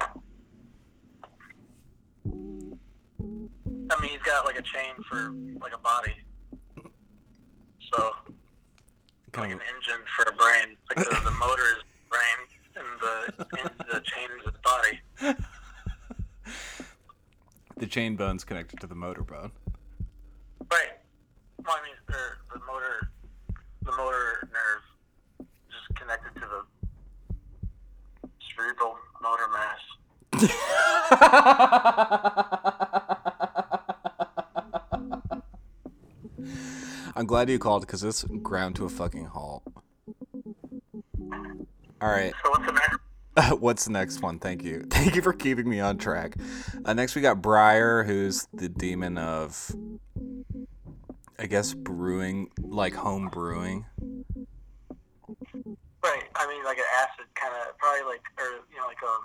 I 2.28 4.00
mean, 4.00 4.12
he's 4.12 4.22
got 4.24 4.46
like 4.46 4.60
a 4.60 4.62
chain 4.62 4.94
for 5.10 5.34
like 5.60 5.74
a 5.74 5.80
body. 5.80 6.14
So, 7.92 8.12
like 8.28 9.32
Kind 9.32 9.54
an 9.54 9.60
engine 9.76 10.06
for 10.16 10.32
a 10.32 10.36
brain. 10.36 10.78
Like 10.96 11.10
the, 11.10 11.20
the 11.24 11.32
motor 11.32 11.64
is 11.64 11.84
the 13.02 13.34
and 13.60 13.70
the 13.92 14.00
chain 14.02 14.30
is 14.38 14.44
his 14.46 14.58
body. 14.64 15.02
the 17.78 17.88
chain 17.88 18.16
bone's 18.16 18.44
connected 18.44 18.80
to 18.80 18.88
the 18.88 18.96
motor 18.96 19.24
bone. 19.24 19.52
Right. 20.72 20.98
Well, 21.66 21.78
I 21.78 21.82
mean, 21.84 21.96
or 22.10 22.38
the 22.54 22.60
motor, 22.66 23.12
the 23.84 23.92
motor 23.92 24.48
nerve, 24.52 24.84
just 25.70 25.94
connected 26.00 26.34
to 26.36 26.42
the 26.42 26.64
cerebral 28.56 28.98
motor 29.22 29.48
mass. 29.52 29.80
I'm 37.16 37.26
glad 37.26 37.50
you 37.50 37.60
called 37.60 37.82
because 37.82 38.00
this 38.02 38.24
ground 38.42 38.76
to 38.78 38.86
a 38.86 38.90
fucking 38.90 39.26
halt. 39.26 39.64
All 42.02 42.10
right. 42.10 42.34
So 42.44 42.51
what's 43.62 43.86
the 43.86 43.92
next? 43.92 44.22
One? 44.22 44.40
Thank 44.40 44.64
you. 44.64 44.86
Thank 44.90 45.16
you 45.16 45.22
for 45.22 45.34
keeping 45.34 45.70
me 45.70 45.80
on 45.80 45.98
track. 45.98 46.36
Uh, 46.84 46.94
next, 46.94 47.16
we 47.16 47.22
got 47.22 47.42
Briar, 47.42 48.04
who's 48.04 48.48
the 48.54 48.68
demon 48.70 49.18
of, 49.18 49.72
I 51.40 51.46
guess, 51.46 51.74
brewing, 51.74 52.50
like 52.60 52.94
home 52.94 53.30
brewing. 53.30 53.86
Right. 56.04 56.24
I 56.36 56.48
mean, 56.48 56.64
like 56.66 56.78
an 56.78 56.90
acid 57.00 57.26
kind 57.36 57.54
of, 57.54 57.78
probably 57.78 58.04
like, 58.12 58.22
or 58.40 58.46
you 58.72 58.78
know, 58.78 58.88
like 58.88 59.02
um, 59.04 59.22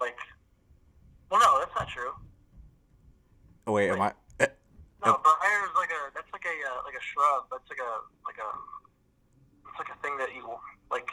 like. 0.00 0.16
Well, 1.30 1.40
no, 1.40 1.58
that's 1.58 1.74
not 1.74 1.88
true. 1.88 2.12
Oh, 3.66 3.72
wait, 3.72 3.90
am 3.90 4.00
I? 4.00 4.12
eh, 4.38 4.46
No, 5.04 5.18
briar 5.24 5.64
is 5.66 5.74
like 5.74 5.90
a 5.90 6.12
that's 6.14 6.30
like 6.32 6.44
a 6.46 6.54
uh, 6.70 6.80
like 6.84 6.94
a 6.94 7.02
shrub. 7.02 7.48
That's 7.50 7.66
like 7.68 7.80
a 7.82 7.92
like 8.28 8.38
a 8.38 8.48
it's 9.66 9.78
like 9.80 9.90
a 9.90 9.98
thing 10.02 10.16
that 10.18 10.30
you 10.36 10.46
like 10.92 11.08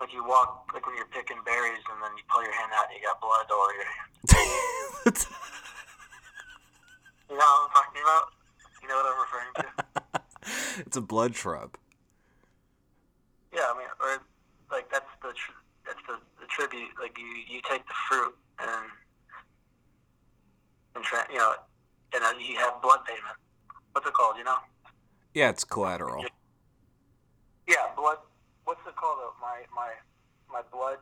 like 0.00 0.12
you 0.12 0.24
walk 0.26 0.66
like 0.74 0.84
when 0.86 0.96
you're 0.96 1.06
picking 1.14 1.36
berries 1.46 1.78
and 1.92 2.02
then 2.02 2.10
you 2.16 2.24
pull 2.32 2.42
your 2.42 2.52
hand 2.56 2.72
out 2.74 2.90
and 2.90 2.98
you 2.98 3.04
got 3.06 3.20
blood 3.20 3.46
all 3.52 3.62
over 3.62 3.76
your 3.78 3.86
hand. 3.86 4.10
You 7.30 7.36
know 7.36 7.44
what 7.44 7.62
I'm 7.62 7.70
talking 7.70 8.02
about? 8.02 8.24
You 8.82 8.88
know 8.88 8.96
what 8.96 9.06
I'm 9.06 9.20
referring 9.22 9.52
to? 9.54 10.84
it's 10.86 10.96
a 10.96 11.00
blood 11.24 11.34
shrub. 11.36 11.76
Yeah, 13.54 13.60
I 13.74 13.78
mean, 13.78 13.86
or 14.00 14.20
like 14.70 14.90
that's 14.90 15.06
the 15.22 15.28
tr- 15.28 15.52
that's 15.86 16.00
the, 16.06 16.16
the 16.38 16.46
tribute. 16.48 16.90
Like 17.00 17.16
you 17.18 17.24
you 17.48 17.60
take 17.70 17.86
the 17.86 17.94
fruit 18.08 18.34
and 18.58 18.90
and 20.96 21.04
tra- 21.04 21.26
you 21.30 21.38
know 21.38 21.54
and 22.12 22.40
you 22.40 22.56
have 22.58 22.82
blood 22.82 23.00
payment. 23.06 23.36
What's 23.92 24.06
it 24.06 24.12
called? 24.12 24.36
You 24.36 24.44
know? 24.44 24.56
Yeah, 25.32 25.48
it's 25.48 25.64
collateral. 25.64 26.24
Yeah, 27.66 27.76
blood. 27.96 28.18
What's 28.64 28.80
it 28.86 28.94
called? 28.96 29.18
Uh, 29.22 29.30
My 29.40 29.62
my 29.74 29.90
my 30.52 30.60
blood 30.70 30.98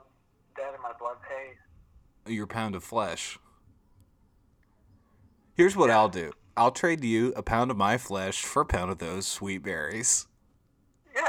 debt 0.57 0.71
and 0.73 0.83
my 0.83 0.93
blood 1.01 1.17
pay. 1.29 2.33
Your 2.33 2.47
pound 2.47 2.77
of 2.77 2.85
flesh. 2.85 3.39
Here's 5.55 5.75
what 5.75 5.91
I'll 5.91 6.09
do. 6.09 6.33
I'll 6.57 6.71
trade 6.71 7.03
you 7.03 7.33
a 7.35 7.43
pound 7.43 7.71
of 7.71 7.77
my 7.77 7.97
flesh 7.97 8.43
for 8.43 8.62
a 8.62 8.67
pound 8.67 8.91
of 8.91 8.99
those 8.99 9.27
sweet 9.27 9.62
berries. 9.62 10.27
Yeah. 11.15 11.23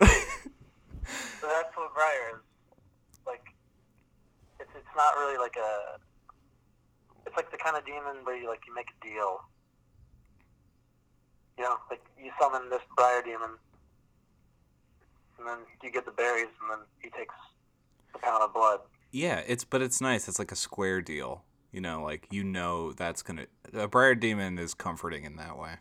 so 0.00 1.46
that's 1.48 1.74
what 1.74 1.94
Briar 1.94 2.34
is. 2.34 3.20
Like, 3.26 3.44
it's 4.58 4.70
it's 4.76 4.96
not 4.96 5.14
really 5.16 5.38
like 5.38 5.56
a. 5.56 5.98
It's 7.26 7.36
like 7.36 7.50
the 7.50 7.56
kind 7.56 7.76
of 7.76 7.86
demon 7.86 8.24
where 8.24 8.36
you 8.36 8.48
like 8.48 8.60
you 8.66 8.74
make 8.74 8.88
a 8.90 9.06
deal. 9.06 9.40
You 11.56 11.64
know, 11.64 11.76
like 11.90 12.02
you 12.22 12.30
summon 12.40 12.68
this 12.68 12.82
Briar 12.96 13.22
demon, 13.22 13.50
and 15.38 15.46
then 15.46 15.58
you 15.82 15.90
get 15.90 16.04
the 16.04 16.12
berries, 16.12 16.48
and 16.60 16.70
then 16.70 16.86
he 16.98 17.08
takes 17.10 17.34
a 18.14 18.18
pound 18.18 18.42
of 18.42 18.52
blood. 18.52 18.80
Yeah, 19.10 19.42
it's 19.46 19.64
but 19.64 19.80
it's 19.80 20.00
nice. 20.00 20.28
It's 20.28 20.38
like 20.38 20.52
a 20.52 20.56
square 20.56 21.00
deal. 21.00 21.44
You 21.72 21.80
know, 21.80 22.02
like 22.02 22.26
you 22.30 22.42
know 22.42 22.92
that's 22.92 23.22
gonna 23.22 23.46
a 23.72 23.86
briar 23.86 24.14
demon 24.14 24.58
is 24.58 24.74
comforting 24.74 25.24
in 25.24 25.36
that 25.36 25.56
way. 25.58 25.74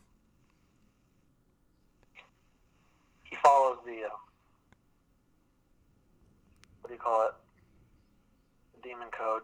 He 3.23 3.36
follows 3.43 3.78
the. 3.86 4.04
Uh, 4.06 4.17
what 6.82 6.89
do 6.89 6.93
you 6.93 6.99
call 6.99 7.28
it? 7.28 7.34
The 8.75 8.89
demon 8.89 9.08
code. 9.17 9.41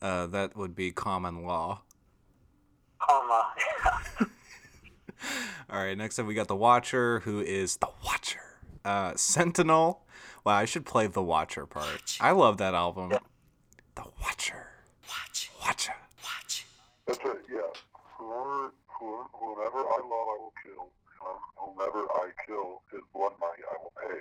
Uh, 0.00 0.26
that 0.28 0.56
would 0.56 0.74
be 0.74 0.92
common 0.92 1.44
law. 1.44 1.82
Comma. 3.00 3.52
All 5.70 5.82
right, 5.82 5.96
next 5.96 6.18
up 6.18 6.26
we 6.26 6.34
got 6.34 6.48
the 6.48 6.56
Watcher, 6.56 7.20
who 7.20 7.40
is 7.40 7.76
the 7.76 7.88
Watcher. 8.04 8.40
Uh, 8.84 9.12
Sentinel. 9.16 10.02
Wow, 10.44 10.54
I 10.54 10.64
should 10.64 10.86
play 10.86 11.06
the 11.06 11.22
Watcher 11.22 11.66
part. 11.66 12.16
I 12.20 12.30
love 12.30 12.56
that 12.58 12.74
album. 12.74 13.12
The 13.94 14.04
Watcher. 14.22 14.69
Watch. 15.10 15.50
Watcher. 15.60 15.94
Watch. 16.22 16.66
That's 17.06 17.18
it, 17.18 17.42
yeah. 17.50 17.60
Whoever, 18.18 18.70
whoever, 18.86 19.26
whomever 19.34 19.78
I 19.78 20.00
love, 20.06 20.26
I 20.30 20.38
will 20.38 20.54
kill. 20.62 20.86
Whomever 21.56 22.06
I 22.14 22.30
kill, 22.46 22.82
his 22.92 23.00
blood 23.12 23.32
money 23.40 23.62
I 23.70 23.76
will 23.82 23.92
pay. 24.00 24.20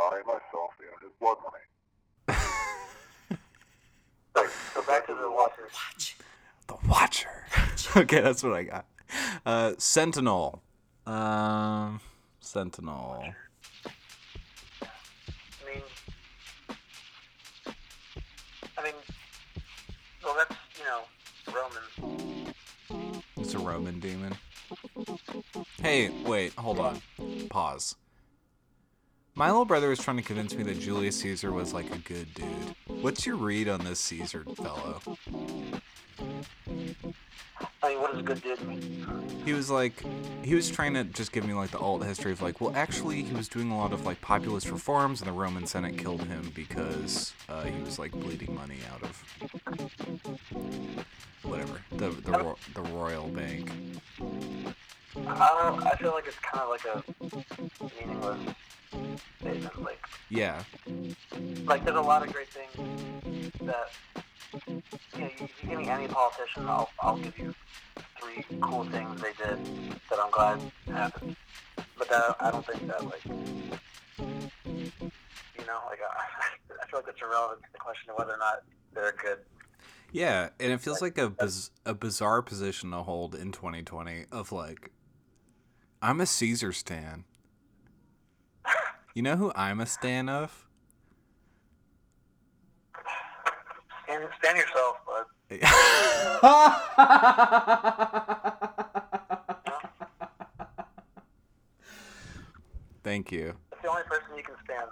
I 0.00 0.18
myself 0.26 0.70
am 0.80 1.00
his 1.02 1.12
blood 1.20 1.38
money. 1.44 2.38
Right, 4.36 4.48
so 4.74 4.82
back 4.82 5.06
to 5.08 5.14
the 5.14 5.28
Watcher. 5.28 5.68
The 6.68 6.76
Watcher. 6.88 7.46
okay, 7.96 8.20
that's 8.20 8.44
what 8.44 8.52
I 8.52 8.62
got. 8.62 8.86
Uh, 9.44 9.72
Sentinel. 9.76 10.62
Um, 11.04 12.00
Sentinel. 12.40 13.20
I 13.24 13.34
It's 23.36 23.54
a 23.54 23.58
Roman 23.58 24.00
demon. 24.00 24.34
Hey, 25.82 26.10
wait, 26.24 26.52
hold 26.54 26.78
on. 26.78 27.00
Pause. 27.48 27.96
My 29.34 29.48
little 29.48 29.64
brother 29.64 29.88
was 29.88 30.00
trying 30.00 30.18
to 30.18 30.22
convince 30.22 30.54
me 30.54 30.62
that 30.64 30.78
Julius 30.78 31.20
Caesar 31.20 31.52
was 31.52 31.72
like 31.72 31.94
a 31.94 31.98
good 31.98 32.34
dude. 32.34 32.74
What's 33.00 33.24
your 33.24 33.36
read 33.36 33.68
on 33.68 33.84
this 33.84 33.98
Caesar 34.00 34.44
fellow? 34.56 35.00
I 37.82 37.88
mean, 37.88 38.00
what 38.00 38.12
does 38.12 38.22
good 38.22 38.42
dude 38.42 38.68
mean? 38.68 39.42
He 39.44 39.54
was 39.54 39.70
like, 39.70 40.04
he 40.44 40.54
was 40.54 40.70
trying 40.70 40.92
to 40.94 41.04
just 41.04 41.32
give 41.32 41.46
me 41.46 41.54
like 41.54 41.70
the 41.70 41.78
alt 41.78 42.04
history 42.04 42.32
of 42.32 42.42
like, 42.42 42.60
well, 42.60 42.74
actually, 42.76 43.22
he 43.22 43.32
was 43.32 43.48
doing 43.48 43.70
a 43.70 43.78
lot 43.78 43.92
of 43.92 44.04
like 44.04 44.20
populist 44.20 44.70
reforms, 44.70 45.22
and 45.22 45.28
the 45.28 45.32
Roman 45.32 45.66
Senate 45.66 45.96
killed 45.96 46.24
him 46.24 46.52
because 46.54 47.32
uh, 47.48 47.62
he 47.62 47.82
was 47.82 47.98
like 47.98 48.12
bleeding 48.12 48.54
money 48.54 48.78
out 48.92 49.02
of 49.02 49.24
whatever 51.50 51.84
the 51.90 52.10
the, 52.10 52.36
oh. 52.36 52.42
ro- 52.42 52.58
the 52.74 52.82
royal 52.82 53.28
bank. 53.28 53.70
I 55.16 55.54
don't. 55.58 55.82
I 55.86 55.94
feel 55.96 56.12
like 56.12 56.26
it's 56.26 56.38
kind 56.38 56.62
of 56.62 56.68
like 56.70 56.84
a 56.84 57.02
meaningless 57.94 58.54
statement. 59.40 59.82
Like, 59.82 60.00
Yeah, 60.28 60.62
like 61.64 61.84
there's 61.84 61.96
a 61.96 62.00
lot 62.00 62.24
of 62.24 62.32
great 62.32 62.48
things 62.52 62.76
that 63.64 63.94
you 64.66 64.82
know. 65.20 65.28
You, 65.40 65.48
you 65.62 65.68
give 65.68 65.78
me 65.78 65.88
any 65.88 66.06
politician, 66.06 66.66
I'll 66.66 66.92
I'll 67.00 67.16
give 67.16 67.36
you 67.38 67.54
three 68.18 68.44
cool 68.62 68.84
things 68.84 69.20
they 69.20 69.32
did 69.44 69.58
that 70.10 70.20
I'm 70.20 70.30
glad 70.30 70.60
happened. 70.92 71.36
But 71.96 72.08
that, 72.10 72.36
I 72.40 72.50
don't 72.50 72.66
think 72.66 72.86
that 72.86 73.02
like 73.04 73.24
you 73.26 73.32
know 75.66 75.80
like 75.88 76.00
I, 76.00 76.72
I 76.82 76.86
feel 76.90 77.00
like 77.00 77.08
it's 77.08 77.20
irrelevant 77.20 77.62
to 77.62 77.68
the 77.72 77.78
question 77.78 78.10
of 78.10 78.18
whether 78.18 78.34
or 78.34 78.38
not 78.38 78.62
they're 78.94 79.08
a 79.10 79.16
good. 79.16 79.38
Yeah, 80.12 80.48
and 80.58 80.72
it 80.72 80.80
feels 80.80 81.00
like 81.02 81.18
a 81.18 81.30
biz- 81.30 81.70
a 81.86 81.94
bizarre 81.94 82.42
position 82.42 82.90
to 82.90 82.98
hold 82.98 83.34
in 83.34 83.52
2020 83.52 84.26
of 84.32 84.52
like, 84.52 84.90
I'm 86.02 86.20
a 86.20 86.26
Caesar 86.26 86.72
stan. 86.72 87.24
You 89.14 89.22
know 89.22 89.36
who 89.36 89.52
I'm 89.56 89.80
a 89.80 89.86
stan 89.86 90.28
of? 90.28 90.66
Stand, 94.04 94.28
stand 94.38 94.58
yourself, 94.58 94.96
bud. 95.06 95.24
Thank 103.02 103.32
you. 103.32 103.54
It's 103.72 103.82
the 103.82 103.88
only 103.88 104.02
person 104.04 104.28
you 104.36 104.42
can 104.42 104.54
stand. 104.64 104.88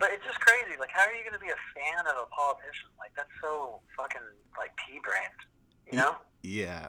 But 0.00 0.10
it's 0.12 0.24
just 0.24 0.40
crazy. 0.40 0.76
Like, 0.80 0.90
how 0.90 1.02
are 1.02 1.12
you 1.12 1.22
going 1.22 1.34
to 1.34 1.38
be 1.38 1.50
a 1.50 1.60
fan 1.74 2.06
of 2.06 2.16
a 2.20 2.26
politician? 2.34 2.88
Like, 2.98 3.12
that's 3.14 3.28
so 3.40 3.80
fucking 3.96 4.20
like 4.58 4.70
pea-brained. 4.76 5.40
You 5.92 5.98
know? 5.98 6.16
Yeah, 6.42 6.88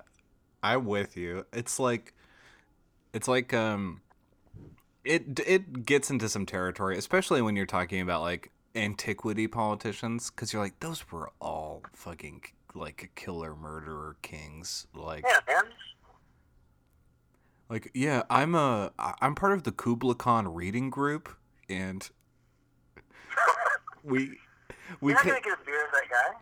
I'm 0.63 0.85
with 0.85 1.17
you. 1.17 1.45
It's 1.51 1.77
like, 1.77 2.13
it's 3.13 3.27
like 3.27 3.53
um, 3.53 3.99
it 5.03 5.39
it 5.45 5.85
gets 5.85 6.09
into 6.09 6.29
some 6.29 6.45
territory, 6.45 6.97
especially 6.97 7.41
when 7.41 7.55
you're 7.55 7.65
talking 7.65 7.99
about 7.99 8.21
like 8.21 8.51
antiquity 8.75 9.47
politicians, 9.47 10.31
because 10.31 10.53
you're 10.53 10.61
like 10.61 10.79
those 10.79 11.11
were 11.11 11.31
all 11.41 11.83
fucking 11.93 12.41
like 12.73 13.11
killer 13.15 13.55
murderer 13.55 14.15
kings. 14.21 14.87
Like, 14.93 15.25
Yeah, 15.27 15.39
man. 15.47 15.63
like 17.69 17.91
yeah, 17.93 18.23
I'm 18.29 18.55
a 18.55 18.93
I'm 18.97 19.35
part 19.35 19.51
of 19.53 19.63
the 19.63 19.71
Kubla 19.73 20.15
Khan 20.15 20.53
reading 20.53 20.89
group, 20.89 21.35
and 21.67 22.09
we 24.03 24.37
we 24.99 25.13
You're 25.13 25.23
not 25.23 25.35
to 25.35 25.41
get 25.41 25.59
a 25.61 25.65
beer 25.65 25.87
that 25.93 26.09
guy. 26.09 26.35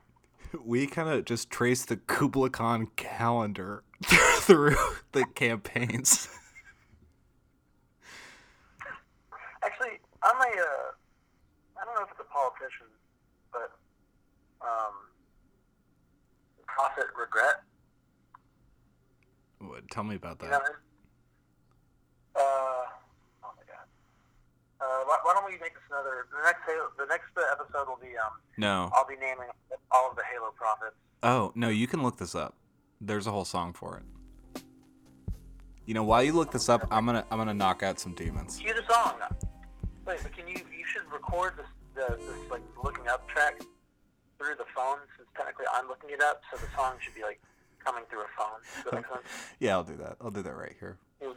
we 0.66 0.88
kind 0.88 1.10
of 1.10 1.26
just 1.26 1.50
trace 1.50 1.86
the 1.86 1.98
Kubla 1.98 2.50
Khan 2.50 2.88
calendar 2.96 3.84
through 4.04 4.76
the 5.12 5.26
campaigns. 5.36 6.28
Actually, 9.64 10.00
I'm 10.24 10.36
a, 10.36 10.40
uh, 10.40 10.92
I 11.80 11.86
don't 11.86 11.96
know 11.96 12.04
if 12.04 12.12
it's 12.12 12.20
a 12.22 12.34
politician, 12.34 12.88
but, 13.52 13.72
um, 14.62 14.94
prophet 16.66 17.08
regret. 17.20 17.62
What, 19.60 19.90
tell 19.92 20.06
me 20.06 20.16
about 20.16 20.42
You 20.42 20.48
know 20.48 20.52
that. 20.54 20.62
I 20.62 20.66
mean? 20.66 20.76
Uh. 22.36 22.79
Uh, 24.82 25.04
why, 25.06 25.18
why 25.24 25.34
don't 25.34 25.46
we 25.46 25.52
make 25.60 25.74
this 25.74 25.84
another, 25.90 26.26
the 26.32 26.42
next, 26.44 26.62
Halo- 26.66 26.92
the 26.98 27.06
next 27.08 27.28
episode 27.52 27.88
will 27.88 28.00
be, 28.02 28.16
um, 28.18 28.32
No. 28.58 28.90
I'll 28.96 29.06
be 29.08 29.16
naming 29.18 29.50
all 29.92 30.10
of 30.10 30.16
the 30.16 30.24
Halo 30.32 30.52
prophets. 30.56 30.96
Oh 31.22 31.52
no, 31.56 31.68
you 31.70 31.86
can 31.88 32.02
look 32.02 32.18
this 32.18 32.34
up. 32.34 32.56
There's 33.02 33.28
a 33.28 33.32
whole 33.32 33.44
song 33.46 33.74
for 33.74 33.98
it. 33.98 34.62
You 35.86 35.94
know, 35.96 36.04
while 36.04 36.24
you 36.24 36.32
look 36.34 36.52
this 36.52 36.70
up, 36.70 36.88
I'm 36.92 37.06
gonna 37.06 37.26
I'm 37.32 37.38
gonna 37.40 37.54
knock 37.54 37.84
out 37.84 38.00
some 38.00 38.14
demons. 38.14 38.58
Cue 38.58 38.74
the 38.74 38.94
song. 38.94 39.16
Wait, 40.06 40.20
but 40.24 40.32
can 40.36 40.48
you, 40.48 40.56
you 40.56 40.86
should 40.86 41.12
record 41.12 41.54
this, 41.58 41.66
the, 41.96 42.16
this, 42.16 42.50
like, 42.52 42.62
looking 42.84 43.08
up 43.08 43.28
track 43.28 43.60
through 44.38 44.56
the 44.56 44.66
phone, 44.76 44.98
since 45.18 45.28
technically 45.36 45.66
I'm 45.74 45.88
looking 45.88 46.10
it 46.12 46.22
up, 46.22 46.42
so 46.52 46.58
the 46.58 46.68
song 46.76 46.94
should 47.02 47.14
be, 47.14 47.22
like, 47.22 47.40
coming 47.84 48.04
through 48.10 48.22
a 48.22 48.28
phone. 48.38 48.60
Does 48.76 48.84
that 48.86 48.94
make 48.96 49.06
sense? 49.08 49.28
Yeah, 49.60 49.74
I'll 49.74 49.84
do 49.84 49.98
that. 49.98 50.16
I'll 50.22 50.32
do 50.32 50.42
that 50.42 50.56
right 50.56 50.76
here. 50.80 50.98
We'll, 51.22 51.36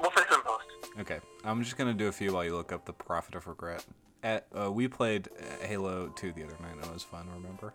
we'll 0.00 0.10
fix 0.10 0.26
it 0.30 0.34
in 0.34 0.40
post. 0.42 0.64
Okay, 1.00 1.18
I'm 1.44 1.62
just 1.62 1.76
gonna 1.76 1.94
do 1.94 2.08
a 2.08 2.12
few 2.12 2.32
while 2.32 2.44
you 2.44 2.54
look 2.54 2.72
up 2.72 2.84
the 2.84 2.92
Prophet 2.92 3.34
of 3.34 3.46
Regret. 3.46 3.84
At, 4.22 4.46
uh, 4.58 4.70
we 4.72 4.88
played 4.88 5.28
uh, 5.38 5.66
Halo 5.66 6.08
2 6.16 6.32
the 6.32 6.44
other 6.44 6.56
night. 6.60 6.72
and 6.76 6.84
It 6.84 6.92
was 6.92 7.02
fun. 7.02 7.28
Remember? 7.34 7.74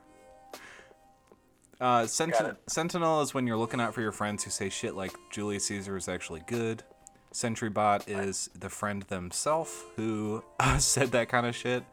Uh. 1.80 2.06
Sentinel 2.08 3.22
is 3.22 3.34
when 3.34 3.48
you're 3.48 3.58
looking 3.58 3.80
out 3.80 3.94
for 3.94 4.02
your 4.02 4.12
friends 4.12 4.44
who 4.44 4.50
say 4.50 4.70
shit 4.70 4.96
like 4.96 5.14
Julius 5.32 5.66
Caesar 5.66 5.96
is 5.96 6.10
actually 6.10 6.42
good. 6.48 6.84
SentryBot 7.34 8.04
is 8.08 8.50
the 8.60 8.70
friend 8.70 9.04
themselves 9.04 9.84
who 9.96 10.44
uh, 10.60 10.78
said 10.80 11.12
that 11.12 11.30
kind 11.30 11.46
of 11.46 11.56
shit. 11.56 11.84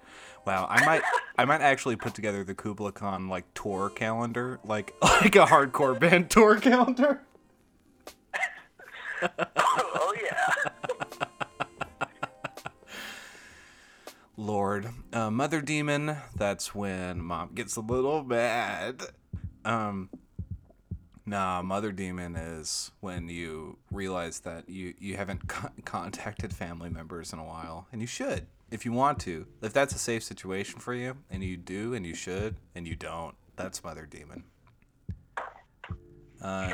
Wow, 0.46 0.66
I 0.70 0.84
might 0.86 1.02
I 1.36 1.44
might 1.44 1.60
actually 1.60 1.96
put 1.96 2.14
together 2.14 2.44
the 2.44 2.54
Kubla 2.54 2.92
Khan 2.92 3.28
like 3.28 3.44
tour 3.54 3.90
calendar, 3.90 4.60
like 4.64 4.94
like 5.02 5.34
a 5.36 5.44
hardcore 5.46 5.98
band 5.98 6.30
tour 6.30 6.58
calendar. 6.58 7.20
Lord. 14.36 14.88
Uh, 15.12 15.30
Mother 15.30 15.60
Demon, 15.60 16.16
that's 16.34 16.74
when 16.74 17.20
mom 17.22 17.50
gets 17.54 17.76
a 17.76 17.80
little 17.80 18.22
mad. 18.22 19.02
Um, 19.64 20.10
nah, 21.24 21.62
Mother 21.62 21.90
Demon 21.92 22.36
is 22.36 22.90
when 23.00 23.28
you 23.28 23.78
realize 23.90 24.40
that 24.40 24.68
you, 24.68 24.94
you 24.98 25.16
haven't 25.16 25.48
con- 25.48 25.72
contacted 25.84 26.52
family 26.52 26.90
members 26.90 27.32
in 27.32 27.38
a 27.38 27.44
while. 27.44 27.86
And 27.92 28.00
you 28.00 28.06
should, 28.06 28.46
if 28.70 28.84
you 28.84 28.92
want 28.92 29.18
to. 29.20 29.46
If 29.62 29.72
that's 29.72 29.94
a 29.94 29.98
safe 29.98 30.22
situation 30.22 30.80
for 30.80 30.92
you, 30.94 31.16
and 31.30 31.42
you 31.42 31.56
do, 31.56 31.94
and 31.94 32.04
you 32.06 32.14
should, 32.14 32.56
and 32.74 32.86
you 32.86 32.94
don't, 32.94 33.34
that's 33.56 33.82
Mother 33.82 34.06
Demon. 34.06 34.44
Uh, 36.42 36.72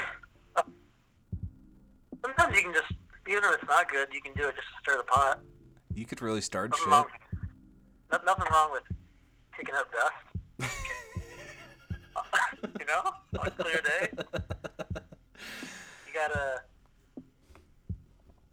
Sometimes 2.25 2.57
you 2.57 2.63
can 2.63 2.73
just, 2.73 2.93
even 3.29 3.43
if 3.45 3.55
it's 3.55 3.69
not 3.69 3.89
good, 3.91 4.09
you 4.13 4.21
can 4.21 4.33
do 4.35 4.49
it 4.49 4.55
just 4.57 4.67
to 4.69 4.75
stir 4.83 4.97
the 4.99 5.03
pot. 5.05 5.41
you 5.95 6.05
could 6.05 6.21
really 6.23 6.41
start 6.41 6.75
shit. 6.77 6.89
No, 8.13 8.19
nothing 8.27 8.45
wrong 8.53 8.71
with 8.73 8.83
kicking 9.57 9.75
up 9.75 9.91
dust. 9.93 10.71
you 12.79 12.87
know? 12.87 13.13
On 13.41 13.47
a 13.47 13.51
clear 13.51 13.81
day. 13.81 14.09
You 16.07 16.13
got 16.15 16.31
a, 16.31 16.61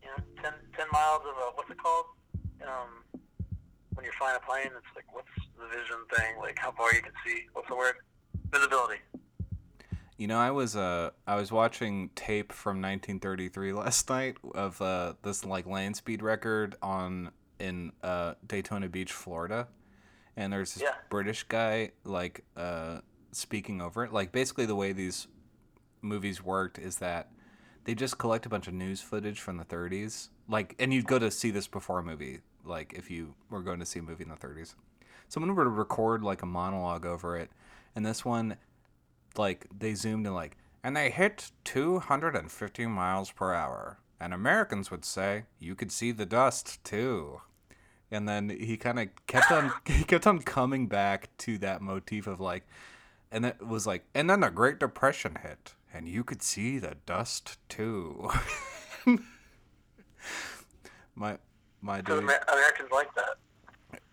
you 0.02 0.08
know, 0.08 0.24
10, 0.42 0.54
10 0.78 0.88
miles 0.92 1.22
of 1.24 1.36
a, 1.36 1.52
what's 1.56 1.70
it 1.70 1.78
called? 1.78 2.06
Um, 2.62 3.20
when 3.94 4.06
you're 4.06 4.14
flying 4.14 4.38
a 4.38 4.46
plane, 4.46 4.68
it's 4.68 4.96
like, 4.96 5.06
what's 5.14 5.28
the 5.58 5.68
vision 5.68 5.98
thing? 6.16 6.38
Like, 6.40 6.58
how 6.58 6.72
far 6.72 6.94
you 6.94 7.02
can 7.02 7.12
see? 7.26 7.44
What's 7.54 7.68
the 7.68 7.76
word? 7.76 7.96
Visibility. 8.52 9.02
You 10.18 10.28
know, 10.28 10.38
I 10.38 10.52
was 10.52 10.76
uh 10.76 11.12
I 11.26 11.36
was 11.36 11.50
watching 11.50 12.10
tape 12.14 12.52
from 12.52 12.82
1933 12.82 13.72
last 13.72 14.10
night 14.10 14.36
of 14.54 14.82
uh 14.82 15.14
this 15.22 15.46
like 15.46 15.66
land 15.66 15.96
speed 15.96 16.22
record 16.22 16.76
on 16.82 17.32
in 17.60 17.92
uh 18.04 18.34
Daytona 18.48 18.88
Beach, 18.90 19.12
Florida. 19.12 19.68
And 20.36 20.54
there's 20.54 20.74
this 20.76 20.84
Yeah. 20.84 20.96
British 21.10 21.44
guy 21.44 21.92
like 22.04 22.44
uh 22.56 23.00
speaking 23.32 23.82
over 23.82 24.04
it. 24.06 24.14
Like 24.14 24.32
basically 24.32 24.66
the 24.66 24.76
way 24.76 24.92
these 24.94 25.28
movies 26.02 26.44
worked 26.44 26.80
is 26.80 26.98
that 26.98 27.30
they 27.84 27.94
just 27.96 28.18
collect 28.18 28.46
a 28.46 28.50
bunch 28.50 28.68
of 28.68 28.74
news 28.74 29.02
footage 29.02 29.40
from 29.40 29.58
the 29.58 29.66
30s. 29.66 30.30
Like 30.48 30.76
and 30.80 30.94
you'd 30.94 31.08
go 31.08 31.20
to 31.20 31.30
see 31.32 31.52
this 31.52 31.68
before 31.68 32.00
a 32.00 32.04
movie, 32.04 32.40
like 32.64 32.94
if 32.94 33.10
you 33.12 33.36
were 33.50 33.62
going 33.62 33.80
to 33.80 33.86
see 33.86 34.00
a 34.00 34.04
movie 34.04 34.24
in 34.24 34.30
the 34.30 34.36
30s. 34.36 34.76
Someone 35.28 35.56
would 35.56 35.68
record 35.68 36.24
like 36.24 36.42
a 36.42 36.46
monologue 36.48 37.06
over 37.06 37.36
it. 37.38 37.52
And 37.96 38.06
this 38.06 38.24
one 38.26 38.58
like 39.38 39.68
they 39.78 39.94
zoomed 39.94 40.26
in 40.26 40.34
like 40.34 40.58
and 40.84 40.96
they 40.96 41.10
hit 41.12 41.52
250 41.66 42.86
miles 42.88 43.32
per 43.32 43.54
hour 43.54 44.00
and 44.20 44.34
americans 44.34 44.90
would 44.90 45.06
say 45.06 45.44
you 45.60 45.76
could 45.76 45.92
see 45.92 46.12
the 46.12 46.26
dust 46.26 46.84
too 46.84 47.40
and 48.12 48.28
then 48.28 48.50
he 48.50 48.78
kind 48.78 49.00
of 49.00 49.08
kept 49.28 49.52
on 49.52 49.72
he 49.86 50.04
kept 50.04 50.28
on 50.28 50.40
coming 50.40 50.88
back 50.88 51.30
to 51.38 51.58
that 51.60 51.82
motif 51.82 52.28
of 52.28 52.40
like 52.40 52.68
and 53.32 53.46
it 53.46 53.66
was 53.66 53.86
like 53.86 54.06
and 54.14 54.30
then 54.30 54.40
the 54.42 54.50
great 54.50 54.80
depression 54.80 55.38
hit 55.42 55.74
and 55.94 56.08
you 56.08 56.24
could 56.24 56.42
see 56.42 56.78
the 56.80 56.96
dust 57.06 57.58
too. 57.68 58.30
my 61.16 61.38
my 61.82 62.02
dude. 62.02 62.24
Amer- 62.24 62.44
Americans 62.52 62.90
like 62.92 63.14
that. 63.16 63.36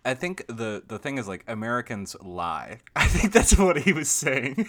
I 0.04 0.14
think 0.14 0.46
the 0.46 0.82
the 0.86 0.98
thing 0.98 1.18
is 1.18 1.28
like 1.28 1.44
Americans 1.46 2.16
lie. 2.22 2.78
I 2.96 3.06
think 3.06 3.32
that's 3.32 3.58
what 3.58 3.78
he 3.78 3.92
was 3.92 4.10
saying. 4.10 4.68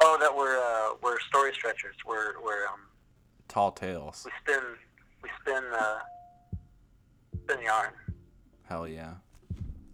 Oh, 0.00 0.16
that 0.20 0.36
we're 0.36 0.58
uh, 0.58 0.96
we're 1.02 1.18
story 1.20 1.52
stretchers. 1.54 1.96
We're 2.06 2.40
we're 2.42 2.66
um, 2.66 2.80
Tall 3.48 3.72
tales. 3.72 4.26
we 4.26 4.32
spin 4.42 4.64
we 5.22 5.30
spin 5.40 5.62
uh, 5.72 5.98
spin 7.44 7.62
yarn. 7.62 7.90
Hell 8.64 8.88
yeah. 8.88 9.14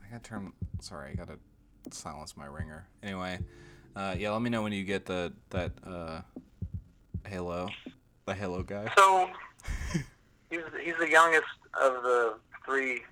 I 0.05 0.11
gotta 0.11 0.22
turn. 0.22 0.53
Sorry, 0.80 1.12
I 1.12 1.14
gotta 1.14 1.38
silence 1.90 2.36
my 2.36 2.46
ringer. 2.46 2.86
Anyway, 3.03 3.40
uh, 3.96 4.14
yeah. 4.18 4.30
Let 4.30 4.42
me 4.42 4.51
know 4.51 4.62
when 4.62 4.72
you 4.72 4.84
get 4.84 5.07
the 5.07 5.32
that 5.51 5.72
uh, 5.86 6.20
Halo, 7.26 7.68
the 8.26 8.34
Halo 8.34 8.62
guy. 8.62 8.90
So 8.96 9.30
he's 10.51 10.61
he's 10.82 10.96
the 10.99 11.11
youngest 11.11 11.46
of 11.80 12.03
the 12.03 12.34
three 12.64 13.03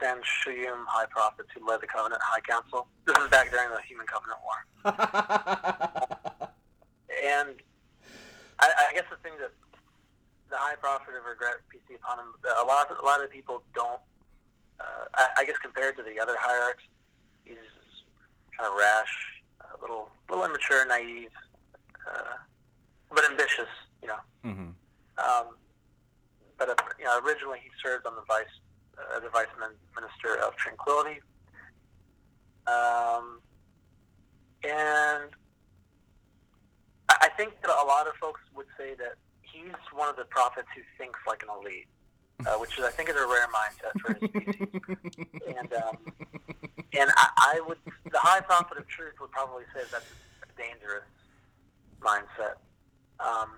San 0.00 0.18
San'Shyuum 0.18 0.84
high 0.86 1.06
prophets 1.06 1.48
who 1.56 1.66
led 1.66 1.80
the 1.80 1.86
Covenant 1.86 2.20
High 2.22 2.40
Council. 2.40 2.86
This 3.06 3.16
is 3.16 3.30
back 3.30 3.50
during 3.50 3.70
the 3.70 3.80
Human 3.88 4.06
Covenant 4.06 4.38
War. 4.44 6.50
And 7.24 7.56
I, 8.60 8.70
I 8.90 8.94
guess 8.94 9.04
the 9.10 9.16
thing 9.16 9.32
that 9.40 9.50
the 10.56 10.60
High 10.64 10.76
Prophet 10.80 11.12
of 11.20 11.24
Regret 11.28 11.56
PC 11.68 11.96
upon 12.00 12.18
him, 12.18 12.32
a 12.48 12.64
lot 12.64 12.88
a 12.88 13.04
lot 13.04 13.22
of 13.22 13.30
people 13.30 13.62
don't. 13.74 14.00
Uh, 14.80 15.04
I, 15.14 15.40
I 15.40 15.44
guess 15.44 15.56
compared 15.62 15.96
to 15.98 16.02
the 16.02 16.18
other 16.18 16.34
hierarchs, 16.38 16.82
he's 17.44 17.56
kind 18.56 18.70
of 18.72 18.78
rash, 18.78 19.12
a 19.60 19.80
little 19.82 20.08
little 20.30 20.44
immature, 20.46 20.86
naive, 20.86 21.28
uh, 22.08 22.40
but 23.12 23.24
ambitious. 23.30 23.68
You 24.00 24.08
know. 24.08 24.20
hmm 24.42 24.72
Um, 25.20 25.46
but 26.58 26.70
uh, 26.70 26.74
you 26.98 27.04
know, 27.04 27.20
originally 27.20 27.58
he 27.62 27.68
served 27.84 28.06
on 28.06 28.14
the 28.14 28.24
vice 28.26 28.56
uh, 28.96 29.18
as 29.18 29.24
a 29.24 29.28
vice 29.28 29.52
min- 29.60 29.76
minister 29.94 30.40
of 30.42 30.56
tranquility. 30.56 31.20
Um, 32.66 33.40
and 34.64 35.28
I 37.10 37.16
I 37.20 37.28
think 37.36 37.60
that 37.60 37.68
a 37.70 37.84
lot 37.86 38.06
of 38.08 38.14
folks 38.14 38.40
would 38.54 38.66
say 38.78 38.94
that 38.94 39.16
he's 39.56 39.72
one 39.92 40.08
of 40.08 40.16
the 40.16 40.24
prophets 40.24 40.68
who 40.74 40.82
thinks 40.98 41.18
like 41.26 41.42
an 41.42 41.48
elite, 41.60 41.86
uh, 42.46 42.58
which 42.58 42.78
is 42.78 42.84
I 42.84 42.90
think 42.90 43.08
is 43.08 43.16
a 43.16 43.26
rare 43.26 43.48
mindset 43.48 44.00
for 44.00 44.14
his 44.14 44.30
species. 44.30 44.70
and 45.56 45.72
um, 45.74 45.96
and 46.98 47.10
I, 47.16 47.28
I 47.38 47.60
would 47.66 47.78
the 48.10 48.18
high 48.18 48.40
prophet 48.40 48.78
of 48.78 48.86
truth 48.88 49.14
would 49.20 49.30
probably 49.30 49.64
say 49.74 49.82
that's 49.90 50.04
a 50.42 50.60
dangerous 50.60 51.04
mindset. 52.00 52.56
Um, 53.20 53.50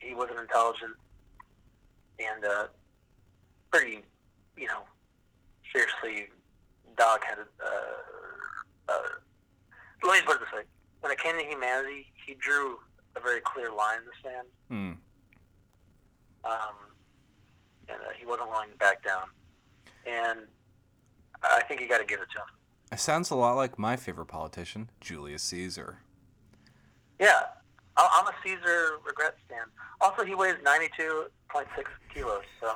he 0.00 0.14
was 0.14 0.28
an 0.30 0.38
intelligent 0.38 0.94
and 2.18 2.44
uh, 2.44 2.66
pretty, 3.70 4.00
you 4.56 4.66
know, 4.66 4.82
fiercely 5.72 6.26
dog-headed. 6.96 7.46
Uh, 7.64 8.92
uh, 8.92 8.98
let 10.04 10.20
me 10.20 10.26
put 10.26 10.36
it 10.36 10.40
this 10.40 10.52
way: 10.52 10.62
when 11.00 11.12
it 11.12 11.18
came 11.18 11.38
to 11.38 11.44
humanity, 11.44 12.06
he 12.26 12.34
drew 12.34 12.78
a 13.16 13.20
very 13.20 13.40
clear 13.40 13.70
line 13.70 13.98
in 13.98 14.04
the 14.04 14.28
sand, 14.28 14.46
Mm. 14.70 14.96
Um, 16.44 16.74
and 17.88 17.98
uh, 18.00 18.10
he 18.18 18.26
wasn't 18.26 18.48
willing 18.50 18.70
to 18.70 18.76
back 18.76 19.04
down. 19.04 19.24
And 20.06 20.40
I 21.42 21.62
think 21.62 21.80
you 21.80 21.88
got 21.88 21.98
to 21.98 22.04
give 22.04 22.20
it 22.20 22.28
to 22.34 22.38
him. 22.38 22.46
It 22.92 23.00
sounds 23.00 23.30
a 23.30 23.34
lot 23.34 23.54
like 23.54 23.78
my 23.78 23.96
favorite 23.96 24.26
politician, 24.26 24.90
Julius 25.00 25.42
Caesar. 25.44 25.98
Yeah, 27.18 27.42
I'm 27.96 28.26
a 28.26 28.32
Caesar 28.44 28.98
regret 29.06 29.36
stand. 29.46 29.70
Also, 30.00 30.24
he 30.24 30.34
weighs 30.34 30.56
92.6 30.64 31.28
kilos, 32.12 32.42
so. 32.60 32.74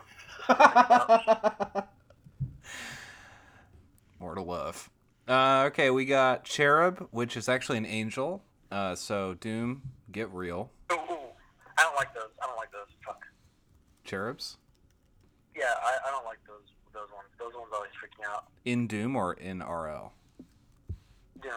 More 4.21 4.35
to 4.35 4.43
love. 4.43 4.91
Uh, 5.29 5.65
okay, 5.67 5.91
we 5.91 6.05
got 6.05 6.45
Cherub, 6.45 7.09
which 7.11 7.37
is 7.37 7.49
actually 7.49 7.79
an 7.79 7.87
angel. 7.87 8.43
Uh, 8.71 8.95
so 8.95 9.35
Doom, 9.35 9.83
get 10.13 10.31
real. 10.31 10.71
Ooh, 10.93 10.95
ooh. 10.95 11.19
I 11.79 11.83
don't 11.83 11.97
like 11.97 12.15
those. 12.15 12.31
I 12.43 12.47
don't 12.47 12.57
like 12.57 12.71
those. 12.73 12.87
Fuck. 13.05 13.27
Cherubs 14.07 14.57
Yeah, 15.57 15.65
I, 15.85 16.09
I 16.09 16.11
don't 16.11 16.25
like 16.25 16.39
those 16.47 16.63
those 16.95 17.09
ones. 17.15 17.29
Those 17.39 17.53
ones 17.55 17.69
always 17.75 17.91
freak 18.01 18.13
me 18.19 18.25
out. 18.27 18.47
in 18.65 18.87
Doom 18.87 19.17
or 19.17 19.35
in 19.35 19.59
RL. 19.61 20.13
Doom. 21.43 21.53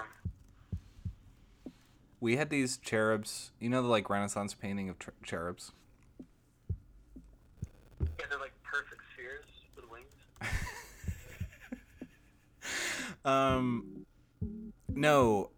We 2.19 2.35
had 2.35 2.49
these 2.49 2.77
cherubs. 2.77 3.51
You 3.59 3.69
know 3.69 3.81
the 3.81 3.87
like 3.87 4.09
Renaissance 4.09 4.53
painting 4.53 4.89
of 4.89 4.99
tr- 4.99 5.11
cherubs. 5.23 5.71
Yeah, 8.01 8.25
they're 8.29 8.39
like 8.39 8.53
perfect 8.63 9.01
spheres 9.13 9.45
with 9.75 9.85
wings. 9.89 10.41
Um, 13.25 14.05
no, 14.87 15.49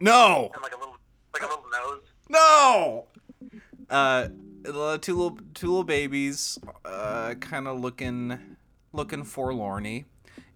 no, 0.00 0.50
And 0.52 0.62
like 0.62 0.74
a 0.74 0.78
little 0.78 0.96
like 1.32 1.42
a 1.42 1.46
little 1.46 1.64
nose. 1.70 2.02
no. 2.28 3.06
Uh, 3.90 4.28
two 4.64 4.72
little 4.72 5.38
two 5.54 5.68
little 5.68 5.84
babies, 5.84 6.58
uh, 6.84 7.34
kind 7.34 7.68
of 7.68 7.80
looking 7.80 8.56
looking 8.92 9.24
forlorny. 9.24 10.04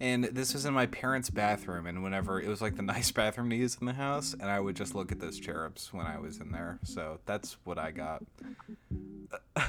And 0.01 0.25
this 0.25 0.55
was 0.55 0.65
in 0.65 0.75
my 0.75 0.87
parents' 0.87 1.29
bathroom, 1.29 1.87
and 1.87 2.05
whenever 2.05 2.41
it 2.41 2.49
was 2.49 2.61
like 2.61 2.77
the 2.77 2.83
nice 2.95 3.11
bathroom 3.11 3.51
to 3.51 3.57
use 3.57 3.77
in 3.81 3.87
the 3.87 3.93
house, 3.93 4.33
and 4.33 4.45
I 4.45 4.61
would 4.61 4.77
just 4.77 4.95
look 4.95 5.11
at 5.13 5.21
those 5.21 5.41
cherubs 5.41 5.93
when 5.93 6.07
I 6.07 6.19
was 6.19 6.39
in 6.39 6.53
there. 6.53 6.79
So 6.85 7.19
that's 7.27 7.57
what 7.65 7.79
I 7.79 7.91
got. 7.91 8.23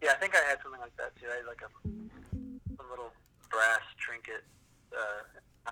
Yeah, 0.00 0.10
I 0.12 0.14
think 0.14 0.34
I 0.34 0.48
had 0.48 0.58
something 0.62 0.80
like 0.80 0.96
that 0.96 1.16
too. 1.16 1.26
I 1.26 1.36
had 1.38 1.46
like 1.46 1.60
a 1.62 1.68
some 2.76 2.86
little 2.90 3.12
brass 3.50 3.80
trinket. 3.98 4.44
Uh, 4.96 5.70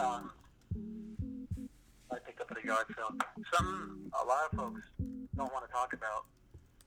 um, 0.00 0.30
I 2.12 2.18
picked 2.24 2.40
up 2.40 2.50
at 2.50 2.62
a 2.62 2.66
yard 2.66 2.86
sale. 2.94 3.10
Some 3.54 4.10
a 4.22 4.26
lot 4.26 4.44
of 4.52 4.58
folks 4.58 4.80
don't 5.36 5.52
want 5.52 5.66
to 5.66 5.72
talk 5.72 5.92
about 5.92 6.24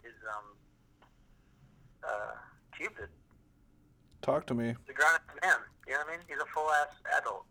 is 0.04 0.14
um 0.36 0.46
uh 2.04 2.36
Cupid. 2.78 3.10
Talk 4.22 4.46
to 4.48 4.54
me. 4.54 4.76
The 4.88 4.94
grown 4.94 5.10
ass 5.16 5.20
man. 5.44 5.56
You 5.88 5.94
know 5.94 6.00
what 6.00 6.08
I 6.08 6.12
mean? 6.12 6.20
He's 6.28 6.38
a 6.38 6.46
full 6.54 6.70
ass 6.72 6.88
adult. 7.18 7.46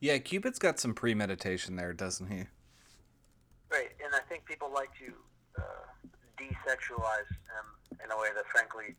Yeah, 0.00 0.18
Cupid's 0.18 0.58
got 0.58 0.78
some 0.80 0.94
premeditation 0.94 1.76
there, 1.76 1.92
doesn't 1.92 2.28
he? 2.28 2.44
Right, 3.70 3.90
and 4.04 4.12
I 4.14 4.18
think 4.28 4.44
people 4.44 4.70
like 4.74 4.90
to 4.98 5.12
uh, 5.62 5.62
desexualize 6.36 7.28
him 7.30 7.98
in 8.04 8.10
a 8.10 8.16
way 8.20 8.28
that, 8.34 8.44
frankly, 8.52 8.96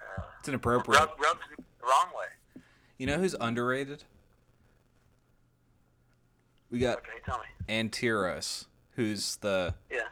uh, 0.00 0.22
It's 0.40 0.48
inappropriate. 0.48 1.00
rub, 1.00 1.10
rubs 1.20 1.40
the 1.56 1.64
wrong 1.86 2.08
way. 2.16 2.62
You 2.98 3.06
know 3.06 3.18
who's 3.18 3.34
underrated? 3.40 4.04
We 6.70 6.78
got 6.80 6.98
Okay, 6.98 7.08
tell 7.24 7.38
me. 7.38 7.44
Anteros, 7.68 8.66
who's 8.92 9.36
the 9.36 9.74
Yeah. 9.90 10.08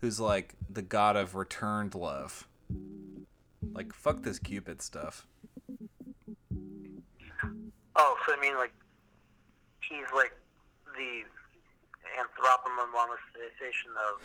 who's 0.00 0.20
like 0.20 0.54
the 0.68 0.82
god 0.82 1.16
of 1.16 1.34
returned 1.34 1.94
love. 1.94 2.46
Like 3.72 3.92
fuck 3.92 4.22
this 4.22 4.38
Cupid 4.38 4.82
stuff. 4.82 5.26
Oh, 8.00 8.16
so 8.26 8.32
I 8.36 8.40
mean, 8.40 8.54
like, 8.56 8.72
he's 9.80 10.06
like 10.14 10.32
the 10.94 11.22
anthropomorphization 12.20 13.90
of 14.12 14.22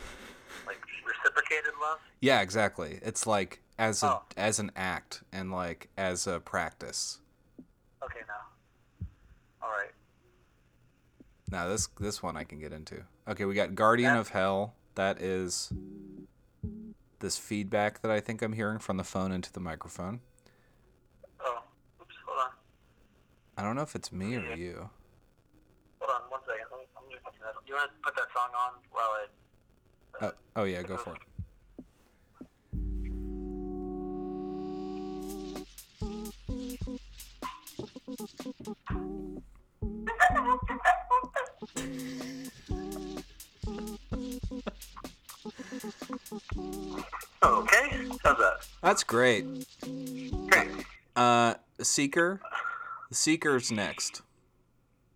like 0.66 0.78
reciprocated 1.06 1.72
love. 1.80 1.98
Yeah, 2.20 2.40
exactly. 2.40 3.00
It's 3.02 3.26
like 3.26 3.60
as 3.78 4.02
a 4.02 4.06
Oh. 4.06 4.22
as 4.36 4.58
an 4.60 4.70
act 4.76 5.22
and 5.32 5.50
like 5.50 5.88
as 5.96 6.26
a 6.26 6.40
practice. 6.40 7.20
Okay, 8.02 8.20
now. 8.28 9.06
All 9.62 9.70
right. 9.70 9.90
Now 11.50 11.68
this 11.68 11.88
this 12.00 12.22
one 12.22 12.36
I 12.36 12.44
can 12.44 12.58
get 12.58 12.72
into. 12.72 13.04
Okay, 13.28 13.44
we 13.44 13.54
got 13.54 13.74
Guardian 13.74 14.16
of 14.16 14.30
Hell. 14.30 14.74
That 14.94 15.20
is 15.20 15.72
this 17.20 17.38
feedback 17.38 18.02
that 18.02 18.10
I 18.10 18.20
think 18.20 18.42
I'm 18.42 18.52
hearing 18.52 18.78
from 18.78 18.96
the 18.96 19.04
phone 19.04 19.32
into 19.32 19.52
the 19.52 19.60
microphone. 19.60 20.20
Oh, 21.40 21.62
oops. 22.00 22.14
Hold 22.26 22.38
on. 22.38 22.50
I 23.56 23.62
don't 23.62 23.76
know 23.76 23.82
if 23.82 23.94
it's 23.94 24.12
me 24.12 24.36
or 24.36 24.54
you. 24.54 24.90
Hold 26.00 26.10
on 26.10 26.30
one 26.30 26.40
second. 26.46 26.66
Let 26.70 26.80
me, 26.80 26.86
I'm 26.96 27.04
just. 27.10 27.24
You 27.66 27.74
want 27.74 27.90
to 27.90 27.96
put 28.02 28.14
that 28.16 28.28
song 28.34 28.50
on 28.54 28.72
while 28.92 29.10
I? 30.22 30.26
Uh, 30.26 30.30
oh, 30.30 30.60
oh 30.60 30.64
yeah, 30.64 30.82
go 30.82 30.96
for 30.96 31.14
it. 31.14 31.20
Okay. 47.42 48.06
How's 48.22 48.38
that? 48.38 48.54
That's 48.82 49.04
great. 49.04 49.44
Great. 50.48 50.68
Uh, 51.14 51.54
Seeker. 51.80 52.40
The 53.10 53.14
Seeker's 53.14 53.70
next. 53.70 54.22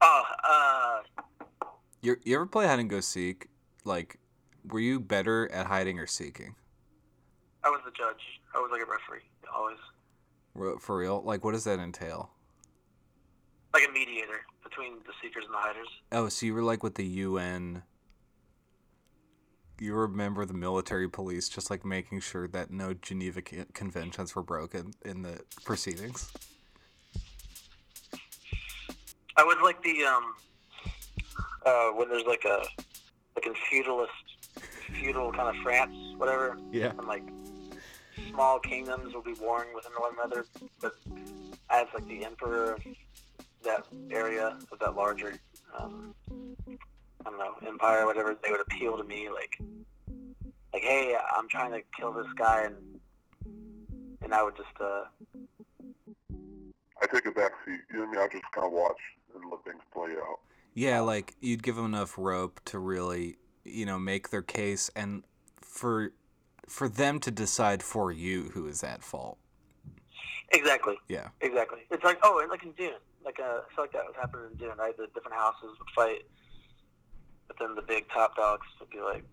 Oh, 0.01 0.23
uh, 0.49 1.27
You 2.03 2.17
you 2.25 2.37
ever 2.37 2.47
play 2.47 2.67
hide 2.67 2.79
and 2.79 2.89
go 2.91 3.01
seek? 3.01 3.49
Like, 3.85 4.19
were 4.69 4.81
you 4.81 5.01
better 5.01 5.51
at 5.51 5.67
hiding 5.67 5.99
or 5.99 6.07
seeking? 6.07 6.55
I 7.65 7.71
was 7.71 7.81
the 7.85 7.91
judge. 7.91 8.21
I 8.55 8.59
was 8.59 8.71
like 8.71 8.83
a 8.83 8.91
referee, 8.91 9.25
always. 9.53 9.79
For 10.81 10.97
real? 10.97 11.23
Like, 11.23 11.45
what 11.45 11.53
does 11.53 11.65
that 11.65 11.79
entail? 11.81 12.31
Like 13.75 13.85
a 13.89 13.93
mediator 13.93 14.41
between 14.65 14.95
the 15.07 15.13
seekers 15.23 15.45
and 15.45 15.55
the 15.55 15.59
hiders. 15.59 15.89
Oh, 16.13 16.29
so 16.29 16.47
you 16.47 16.55
were 16.55 16.63
like 16.63 16.83
with 16.83 16.95
the 16.95 17.05
UN. 17.05 17.83
You 19.81 19.95
were 19.95 20.05
a 20.05 20.09
member 20.09 20.43
of 20.43 20.49
the 20.49 20.55
military 20.55 21.09
police, 21.09 21.49
just 21.49 21.71
like 21.71 21.85
making 21.85 22.21
sure 22.21 22.49
that 22.49 22.71
no 22.71 22.95
Geneva 22.95 23.43
conventions 23.43 24.35
were 24.35 24.43
broken 24.43 24.93
in 25.05 25.23
the 25.23 25.41
proceedings. 25.65 26.33
I 29.37 29.45
was 29.45 29.57
like 29.63 29.81
the 29.85 30.03
um 30.05 30.35
uh 31.65 31.89
when 31.91 32.09
there's 32.09 32.25
like 32.27 32.45
a 32.45 32.63
like 33.37 33.47
in 33.47 33.55
feudalist 33.71 34.11
feudal 34.95 35.31
kind 35.33 35.55
of 35.55 35.63
France, 35.63 35.95
whatever, 36.17 36.59
Yeah. 36.73 36.91
and 36.99 37.05
like 37.07 37.23
small 38.31 38.59
kingdoms 38.59 39.15
will 39.15 39.23
be 39.23 39.35
warring 39.35 39.69
within 39.75 39.93
one 39.93 40.13
another, 40.19 40.45
but 40.81 40.95
as 41.71 41.87
like 41.95 42.07
the 42.09 42.25
emperor 42.25 42.79
that 43.65 43.87
area 44.11 44.59
of 44.71 44.79
that 44.79 44.95
larger 44.95 45.35
um 45.79 46.15
I 47.27 47.31
don't 47.31 47.39
know, 47.39 47.55
empire 47.67 48.03
or 48.03 48.07
whatever, 48.07 48.37
they 48.43 48.51
would 48.51 48.61
appeal 48.61 48.97
to 48.97 49.05
me 49.05 49.29
like 49.29 49.61
like, 50.73 50.83
hey, 50.83 51.17
I'm 51.37 51.49
trying 51.49 51.73
to 51.73 51.81
kill 51.99 52.13
this 52.13 52.27
guy 52.37 52.65
and 52.65 52.77
and 54.23 54.35
I 54.35 54.43
would 54.43 54.57
just 54.57 54.69
uh 54.81 55.05
I 57.01 57.07
take 57.07 57.27
a 57.27 57.31
back 57.31 57.53
seat. 57.65 57.81
You 57.91 57.99
know 57.99 58.07
what 58.07 58.09
I 58.09 58.13
mean? 58.13 58.21
I 58.21 58.29
just 58.33 58.53
kind 58.53 58.67
of 58.67 58.73
watch 58.73 58.99
and 59.35 59.51
let 59.51 59.65
things 59.65 59.83
play 59.93 60.11
out. 60.13 60.41
Yeah, 60.75 61.01
like 61.01 61.35
you'd 61.41 61.63
give 61.63 61.77
them 61.77 61.87
enough 61.87 62.17
rope 62.19 62.61
to 62.67 62.79
really, 62.79 63.37
you 63.65 63.87
know, 63.87 63.99
make 63.99 64.31
their 64.31 64.43
case, 64.43 64.91
and 64.95 65.25
for 65.57 66.13
for 66.67 66.89
them 66.89 67.19
to 67.21 67.31
decide 67.31 67.83
for 67.83 68.13
you 68.13 68.51
who 68.55 68.67
is 68.67 68.85
at 68.85 69.03
fault. 69.03 69.39
Exactly. 70.53 70.97
Yeah. 71.09 71.29
Exactly. 71.41 71.81
It's 71.91 72.05
like 72.05 72.19
oh, 72.23 72.41
and 72.41 72.51
like 72.51 72.63
in 72.63 72.73
Dune, 72.73 72.93
like 73.25 73.39
uh, 73.41 73.61
I 73.71 73.75
feel 73.75 73.85
like 73.85 73.93
that 73.93 74.05
was 74.07 74.15
happening 74.19 74.47
in 74.53 74.57
Dune, 74.59 74.77
right? 74.79 74.97
The 74.97 75.07
different 75.15 75.37
houses 75.37 75.77
would 75.79 75.91
fight, 75.95 76.23
but 77.47 77.59
then 77.59 77.75
the 77.75 77.83
big 77.83 78.09
top 78.09 78.35
dogs 78.37 78.67
would 78.81 78.89
be 78.91 79.01
like, 79.01 79.25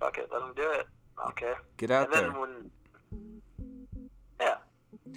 "Fuck 0.00 0.18
it, 0.18 0.28
let 0.32 0.40
them 0.40 0.52
do 0.54 0.70
it." 0.72 0.86
Okay. 1.28 1.52
Get 1.76 1.90
out 1.90 2.04
and 2.06 2.14
then 2.14 2.32
there. 2.32 2.40
when, 2.40 2.70
yeah, 4.40 4.54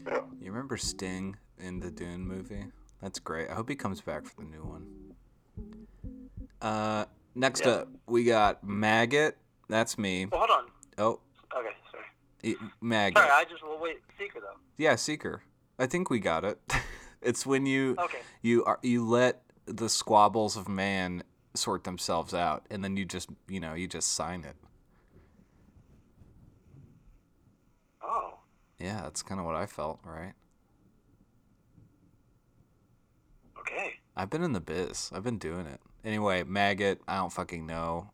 Yeah. 0.08 0.20
You 0.42 0.52
remember 0.52 0.76
Sting 0.78 1.38
in 1.60 1.80
the 1.80 1.92
Dune 1.92 2.26
movie? 2.28 2.66
That's 3.02 3.20
great. 3.20 3.50
I 3.50 3.54
hope 3.54 3.70
he 3.70 3.76
comes 3.76 4.02
back 4.02 4.26
for 4.26 4.42
the 4.42 4.48
new 4.48 4.64
one. 4.64 5.14
Uh, 6.62 7.06
next 7.36 7.66
Yeah. 7.66 7.72
up, 7.72 7.90
we 8.08 8.24
got 8.24 8.64
Maggot. 8.64 9.38
That's 9.70 9.98
me. 9.98 10.26
well, 10.26 10.42
hold 10.42 10.52
on. 10.52 10.66
Oh, 10.98 11.20
Okay, 12.44 12.56
sorry. 12.56 13.10
e- 13.10 13.14
Sorry, 13.14 13.30
I 13.32 13.46
just 13.50 13.64
well 13.64 13.80
wait. 13.80 14.00
Seeker 14.18 14.40
though. 14.40 14.58
Yeah, 14.78 14.96
Seeker. 14.96 15.44
I 15.80 15.86
think 15.86 16.10
we 16.10 16.20
got 16.20 16.44
it. 16.46 16.60
it's 17.22 17.46
when 17.46 17.66
you 17.66 17.96
Okay. 18.00 18.20
you 18.42 18.64
are 18.66 18.80
you 18.82 19.08
let 19.08 19.42
the 19.66 19.90
squabbles 19.90 20.58
of 20.58 20.68
man 20.68 21.24
sort 21.56 21.84
themselves 21.84 22.34
out, 22.34 22.66
and 22.70 22.84
then 22.84 22.98
you 22.98 23.06
just 23.06 23.30
you 23.48 23.60
know 23.60 23.74
you 23.74 23.88
just 23.88 24.14
sign 24.14 24.44
it. 24.44 24.56
Oh. 28.02 28.36
Yeah, 28.80 29.02
that's 29.04 29.22
kind 29.24 29.40
of 29.40 29.46
what 29.46 29.56
I 29.56 29.66
felt. 29.66 30.00
Right. 30.04 30.34
Okay. 33.60 33.94
I've 34.16 34.30
been 34.30 34.44
in 34.44 34.54
the 34.54 34.60
biz. 34.62 35.10
I've 35.14 35.24
been 35.24 35.38
doing 35.38 35.66
it. 35.66 35.80
Anyway, 36.04 36.44
maggot. 36.44 37.00
I 37.08 37.18
don't 37.18 37.32
fucking 37.32 37.66
know. 37.66 38.12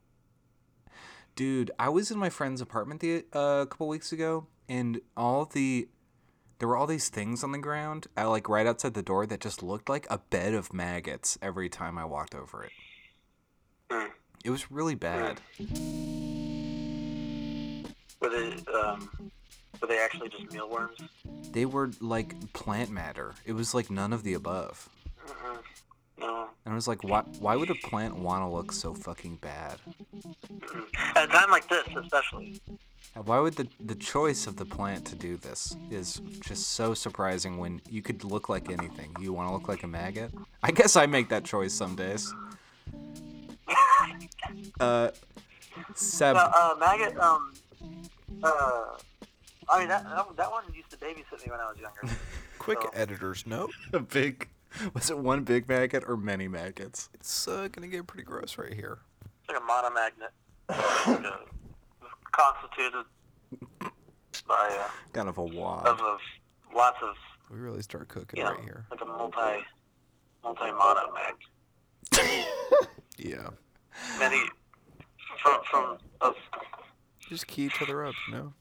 Dude, 1.39 1.71
I 1.79 1.87
was 1.87 2.11
in 2.11 2.19
my 2.19 2.29
friend's 2.29 2.59
apartment 2.59 2.99
the, 2.99 3.23
uh, 3.33 3.61
a 3.61 3.65
couple 3.65 3.87
weeks 3.87 4.11
ago, 4.11 4.47
and 4.67 4.99
all 5.15 5.45
the 5.45 5.87
there 6.57 6.67
were 6.67 6.75
all 6.75 6.85
these 6.85 7.07
things 7.07 7.45
on 7.45 7.53
the 7.53 7.57
ground, 7.57 8.07
uh, 8.17 8.29
like 8.29 8.49
right 8.49 8.67
outside 8.67 8.93
the 8.93 9.01
door, 9.01 9.25
that 9.25 9.39
just 9.39 9.63
looked 9.63 9.87
like 9.87 10.05
a 10.09 10.17
bed 10.17 10.53
of 10.53 10.73
maggots 10.73 11.37
every 11.41 11.69
time 11.69 11.97
I 11.97 12.03
walked 12.03 12.35
over 12.35 12.65
it. 12.65 12.71
Hmm. 13.89 14.07
It 14.43 14.49
was 14.49 14.69
really 14.69 14.95
bad. 14.95 15.39
Were 18.19 18.29
they 18.29 18.57
um, 18.73 19.09
were 19.79 19.87
they 19.87 19.97
actually 19.97 20.27
just 20.27 20.51
mealworms? 20.51 20.99
They 21.53 21.65
were 21.65 21.91
like 22.01 22.51
plant 22.51 22.91
matter. 22.91 23.33
It 23.45 23.53
was 23.53 23.73
like 23.73 23.89
none 23.89 24.11
of 24.11 24.23
the 24.23 24.33
above. 24.33 24.89
Mm-mm. 25.25 25.59
No. 26.19 26.49
And 26.65 26.71
I 26.73 26.75
was 26.75 26.87
like, 26.87 27.03
why? 27.03 27.21
Why 27.39 27.55
would 27.55 27.69
a 27.69 27.75
plant 27.75 28.15
want 28.17 28.43
to 28.43 28.47
look 28.47 28.71
so 28.71 28.93
fucking 28.93 29.37
bad? 29.37 29.77
At 31.15 31.25
a 31.25 31.27
time 31.27 31.49
like 31.49 31.67
this, 31.69 31.87
especially. 31.95 32.61
Why 33.15 33.39
would 33.39 33.55
the 33.55 33.67
the 33.79 33.95
choice 33.95 34.45
of 34.47 34.55
the 34.57 34.65
plant 34.65 35.05
to 35.07 35.15
do 35.15 35.37
this 35.37 35.75
is 35.89 36.21
just 36.41 36.71
so 36.71 36.93
surprising 36.93 37.57
when 37.57 37.81
you 37.89 38.01
could 38.01 38.23
look 38.23 38.49
like 38.49 38.69
anything. 38.71 39.15
You 39.19 39.33
want 39.33 39.49
to 39.49 39.53
look 39.53 39.67
like 39.67 39.83
a 39.83 39.87
maggot? 39.87 40.31
I 40.61 40.71
guess 40.71 40.95
I 40.95 41.05
make 41.05 41.29
that 41.29 41.43
choice 41.45 41.73
some 41.73 41.95
days. 41.95 42.33
Uh, 44.79 45.11
Seb. 45.93 46.35
Uh, 46.35 46.51
uh, 46.53 46.75
maggot. 46.79 47.17
Um. 47.19 47.53
Uh. 48.43 48.97
I 49.69 49.79
mean 49.79 49.87
that 49.89 50.03
that, 50.03 50.25
that 50.37 50.51
one 50.51 50.63
used 50.73 50.89
to 50.91 50.97
babysit 50.97 51.45
me 51.45 51.51
when 51.51 51.59
I 51.59 51.69
was 51.69 51.77
younger. 51.79 52.15
Quick 52.59 52.79
So- 52.81 52.89
editor's 52.93 53.45
note. 53.45 53.71
a 53.93 53.99
big. 53.99 54.47
Was 54.93 55.09
it 55.09 55.17
one 55.17 55.43
big 55.43 55.67
maggot 55.67 56.03
or 56.07 56.15
many 56.17 56.47
maggots? 56.47 57.09
It's 57.13 57.47
uh, 57.47 57.67
gonna 57.71 57.87
get 57.87 58.05
pretty 58.07 58.23
gross 58.23 58.57
right 58.57 58.73
here. 58.73 58.99
It's 59.41 59.49
like 59.49 59.57
a 59.57 59.61
monomagnet. 59.61 60.31
Like 62.01 62.31
constituted 62.31 63.05
by 64.47 64.77
uh, 64.79 64.87
Kind 65.13 65.27
of 65.27 65.37
a 65.37 65.43
wad. 65.43 65.85
of, 65.87 65.99
of 65.99 66.19
lots 66.75 66.97
of 67.01 67.15
We 67.51 67.57
really 67.57 67.81
start 67.81 68.07
cooking 68.07 68.37
you 68.37 68.43
know 68.43 68.51
right 68.51 68.63
here. 68.63 68.85
like 68.91 69.01
a 69.01 69.05
multi 69.05 69.63
multi 70.43 70.71
monomag. 70.71 71.35
Yeah. 73.17 73.49
Many 74.17 74.41
from 75.43 75.59
from 75.69 75.97
of 76.21 76.35
Just 77.27 77.47
key 77.47 77.63
each 77.65 77.81
other 77.81 78.05
up, 78.05 78.15
you 78.29 78.33
know? 78.35 78.53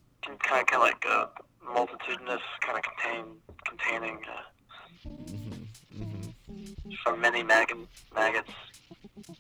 kind 0.42 0.60
of 0.60 0.66
kind 0.66 0.74
of 0.74 0.80
like 0.80 1.04
a 1.04 1.30
multitudinous 1.72 2.40
kind 2.60 2.76
of 2.78 2.82
contain 2.82 3.24
containing 3.66 4.18
uh, 4.28 4.42
Mm-hmm. 5.08 5.62
Mm-hmm. 5.96 6.90
from 7.02 7.20
many 7.20 7.42
mag- 7.42 7.74
maggots 8.14 8.50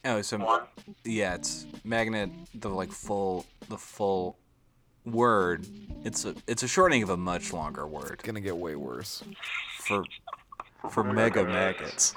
Oh, 0.04 0.22
so 0.22 0.38
one. 0.38 0.62
yeah, 1.04 1.34
it's 1.34 1.66
magnet. 1.84 2.30
The 2.54 2.68
like 2.68 2.90
full, 2.90 3.46
the 3.68 3.78
full 3.78 4.36
word. 5.04 5.66
It's 6.04 6.24
a 6.24 6.34
it's 6.46 6.62
a 6.62 6.68
shortening 6.68 7.02
of 7.02 7.10
a 7.10 7.16
much 7.16 7.52
longer 7.52 7.86
word 7.86 8.12
It's 8.14 8.22
Gonna 8.24 8.40
get 8.40 8.56
way 8.56 8.74
worse. 8.76 9.22
for 9.80 10.04
for 10.90 11.04
mega 11.04 11.44
maggots. 11.44 12.14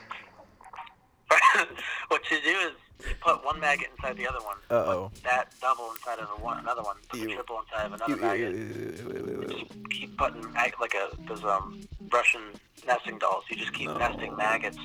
what 2.09 2.21
you 2.31 2.37
do 2.43 2.49
is 2.49 2.71
you 3.07 3.15
put 3.21 3.43
one 3.43 3.59
maggot 3.59 3.87
inside 3.95 4.17
the 4.17 4.27
other 4.27 4.39
one. 4.43 4.57
Uh 4.69 4.73
oh. 4.75 5.11
That 5.23 5.53
double 5.61 5.89
inside 5.91 6.19
of 6.19 6.27
the 6.27 6.43
one, 6.43 6.59
another 6.59 6.83
one, 6.83 6.97
put 7.09 7.19
the 7.19 7.27
triple 7.33 7.59
inside 7.59 7.85
of 7.87 7.93
another 7.93 8.15
maggot. 8.17 8.55
You 8.55 9.47
just 9.47 9.71
keep 9.89 10.17
putting 10.17 10.51
mag- 10.53 10.75
like 10.79 10.93
a 10.95 11.09
those 11.27 11.43
um 11.43 11.79
Russian 12.11 12.41
nesting 12.85 13.17
dolls. 13.19 13.43
You 13.49 13.55
just 13.57 13.73
keep 13.73 13.87
No. 13.87 13.97
nesting 13.97 14.35
maggots 14.35 14.77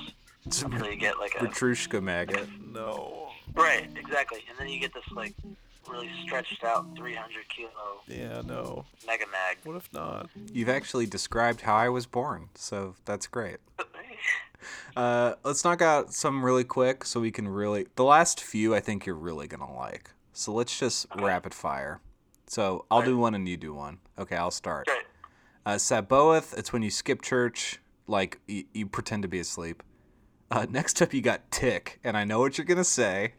It's 0.45 0.61
a 0.61 0.65
until 0.65 0.87
you 0.89 0.95
get 0.97 1.19
like 1.19 1.35
a 1.35 1.45
Petrushka 1.45 2.01
maggot. 2.01 2.47
No. 2.73 3.29
right, 3.55 3.87
exactly, 3.95 4.43
and 4.49 4.57
then 4.59 4.67
you 4.69 4.79
get 4.79 4.93
this 4.93 5.03
like 5.15 5.33
really 5.89 6.09
stretched 6.25 6.63
out 6.65 6.85
300 6.97 7.47
kilo 7.47 7.69
Yeah, 8.07 8.41
no. 8.45 8.85
mega 9.05 9.25
mag. 9.31 9.57
What 9.63 9.77
if 9.77 9.91
not? 9.93 10.29
You've 10.51 10.67
actually 10.69 11.05
described 11.05 11.61
how 11.61 11.75
I 11.75 11.87
was 11.89 12.05
born, 12.05 12.49
so 12.55 12.95
that's 13.05 13.25
great. 13.27 13.57
Uh, 14.95 15.33
let's 15.43 15.63
knock 15.63 15.81
out 15.81 16.13
some 16.13 16.43
really 16.43 16.63
quick 16.63 17.03
so 17.05 17.19
we 17.19 17.31
can 17.31 17.47
really. 17.47 17.87
The 17.95 18.03
last 18.03 18.41
few 18.41 18.73
I 18.75 18.79
think 18.79 19.05
you're 19.05 19.15
really 19.15 19.47
gonna 19.47 19.73
like. 19.73 20.11
So 20.33 20.53
let's 20.53 20.77
just 20.77 21.07
rapid 21.15 21.53
fire. 21.53 21.99
So 22.47 22.85
I'll 22.89 23.01
do 23.01 23.17
one 23.17 23.35
and 23.35 23.47
you 23.47 23.57
do 23.57 23.73
one. 23.73 23.99
Okay, 24.17 24.35
I'll 24.35 24.51
start. 24.51 24.87
Great. 24.87 25.03
Uh, 25.65 25.77
Sabaoth, 25.77 26.53
it's 26.57 26.71
when 26.71 26.81
you 26.81 26.89
skip 26.89 27.21
church, 27.21 27.79
like 28.07 28.39
y- 28.47 28.65
you 28.73 28.85
pretend 28.85 29.23
to 29.23 29.27
be 29.27 29.39
asleep. 29.39 29.83
Uh, 30.49 30.65
next 30.69 31.01
up, 31.01 31.13
you 31.13 31.21
got 31.21 31.51
Tick, 31.51 31.99
and 32.05 32.15
I 32.15 32.23
know 32.23 32.39
what 32.39 32.57
you're 32.57 32.65
gonna 32.65 32.83
say. 32.83 33.33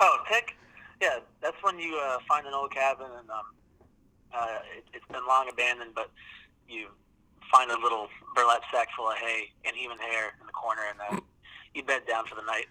Oh, 0.00 0.18
tick. 0.28 0.56
Yeah, 1.00 1.20
that's 1.40 1.56
when 1.62 1.78
you 1.78 1.96
uh, 1.96 2.18
find 2.28 2.46
an 2.46 2.52
old 2.52 2.72
cabin 2.72 3.06
and 3.18 3.30
um, 3.30 3.44
uh, 4.34 4.58
it, 4.76 4.84
it's 4.92 5.06
been 5.10 5.26
long 5.26 5.48
abandoned, 5.50 5.92
but 5.94 6.10
you 6.68 6.88
find 7.54 7.70
a 7.70 7.78
little 7.78 8.08
burlap 8.34 8.62
sack 8.72 8.88
full 8.96 9.08
of 9.10 9.16
hay 9.16 9.50
and 9.64 9.76
human 9.76 9.98
hair 9.98 10.34
in 10.40 10.46
the 10.46 10.52
corner, 10.52 10.82
and 10.90 11.18
uh, 11.18 11.20
you 11.74 11.82
bed 11.84 12.02
down 12.08 12.24
for 12.26 12.34
the 12.34 12.42
night. 12.42 12.66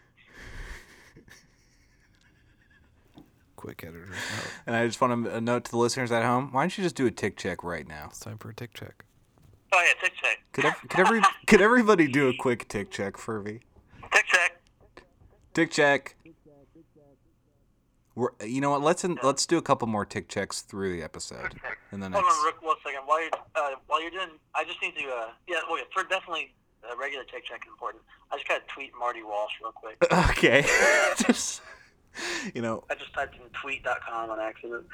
Quick 3.55 3.84
editor's 3.84 4.09
note. 4.09 4.51
And 4.67 4.75
I 4.75 4.86
just 4.86 4.99
want 4.99 5.25
to 5.25 5.39
note 5.39 5.65
to 5.65 5.71
the 5.71 5.77
listeners 5.77 6.11
at 6.11 6.23
home: 6.23 6.51
Why 6.51 6.63
don't 6.63 6.77
you 6.77 6.84
just 6.84 6.95
do 6.95 7.05
a 7.05 7.11
Tick 7.11 7.38
check 7.38 7.63
right 7.63 7.88
now? 7.88 8.07
It's 8.09 8.19
time 8.19 8.38
for 8.38 8.49
a 8.49 8.53
tick 8.53 8.73
check. 8.73 9.05
Oh 9.71 9.81
yeah, 9.81 9.93
tick 10.01 10.13
check. 10.21 10.39
Could 10.51 10.65
ev- 10.65 10.81
could 10.89 10.99
every 10.99 11.21
could 11.47 11.61
everybody 11.61 12.07
do 12.07 12.27
a 12.29 12.34
quick 12.38 12.67
Tick 12.67 12.91
check, 12.91 13.17
Furby? 13.17 13.61
Tick 14.11 14.25
check. 14.27 14.61
Tick 15.53 15.71
check. 15.71 16.15
We're, 18.16 18.30
you 18.45 18.61
know 18.61 18.70
what? 18.70 18.82
Let's 18.82 19.03
in, 19.03 19.18
let's 19.24 19.45
do 19.45 19.57
a 19.57 19.61
couple 19.61 19.88
more 19.88 20.05
tick 20.05 20.30
checks 20.30 20.61
through 20.61 20.95
the 20.95 21.01
episode, 21.01 21.55
and 21.91 22.01
then 22.01 22.11
Hold 22.11 22.26
on, 22.26 22.45
Rick, 22.45 22.61
one 22.61 22.76
second. 22.86 23.01
While 23.05 23.22
you're 23.22 23.32
uh, 23.55 23.72
while 23.88 24.01
you're 24.01 24.11
doing, 24.11 24.30
I 24.53 24.64
just 24.64 24.80
need 24.84 24.95
to. 24.95 25.05
Uh, 25.05 25.28
yeah, 25.47 25.57
okay. 25.72 25.84
For 25.93 26.03
definitely 26.03 26.53
a 26.91 26.95
regular 26.95 27.24
tick 27.24 27.45
check 27.45 27.61
is 27.66 27.72
important. 27.72 28.03
I 28.32 28.36
just 28.36 28.47
gotta 28.47 28.61
tweet 28.68 28.91
Marty 28.99 29.24
Walsh 29.24 29.53
real 29.61 29.72
quick. 29.72 29.97
Okay. 30.30 30.64
Just, 31.18 31.61
you 32.53 32.61
know, 32.61 32.84
I 32.89 32.95
just 32.95 33.14
typed 33.14 33.36
in 33.36 33.41
tweet.com 33.61 34.30
on 34.30 34.39
accident. 34.39 34.86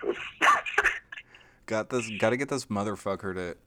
got 1.66 1.90
this. 1.90 2.10
Got 2.20 2.32
to 2.32 2.38
get 2.38 2.50
this 2.50 2.66
motherfucker 2.66 3.34
to 3.36 3.58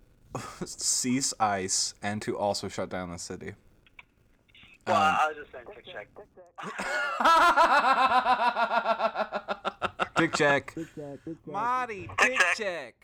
cease 0.66 1.34
ice 1.40 1.94
and 2.02 2.22
to 2.22 2.36
also 2.38 2.68
shut 2.68 2.88
down 2.88 3.10
the 3.10 3.18
city. 3.18 3.54
Well, 4.86 4.96
Um, 4.96 5.16
I 5.20 5.28
was 5.28 5.36
just 5.36 5.52
saying 5.52 5.64
tick 5.74 5.86
check. 5.86 6.08
Tick 10.16 10.34
check. 10.34 10.76
Marty, 11.46 12.08
tick 12.18 12.38
check. 12.56 12.94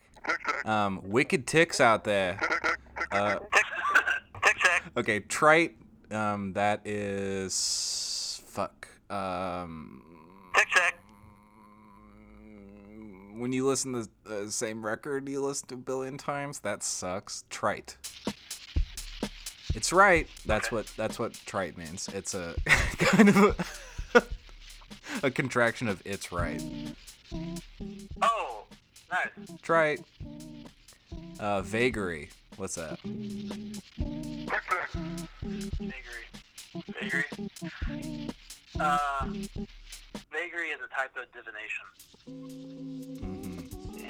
Um, 0.64 1.00
wicked 1.04 1.46
ticks 1.46 1.80
out 1.80 2.04
there. 2.04 2.38
Uh, 3.10 3.36
tick 4.44 4.56
check. 4.58 4.82
okay, 4.96 5.20
trite. 5.20 5.76
Um, 6.10 6.52
that 6.54 6.86
is 6.86 8.42
fuck. 8.46 8.88
Um, 9.10 10.02
Tick 10.54 10.68
check. 10.68 10.94
when 13.36 13.52
you 13.52 13.66
listen 13.66 13.92
to 13.94 14.08
the 14.24 14.50
same 14.50 14.84
record 14.84 15.28
you 15.28 15.40
listen 15.44 15.68
to 15.68 15.74
a 15.74 15.78
billion 15.78 16.18
times, 16.18 16.60
that 16.60 16.82
sucks. 16.82 17.44
Trite. 17.50 17.96
It's 19.78 19.92
right. 19.92 20.26
That's 20.44 20.72
what 20.72 20.88
that's 20.96 21.20
what 21.20 21.34
trite 21.46 21.78
means. 21.78 22.08
It's 22.12 22.34
a 22.34 22.56
kind 22.98 23.28
of 23.28 23.36
a, 24.12 24.22
a 25.22 25.30
contraction 25.30 25.86
of 25.86 26.02
it's 26.04 26.32
right. 26.32 26.60
Oh, 28.20 28.64
nice. 29.08 29.28
Trite. 29.62 30.00
Uh, 31.38 31.62
vagary. 31.62 32.30
What's 32.56 32.74
that? 32.74 32.98
Vagary. 32.98 33.46
Vagary. 37.00 37.24
Uh, 38.80 39.26
vagary 40.32 40.70
is 40.70 40.80
a 40.84 40.88
type 40.92 41.14
of 41.14 41.30
divination. 41.32 41.86
hmm 42.26 43.58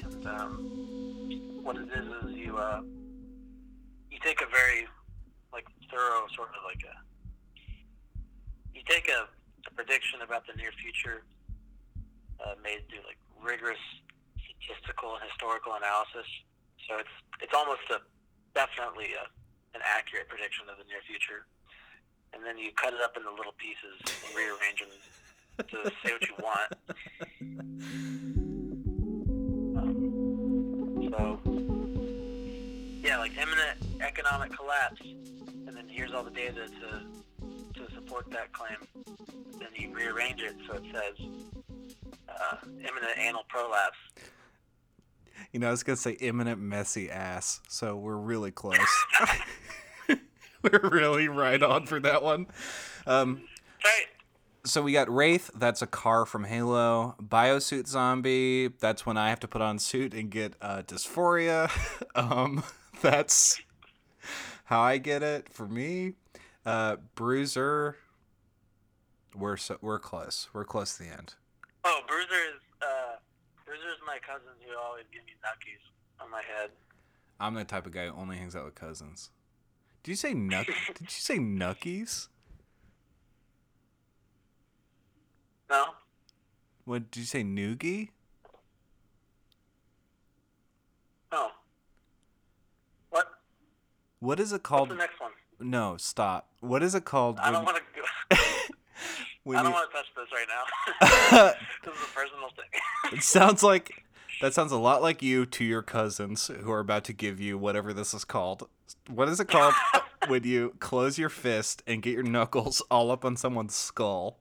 and 0.07 0.27
um, 0.27 1.61
what 1.63 1.77
it 1.77 1.89
is 1.95 2.07
is 2.25 2.35
you 2.35 2.57
uh, 2.57 2.81
you 4.11 4.19
take 4.25 4.41
a 4.41 4.47
very 4.47 4.87
thorough 5.91 6.27
sort 6.37 6.51
of 6.55 6.63
like 6.65 6.83
a 6.85 6.95
you 8.75 8.83
take 8.87 9.09
a, 9.09 9.27
a 9.67 9.71
prediction 9.75 10.23
about 10.23 10.47
the 10.47 10.55
near 10.55 10.71
future 10.79 11.25
uh, 12.41 12.55
made 12.63 12.87
through 12.89 13.03
like 13.07 13.19
rigorous 13.43 13.81
statistical 14.39 15.17
and 15.17 15.23
historical 15.29 15.75
analysis. 15.75 16.29
So 16.87 16.99
it's 16.99 17.15
it's 17.41 17.55
almost 17.55 17.83
a 17.91 17.99
definitely 18.55 19.15
a, 19.15 19.27
an 19.75 19.83
accurate 19.85 20.29
prediction 20.29 20.69
of 20.71 20.79
the 20.79 20.85
near 20.85 21.03
future. 21.07 21.47
And 22.33 22.45
then 22.45 22.59
you 22.59 22.71
cut 22.77 22.93
it 22.93 23.01
up 23.01 23.17
into 23.17 23.31
little 23.31 23.55
pieces 23.57 23.97
and 24.05 24.37
rearrange 24.37 24.81
them 24.81 24.91
to 25.67 25.91
say 26.05 26.13
what 26.13 26.23
you 26.29 26.37
want. 26.45 26.71
So, 31.11 31.41
yeah, 33.03 33.19
like 33.19 33.33
imminent 33.33 33.79
economic 34.03 34.53
collapse, 34.55 35.01
and 35.69 35.77
then 35.77 35.89
here's 35.89 36.13
all 36.13 36.25
the 36.25 36.31
data 36.31 36.67
to 36.67 37.79
to 37.79 37.95
support 37.95 38.29
that 38.31 38.53
claim. 38.53 38.79
Then 39.59 39.69
you 39.77 39.95
rearrange 39.95 40.41
it 40.41 40.57
so 40.67 40.75
it 40.77 40.83
says 40.93 41.27
uh, 42.29 42.57
imminent 42.65 43.19
anal 43.19 43.45
prolapse. 43.49 43.97
You 45.53 45.61
know, 45.61 45.69
I 45.69 45.71
was 45.71 45.83
gonna 45.83 45.97
say 45.97 46.13
imminent 46.13 46.59
messy 46.61 47.11
ass, 47.11 47.61
so 47.69 47.97
we're 47.97 48.17
really 48.17 48.51
close. 48.51 48.79
we're 50.63 50.89
really 50.91 51.29
right 51.29 51.63
on 51.63 51.87
for 51.87 52.01
that 52.01 52.23
one. 52.23 52.47
Um, 53.07 53.43
Right. 53.85 54.07
so 54.65 54.83
we 54.83 54.93
got 54.93 55.09
Wraith, 55.09 55.53
that's 55.55 55.83
a 55.83 55.87
car 55.87 56.27
from 56.27 56.43
Halo. 56.45 57.15
Biosuit 57.23 57.87
Zombie, 57.87 58.69
that's 58.81 59.07
when 59.07 59.17
I 59.17 59.29
have 59.31 59.39
to 59.41 59.49
put 59.49 59.63
on 59.63 59.79
suit 59.79 60.13
and 60.15 60.31
get 60.31 60.55
uh, 60.61 60.83
dysphoria. 60.83 61.71
um, 62.17 62.65
that's 63.01 63.61
how 64.69 64.83
I 64.83 64.99
get 64.99 65.23
it 65.23 65.49
for 65.51 65.67
me. 65.67 66.13
Uh, 66.67 66.97
Bruiser, 67.15 67.97
we're 69.35 69.57
so 69.57 69.79
we're 69.81 69.99
close. 69.99 70.49
We're 70.53 70.67
close 70.67 70.99
to 70.99 71.05
the 71.05 71.09
end. 71.09 71.35
Oh, 71.85 72.01
Bruiser 72.07 72.35
is 72.35 72.61
uh, 72.83 73.17
Bruiser 73.65 73.89
is 73.89 74.01
my 74.07 74.19
cousin 74.19 74.53
who 74.67 74.79
always 74.79 75.05
gives 75.11 75.25
me 75.25 75.33
nuckies 75.43 76.23
on 76.23 76.31
my 76.31 76.43
head. 76.43 76.69
I'm 77.41 77.55
the 77.55 77.65
type 77.65 77.87
of 77.87 77.93
guy 77.93 78.09
who 78.09 78.13
only 78.13 78.37
hangs 78.37 78.55
out 78.55 78.67
with 78.67 78.75
cousins. 78.75 79.31
Did 80.03 80.11
you 80.11 80.17
say 80.17 80.35
nuck? 80.35 80.67
did 80.67 81.01
you 81.01 81.07
say 81.09 81.39
nuckies? 81.39 82.29
No. 85.71 85.85
What 86.85 87.11
did 87.11 87.21
you 87.21 87.27
say? 87.27 87.43
Noogie? 87.43 88.11
No. 91.33 91.49
What? 93.09 93.29
What 94.21 94.41
is 94.41 94.53
it 94.53 94.63
called? 94.63 94.89
What's 94.91 94.99
the 95.01 95.07
next 95.07 95.21
one? 95.21 95.31
No, 95.61 95.97
stop. 95.97 96.49
What 96.61 96.83
is 96.83 96.95
it 96.95 97.05
called? 97.05 97.39
I 97.41 97.51
don't 97.51 97.65
when- 97.65 97.75
want 97.75 97.85
to. 98.31 98.37
I 98.37 99.63
don't 99.63 99.67
you- 99.67 99.71
want 99.73 99.91
to 99.91 99.97
touch 99.97 100.07
this 100.17 100.29
right 100.33 100.47
now. 100.49 101.53
this 101.85 101.95
is 101.95 102.03
a 102.03 102.15
personal 102.15 102.49
thing. 102.57 103.17
It 103.19 103.23
sounds 103.23 103.63
like 103.63 104.05
that 104.41 104.53
sounds 104.55 104.73
a 104.73 104.77
lot 104.79 105.01
like 105.03 105.23
you 105.23 105.47
to 105.47 105.65
your 105.65 105.83
cousins 105.83 106.49
who 106.49 106.71
are 106.71 106.81
about 106.81 107.05
to 107.05 107.13
give 107.13 107.41
you 107.41 107.57
whatever 107.59 107.93
this 107.93 108.13
is 108.15 108.25
called. 108.25 108.69
What 109.09 109.29
is 109.29 109.41
it 109.41 109.49
called 109.49 109.75
when 110.29 110.45
you 110.45 110.75
close 110.81 111.19
your 111.19 111.29
fist 111.31 111.83
and 111.87 112.03
get 112.03 112.13
your 112.13 112.23
knuckles 112.23 112.83
all 112.91 113.11
up 113.11 113.25
on 113.25 113.37
someone's 113.37 113.75
skull? 113.75 114.39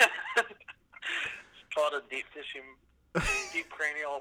it's 0.00 1.74
called 1.74 1.92
a 1.94 2.02
deep 2.10 2.24
tissue, 2.34 2.60
deep 3.52 3.66
cranial. 3.70 4.20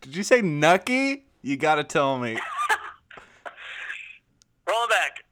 Did 0.00 0.16
you 0.16 0.22
say 0.22 0.40
nucky? 0.42 1.24
You 1.42 1.56
gotta 1.56 1.84
tell 1.84 2.18
me. 2.18 2.32
Roll 4.68 4.84
it 4.84 4.90
back. 4.90 5.24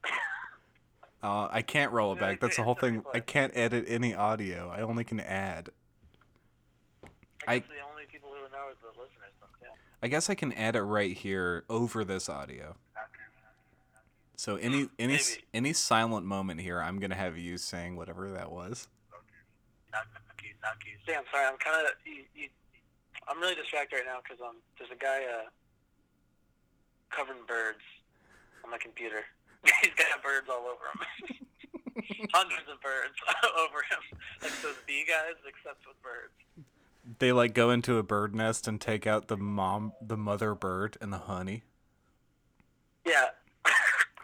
Uh, 1.22 1.48
I 1.50 1.62
can't 1.62 1.90
roll 1.92 2.12
it 2.12 2.20
back. 2.20 2.40
That's 2.40 2.56
the 2.56 2.62
whole 2.62 2.74
thing. 2.76 3.02
I 3.12 3.18
can't 3.20 3.52
edit 3.56 3.84
any 3.88 4.14
audio. 4.14 4.68
I 4.74 4.82
only 4.82 5.02
can 5.04 5.18
add. 5.20 5.70
I 7.46 7.54
I- 7.54 7.58
guess 7.58 7.68
the 7.68 7.74
only 7.90 8.04
people 8.10 8.30
who 8.30 8.36
know 8.56 8.70
is 8.70 8.76
the 8.82 8.88
listeners. 8.90 9.32
Yeah. 9.60 9.68
I 10.02 10.08
guess 10.08 10.30
I 10.30 10.34
can 10.34 10.52
add 10.52 10.76
it 10.76 10.82
right 10.82 11.16
here 11.16 11.64
over 11.68 12.04
this 12.04 12.28
audio. 12.28 12.76
So 14.36 14.54
any 14.56 14.88
any 15.00 15.14
Maybe. 15.14 15.44
any 15.52 15.72
silent 15.72 16.24
moment 16.24 16.60
here, 16.60 16.80
I'm 16.80 17.00
gonna 17.00 17.16
have 17.16 17.36
you 17.36 17.58
saying 17.58 17.96
whatever 17.96 18.30
that 18.30 18.52
was. 18.52 18.86
Nuckies, 19.92 20.54
nuckies. 20.62 20.98
Yeah, 21.08 21.18
I'm 21.18 21.24
sorry. 21.32 21.46
I'm 21.46 21.56
kind 21.58 21.84
of. 21.86 21.92
You, 22.06 22.22
you, 22.36 22.48
I'm 23.28 23.40
really 23.40 23.54
distracted 23.54 23.96
right 23.96 24.06
now 24.06 24.20
because 24.22 24.40
um, 24.40 24.56
there's 24.78 24.90
a 24.90 24.96
guy 24.96 25.20
uh, 25.28 25.48
covering 27.10 27.44
birds 27.46 27.84
on 28.64 28.70
my 28.70 28.78
computer. 28.78 29.24
He's 29.82 29.94
got 29.94 30.22
birds 30.22 30.48
all 30.50 30.64
over 30.64 30.88
him. 30.92 31.36
Hundreds 32.32 32.68
of 32.72 32.80
birds 32.80 33.14
over 33.58 33.78
him. 33.90 34.18
Like 34.42 34.62
those 34.62 34.76
bee 34.86 35.04
guys, 35.06 35.36
except 35.46 35.86
with 35.86 36.00
birds. 36.02 36.32
They 37.18 37.32
like 37.32 37.54
go 37.54 37.70
into 37.70 37.98
a 37.98 38.02
bird 38.02 38.34
nest 38.34 38.68
and 38.68 38.80
take 38.80 39.06
out 39.06 39.28
the 39.28 39.36
mom, 39.36 39.92
the 40.00 40.16
mother 40.16 40.54
bird, 40.54 40.96
and 41.00 41.12
the 41.12 41.18
honey. 41.18 41.62
Yeah. 43.06 43.26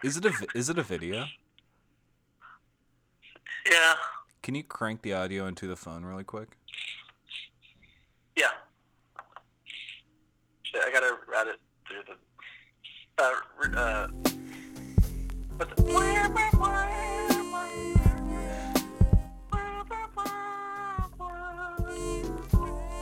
Is 0.03 0.17
it 0.17 0.25
a 0.25 0.33
is 0.53 0.69
it 0.69 0.77
a 0.77 0.83
video? 0.83 1.25
yeah. 3.69 3.95
Can 4.43 4.53
you 4.53 4.63
crank 4.63 5.01
the 5.01 5.13
audio 5.13 5.47
into 5.47 5.67
the 5.67 5.75
phone 5.75 6.05
really 6.05 6.23
quick? 6.23 6.57
Yeah. 8.35 8.51
Shit, 10.75 10.83
I 10.85 10.91
gotta 10.91 11.15
route 11.31 11.47
it 11.47 11.59
through 11.87 12.03
the. 12.05 12.15
Uh, 13.23 13.31
uh. 13.79 14.07
What 15.55 15.69
the? 15.75 15.83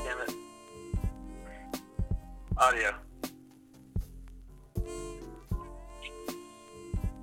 Damn 0.04 0.20
it. 0.22 0.36
Audio. 2.58 2.92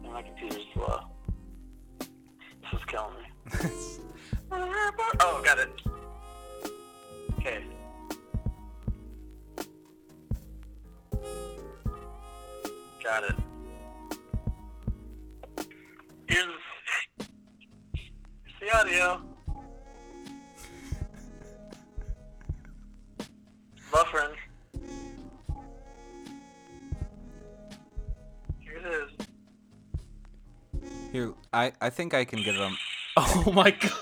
My 0.02 0.22
computer's 0.22 0.66
slow. 0.74 1.00
This 2.00 2.72
is 2.72 2.84
killing 2.86 3.14
me. 3.14 3.26
Oh, 5.22 5.40
got 5.44 5.58
it. 5.58 5.68
Got 13.10 13.24
it. 13.24 13.34
Here's 16.28 16.46
the 18.60 18.70
audio. 18.72 19.20
Buffering. 23.90 24.36
Here 28.60 28.76
it 28.76 28.86
is. 28.86 29.10
Here, 31.10 31.34
I 31.52 31.72
I 31.80 31.90
think 31.90 32.14
I 32.14 32.24
can 32.24 32.44
get 32.44 32.54
it 32.54 32.60
on. 32.60 32.76
Oh 33.16 33.50
my 33.52 33.72
god. 33.72 33.99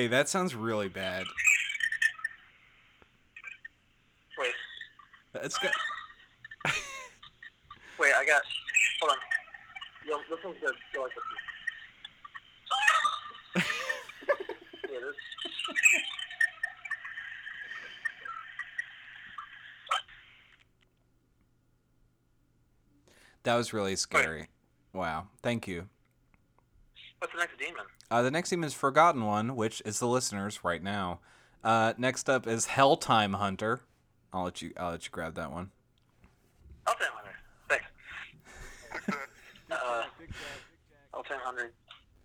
Hey, 0.00 0.06
that 0.06 0.30
sounds 0.30 0.54
really 0.54 0.88
bad. 0.88 1.26
Wait, 4.38 4.54
That's 5.34 5.58
got. 5.58 5.72
wait, 7.98 8.14
I 8.16 8.24
got. 8.24 8.40
Hold 9.02 9.12
on. 9.12 9.18
Yo, 10.08 10.16
this 10.30 10.42
one's 10.42 10.56
good. 10.58 10.74
Go 10.94 11.02
like 11.02 11.12
this. 13.54 13.64
yeah, 14.90 15.00
this. 15.00 15.16
That 23.42 23.56
was 23.56 23.74
really 23.74 23.96
scary. 23.96 24.48
Wow. 24.94 25.26
Thank 25.42 25.68
you. 25.68 25.90
What's 27.18 27.34
the 27.34 27.40
next 27.40 27.58
demon? 27.58 27.84
Uh, 28.10 28.22
the 28.22 28.30
next 28.30 28.50
team 28.50 28.64
is 28.64 28.74
Forgotten 28.74 29.24
One, 29.24 29.54
which 29.54 29.80
is 29.84 30.00
the 30.00 30.08
listeners 30.08 30.64
right 30.64 30.82
now. 30.82 31.20
Uh, 31.62 31.92
next 31.96 32.28
up 32.28 32.46
is 32.46 32.66
Helltime 32.66 33.36
Hunter. 33.36 33.82
I'll 34.32 34.44
let 34.44 34.60
you. 34.60 34.72
I'll 34.76 34.90
let 34.90 35.04
you 35.04 35.10
grab 35.10 35.34
that 35.34 35.52
one. 35.52 35.70
Take 36.86 36.98
100. 36.98 37.34
Thanks. 37.68 39.16
Uh, 39.70 40.02
take 41.22 41.30
100. 41.30 41.70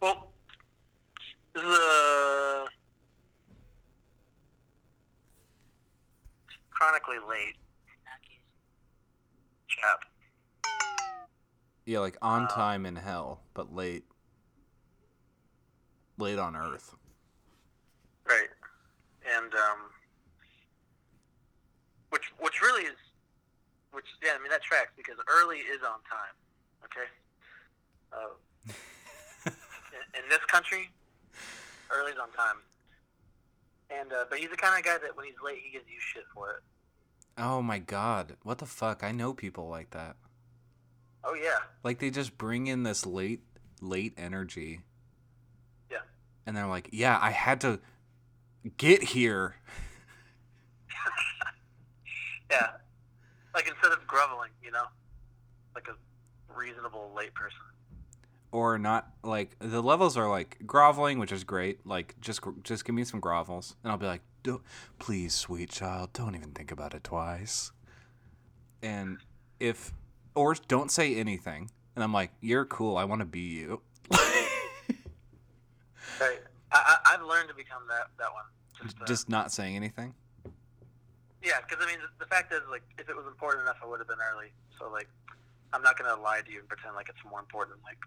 Well, 0.01 0.31
this 1.53 1.63
is 1.63 1.69
a 1.69 2.65
chronically 6.71 7.17
late 7.29 7.55
chap. 9.67 9.99
Yeah, 11.86 11.99
like 11.99 12.17
on 12.23 12.47
time 12.47 12.88
in 12.88 12.95
hell, 12.95 13.41
but 13.53 13.75
late. 13.75 14.05
Late 16.26 16.39
on 16.39 16.55
Earth. 16.55 16.95
Right. 18.28 18.49
And 19.38 19.53
um 19.53 19.93
which 22.09 22.34
which 22.39 22.63
really 22.63 22.86
is 22.86 22.95
which 23.91 24.05
yeah, 24.23 24.32
I 24.36 24.41
mean 24.41 24.49
that 24.49 24.63
tracks 24.63 24.89
because 24.97 25.17
early 25.28 25.57
is 25.57 25.82
on 25.84 26.01
time. 26.09 26.34
Okay? 26.86 27.07
Uh, 28.11 28.71
in, 29.93 30.23
in 30.23 30.30
this 30.30 30.43
country, 30.47 30.89
early's 31.91 32.17
on 32.19 32.32
time. 32.32 32.57
And 33.91 34.11
uh, 34.11 34.26
but 34.28 34.39
he's 34.39 34.49
the 34.49 34.57
kind 34.57 34.80
of 34.80 34.84
guy 34.84 34.97
that 34.97 35.15
when 35.15 35.28
he's 35.28 35.36
late 35.45 35.59
he 35.63 35.71
gives 35.71 35.86
you 35.88 35.99
shit 35.99 36.23
for 36.34 36.49
it. 36.49 36.63
Oh 37.38 37.61
my 37.61 37.78
God! 37.78 38.38
What 38.41 38.57
the 38.57 38.65
fuck? 38.65 39.03
I 39.03 39.11
know 39.11 39.32
people 39.36 39.69
like 39.69 39.91
that. 39.91 40.15
Oh 41.23 41.36
yeah. 41.36 41.59
Like 41.84 41.99
they 41.99 42.09
just 42.09 42.36
bring 42.36 42.65
in 42.65 42.82
this 42.82 43.05
late, 43.05 43.41
late 43.80 44.15
energy. 44.17 44.82
And 46.45 46.55
they're 46.55 46.67
like, 46.67 46.89
"Yeah, 46.91 47.17
I 47.21 47.31
had 47.31 47.61
to 47.61 47.79
get 48.77 49.03
here." 49.03 49.55
Yeah. 52.51 52.67
Like 53.53 53.67
instead 53.67 53.91
of 53.91 54.05
groveling, 54.07 54.51
you 54.63 54.71
know? 54.71 54.83
Like 55.73 55.87
a 55.87 56.53
reasonable 56.53 57.11
late 57.15 57.33
person. 57.33 57.57
or 58.51 58.77
not 58.77 59.09
like 59.23 59.55
the 59.59 59.81
levels 59.81 60.15
are 60.15 60.29
like 60.29 60.57
groveling, 60.65 61.19
which 61.19 61.31
is 61.31 61.43
great. 61.43 61.85
Like 61.85 62.15
just 62.21 62.41
just 62.63 62.85
give 62.85 62.95
me 62.95 63.03
some 63.03 63.19
grovels, 63.19 63.75
and 63.83 63.91
I'll 63.91 63.97
be 63.97 64.05
like, 64.05 64.21
"Don't- 64.43 64.61
please, 64.99 65.33
sweet 65.33 65.69
child, 65.71 66.13
don't 66.13 66.35
even 66.35 66.51
think 66.51 66.71
about 66.71 66.93
it 66.93 67.03
twice. 67.03 67.71
And 68.83 69.17
if 69.59 69.91
or 70.35 70.53
don't 70.67 70.91
say 70.91 71.15
anything, 71.15 71.71
and 71.95 72.03
I'm 72.03 72.13
like, 72.13 72.31
you're 72.41 72.65
cool. 72.65 72.95
I 72.97 73.05
want 73.05 73.19
to 73.21 73.25
be 73.25 73.39
you. 73.41 73.81
Right. 77.26 77.32
I, 77.32 77.34
I 77.34 77.38
learned 77.38 77.49
to 77.49 77.55
become 77.55 77.84
that 77.89 78.07
that 78.19 78.32
one. 78.34 78.43
Just, 78.84 79.01
uh, 79.01 79.05
just 79.05 79.30
not 79.30 79.51
saying 79.51 79.76
anything. 79.76 80.13
Yeah, 81.43 81.61
because 81.67 81.84
I 81.86 81.89
mean, 81.89 81.99
the, 81.99 82.26
the 82.26 82.30
fact 82.30 82.51
is, 82.53 82.61
like, 82.69 82.82
if 82.97 83.07
it 83.09 83.15
was 83.15 83.26
important 83.28 83.61
enough, 83.63 83.78
I 83.84 83.88
would 83.88 83.99
have 83.99 84.07
been 84.07 84.17
early. 84.34 84.47
So, 84.80 84.89
like, 84.91 85.07
I'm 85.73 85.82
not 85.84 85.97
gonna 85.97 86.19
lie 86.21 86.41
to 86.41 86.51
you 86.51 86.59
and 86.59 86.67
pretend 86.67 86.95
like 86.95 87.07
it's 87.09 87.19
more 87.30 87.39
important. 87.39 87.78
Like, 87.84 87.99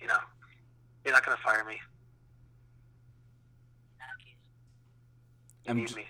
you 0.00 0.06
know, 0.06 0.18
you're 1.04 1.14
not 1.14 1.24
gonna 1.24 1.38
fire 1.42 1.64
me. 1.64 1.80
You 5.64 5.70
I'm 5.70 5.76
need 5.78 5.88
j- 5.88 5.96
me. 5.96 6.04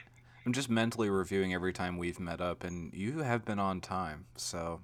I'm 0.44 0.52
just 0.52 0.68
mentally 0.70 1.10
reviewing 1.10 1.54
every 1.54 1.72
time 1.72 1.96
we've 1.98 2.20
met 2.20 2.40
up, 2.40 2.62
and 2.62 2.92
you 2.92 3.18
have 3.20 3.44
been 3.44 3.58
on 3.58 3.80
time, 3.80 4.26
so 4.36 4.80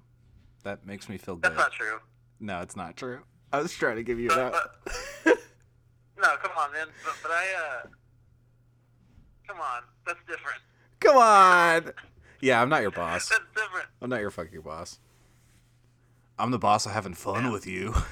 that 0.64 0.87
makes 0.87 1.09
me 1.09 1.18
feel 1.18 1.37
good. 1.37 1.53
That's 1.53 1.57
not 1.59 1.73
true. 1.73 1.99
No, 2.41 2.61
it's 2.62 2.75
not 2.77 2.97
true. 2.97 3.20
I 3.53 3.61
was 3.61 3.73
trying 3.73 3.97
to 3.97 4.03
give 4.03 4.18
you 4.18 4.29
But, 4.29 4.53
that. 4.53 4.95
but, 5.25 5.39
no, 6.23 6.37
come 6.43 6.53
on, 6.57 6.73
man. 6.73 6.87
But, 7.05 7.14
but 7.23 7.31
I, 7.33 7.45
uh, 7.55 7.87
come 9.47 9.59
on, 9.59 9.83
that's 10.07 10.20
different. 10.20 10.61
Come 11.01 11.16
on. 11.16 11.93
Yeah, 12.41 12.62
I'm 12.62 12.68
not 12.68 12.83
your 12.83 12.91
boss. 12.91 13.29
That's 13.29 13.43
different. 13.55 13.87
I'm 14.01 14.11
not 14.11 14.20
your 14.20 14.31
fucking 14.31 14.61
boss. 14.61 14.99
I'm 16.39 16.51
the 16.51 16.59
boss 16.59 16.87
of 16.87 16.93
having 16.93 17.14
fun 17.14 17.53
with 17.53 17.66
you. 17.66 17.95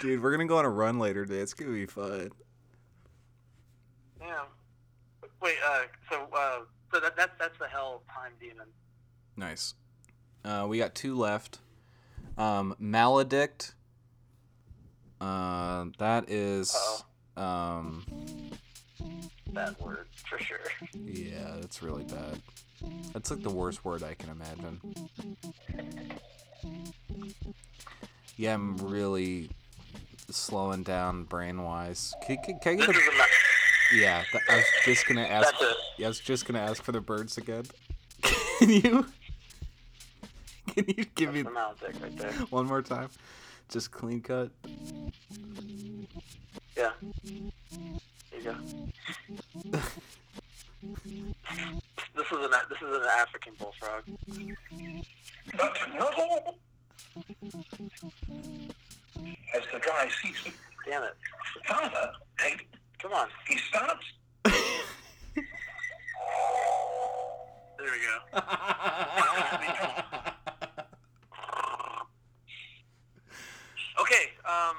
Dude, 0.00 0.22
we're 0.22 0.30
gonna 0.30 0.46
go 0.46 0.58
on 0.58 0.64
a 0.64 0.70
run 0.70 0.98
later 0.98 1.26
today. 1.26 1.40
It's 1.40 1.54
gonna 1.54 1.72
be 1.72 1.86
fun. 1.86 2.30
Yeah. 4.20 4.44
Wait. 5.42 5.56
Uh. 5.66 5.82
So. 6.10 6.28
Uh. 6.32 6.60
So 6.92 7.00
that 7.00 7.16
that's 7.16 7.32
that's 7.38 7.58
the 7.58 7.68
hell 7.68 8.02
time 8.14 8.32
demon. 8.40 8.66
Nice. 9.36 9.74
Uh, 10.44 10.66
we 10.68 10.78
got 10.78 10.94
two 10.94 11.16
left. 11.16 11.58
Um, 12.38 12.76
Maledict. 12.80 13.74
Uh, 15.20 15.86
that 15.98 16.30
is. 16.30 16.76
Um, 17.36 18.04
That 19.52 19.80
word 19.80 20.06
for 20.28 20.38
sure. 20.38 20.58
yeah, 20.94 21.56
that's 21.60 21.82
really 21.82 22.04
bad. 22.04 22.40
That's 23.12 23.30
like 23.30 23.42
the 23.42 23.50
worst 23.50 23.84
word 23.84 24.02
I 24.02 24.14
can 24.14 24.30
imagine. 24.30 24.80
Yeah, 28.36 28.54
I'm 28.54 28.76
really 28.76 29.50
slowing 30.30 30.82
down 30.84 31.24
brain 31.24 31.62
wise. 31.62 32.14
Can, 32.26 32.36
can, 32.44 32.58
can 32.60 32.72
I 32.74 32.76
get 32.86 32.94
the, 32.94 33.26
yeah, 33.96 34.22
th- 34.30 34.44
I 34.48 34.56
was 34.56 34.64
just 34.84 35.06
gonna 35.08 35.22
ask. 35.22 35.52
Yeah, 35.96 36.06
I 36.06 36.08
was 36.08 36.20
just 36.20 36.46
gonna 36.46 36.60
ask 36.60 36.82
for 36.82 36.92
the 36.92 37.00
birds 37.00 37.38
again. 37.38 37.64
Can 38.58 38.70
you? 38.70 39.06
Can 40.74 40.84
you 40.88 41.04
give 41.14 41.32
me 41.32 41.42
That's 41.42 41.54
the 41.54 41.60
maledict 41.60 42.02
right 42.02 42.16
there. 42.18 42.32
one 42.50 42.66
more 42.66 42.82
time? 42.82 43.08
Just 43.68 43.90
clean 43.90 44.22
cut. 44.22 44.50
Yeah. 46.76 46.90
There 47.02 48.40
you 48.40 48.42
go. 48.42 48.54
this 52.16 52.26
is 52.32 52.44
an 52.44 52.52
this 52.70 52.80
is 52.80 52.96
an 52.96 53.02
African 53.18 53.52
bullfrog. 53.58 54.04
As 59.54 59.62
the 59.72 59.78
guy 59.80 60.08
sees 60.22 60.36
the 60.44 60.52
Damn 60.86 61.02
it! 61.02 61.14
father, 61.66 62.12
hey, 62.40 62.54
Come 62.98 63.12
on. 63.12 63.28
he 63.46 63.58
starts. 63.58 64.04
There 67.78 67.86
we 67.92 67.98
go. 68.00 68.42
Okay. 74.00 74.30
Um. 74.58 74.76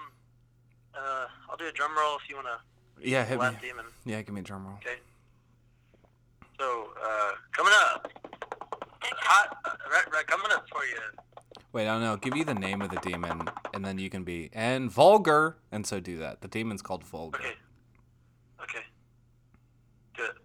Uh. 0.95 1.25
I'll 1.49 1.57
do 1.57 1.67
a 1.67 1.71
drum 1.71 1.91
roll 1.97 2.17
if 2.17 2.29
you 2.29 2.35
wanna. 2.35 2.59
yeah, 3.01 3.23
hit 3.25 3.39
me. 3.39 3.47
Demon. 3.61 3.85
Yeah, 4.05 4.21
give 4.21 4.33
me 4.33 4.41
a 4.41 4.43
drum 4.43 4.65
roll. 4.65 4.75
Okay. 4.75 4.97
So, 6.59 6.89
uh, 7.01 7.31
coming 7.53 7.73
up. 7.73 8.11
Hot, 9.01 9.57
uh, 9.63 9.69
right, 9.91 10.11
right, 10.13 10.27
coming 10.27 10.51
up 10.51 10.65
for 10.69 10.83
you. 10.85 10.97
Wait, 11.71 11.87
I 11.87 11.93
don't 11.93 12.01
know. 12.01 12.17
Give 12.17 12.35
you 12.35 12.43
the 12.43 12.53
name 12.53 12.81
of 12.81 12.89
the 12.89 12.97
demon, 12.97 13.49
and 13.73 13.85
then 13.85 13.97
you 13.99 14.09
can 14.09 14.23
be 14.23 14.49
and 14.53 14.91
vulgar, 14.91 15.57
and 15.71 15.85
so 15.85 15.99
do 15.99 16.17
that. 16.17 16.41
The 16.41 16.47
demon's 16.47 16.81
called 16.81 17.03
vulgar. 17.03 17.39
Okay. 17.39 17.53
Okay. 18.63 18.85
Do 20.17 20.23
it. 20.25 20.35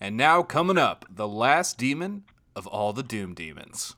And 0.00 0.16
now 0.16 0.42
coming 0.42 0.78
up, 0.78 1.06
the 1.10 1.26
last 1.26 1.78
demon 1.78 2.24
of 2.54 2.66
all 2.66 2.92
the 2.92 3.02
Doom 3.02 3.34
Demons. 3.34 3.96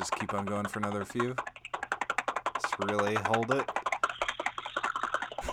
Just 0.00 0.12
keep 0.16 0.32
on 0.32 0.46
going 0.46 0.64
for 0.64 0.78
another 0.78 1.04
few. 1.04 1.36
Just 2.54 2.74
really 2.78 3.16
hold 3.26 3.50
it. 3.50 3.68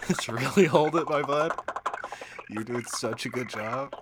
Just 0.08 0.30
really 0.30 0.64
hold 0.64 0.96
it, 0.96 1.10
my 1.10 1.22
bud. 1.22 1.52
You're 2.50 2.64
doing 2.64 2.86
such 2.86 3.26
a 3.26 3.30
good 3.30 3.50
job. 3.50 3.94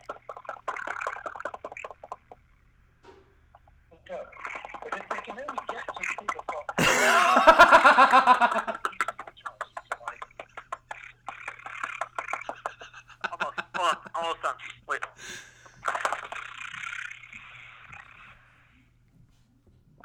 Almost, 13.31 13.59
hold 13.75 13.89
on, 13.89 13.97
almost 14.13 14.41
done. 14.43 14.55
Wait. 14.87 15.01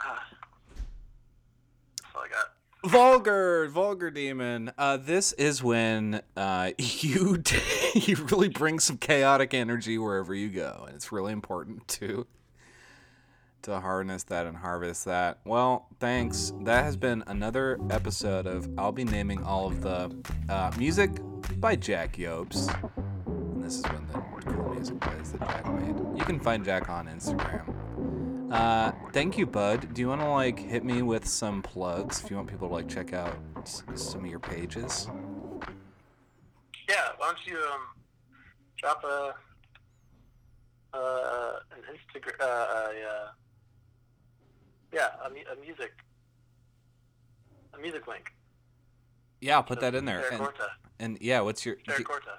Ah. 0.01 0.27
That's 2.03 2.15
all 2.15 2.23
I 2.23 2.29
got. 2.29 2.47
Demon. 4.11 4.73
Uh, 4.77 4.97
this 4.97 5.33
is 5.35 5.63
when 5.63 6.23
uh, 6.37 6.71
you 6.79 7.43
you 7.95 8.17
really 8.31 8.49
bring 8.49 8.79
some 8.79 8.97
chaotic 8.97 9.55
energy 9.55 9.99
wherever 9.99 10.35
you 10.35 10.49
go, 10.49 10.85
and 10.87 10.95
it's 10.95 11.13
really 11.13 11.33
important 11.33 11.87
to 11.89 12.27
to 13.63 13.81
harness 13.81 14.23
that 14.25 14.47
and 14.47 14.57
harvest 14.57 15.05
that. 15.05 15.39
Well, 15.45 15.87
thanks. 15.99 16.53
That 16.63 16.85
has 16.85 16.97
been 16.97 17.23
another 17.27 17.79
episode 17.91 18.47
of 18.47 18.69
I'll 18.79 18.93
be 18.93 19.05
naming 19.05 19.45
all 19.45 19.67
of 19.67 19.83
the 19.83 20.11
uh, 20.49 20.73
music 20.79 21.11
by 21.61 21.77
Jack 21.77 22.17
Jobst. 22.17 22.75
And 23.27 23.63
this 23.63 23.79
is 23.79 23.85
when 23.85 24.07
the 24.07 24.19
cool 24.51 24.75
music 24.75 24.99
plays 25.01 25.33
that 25.33 25.41
Jack 25.41 25.73
made. 25.75 26.19
You 26.19 26.25
can 26.25 26.41
find 26.41 26.65
Jack 26.65 26.89
on 26.89 27.07
Instagram. 27.07 27.77
Uh, 28.51 28.93
thank 29.13 29.39
you, 29.39 29.47
Bud. 29.47 29.95
Do 29.95 30.01
you 30.01 30.09
want 30.09 30.23
to 30.23 30.29
like 30.29 30.59
hit 30.59 30.85
me 30.85 31.03
with 31.03 31.27
some 31.27 31.63
plugs 31.63 32.23
if 32.25 32.31
you 32.31 32.37
want 32.37 32.49
people 32.49 32.69
to 32.69 32.75
like 32.75 32.89
check 32.89 33.13
out 33.13 33.37
s- 33.63 33.83
some 33.95 34.25
of 34.25 34.31
your 34.31 34.41
pages? 34.41 35.09
Yeah, 36.89 37.09
why 37.19 37.27
don't 37.27 37.39
you 37.47 37.59
um 37.59 37.81
drop 38.79 39.05
a 39.05 39.35
uh 40.97 41.53
an 41.73 41.83
Instagram 41.95 42.41
uh, 42.41 42.45
uh 42.45 42.89
yeah 42.99 43.27
yeah 44.93 45.09
a, 45.25 45.31
mu- 45.31 45.37
a 45.53 45.65
music 45.65 45.93
a 47.75 47.79
music 47.79 48.07
link. 48.09 48.33
Yeah, 49.41 49.57
I'll 49.57 49.63
put 49.63 49.81
that 49.81 49.95
in 49.95 50.05
there. 50.05 50.25
And, 50.33 50.49
and 50.99 51.19
yeah, 51.21 51.41
what's 51.41 51.65
your 51.65 51.77
Fear 51.87 52.01
Gorta. 52.05 52.39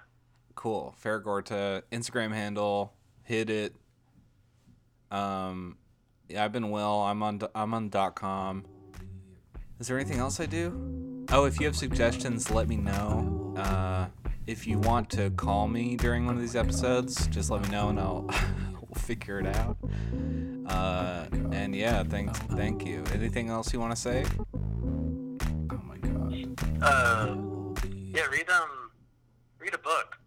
cool 0.55 0.93
Fear 0.97 1.19
Gorta 1.21 1.83
Instagram 1.91 2.33
handle? 2.33 2.93
Hit 3.23 3.49
it. 3.49 3.75
Um, 5.09 5.77
yeah, 6.29 6.43
I've 6.45 6.51
been 6.51 6.69
well. 6.69 7.01
I'm 7.01 7.23
on. 7.23 7.41
I'm 7.55 7.73
on 7.73 7.89
dot 7.89 8.15
com. 8.15 8.65
Is 9.79 9.87
there 9.87 9.97
anything 9.97 10.19
else 10.19 10.39
I 10.39 10.45
do? 10.45 11.10
Oh, 11.33 11.45
if 11.45 11.61
you 11.61 11.65
have 11.65 11.77
suggestions, 11.77 12.51
let 12.51 12.67
me 12.67 12.75
know. 12.75 13.53
Uh, 13.55 14.07
if 14.47 14.67
you 14.67 14.79
want 14.79 15.09
to 15.11 15.29
call 15.31 15.69
me 15.69 15.95
during 15.95 16.25
one 16.25 16.35
of 16.35 16.41
these 16.41 16.57
episodes, 16.57 17.25
just 17.27 17.49
let 17.49 17.61
me 17.61 17.69
know 17.69 17.87
and 17.87 17.97
I'll 18.01 18.23
we'll 18.73 19.01
figure 19.01 19.39
it 19.39 19.47
out. 19.47 19.77
Uh, 20.67 21.27
and 21.53 21.73
yeah, 21.73 22.03
thank 22.03 22.35
thank 22.57 22.85
you. 22.85 23.05
Anything 23.13 23.49
else 23.49 23.71
you 23.71 23.79
want 23.79 23.95
to 23.95 24.01
say? 24.01 24.25
Oh 24.53 25.81
my 25.85 25.97
gosh. 25.99 26.43
Uh, 26.81 27.35
yeah, 28.13 28.25
read 28.25 28.49
um 28.49 28.91
read 29.57 29.73
a 29.73 29.77
book. 29.77 30.20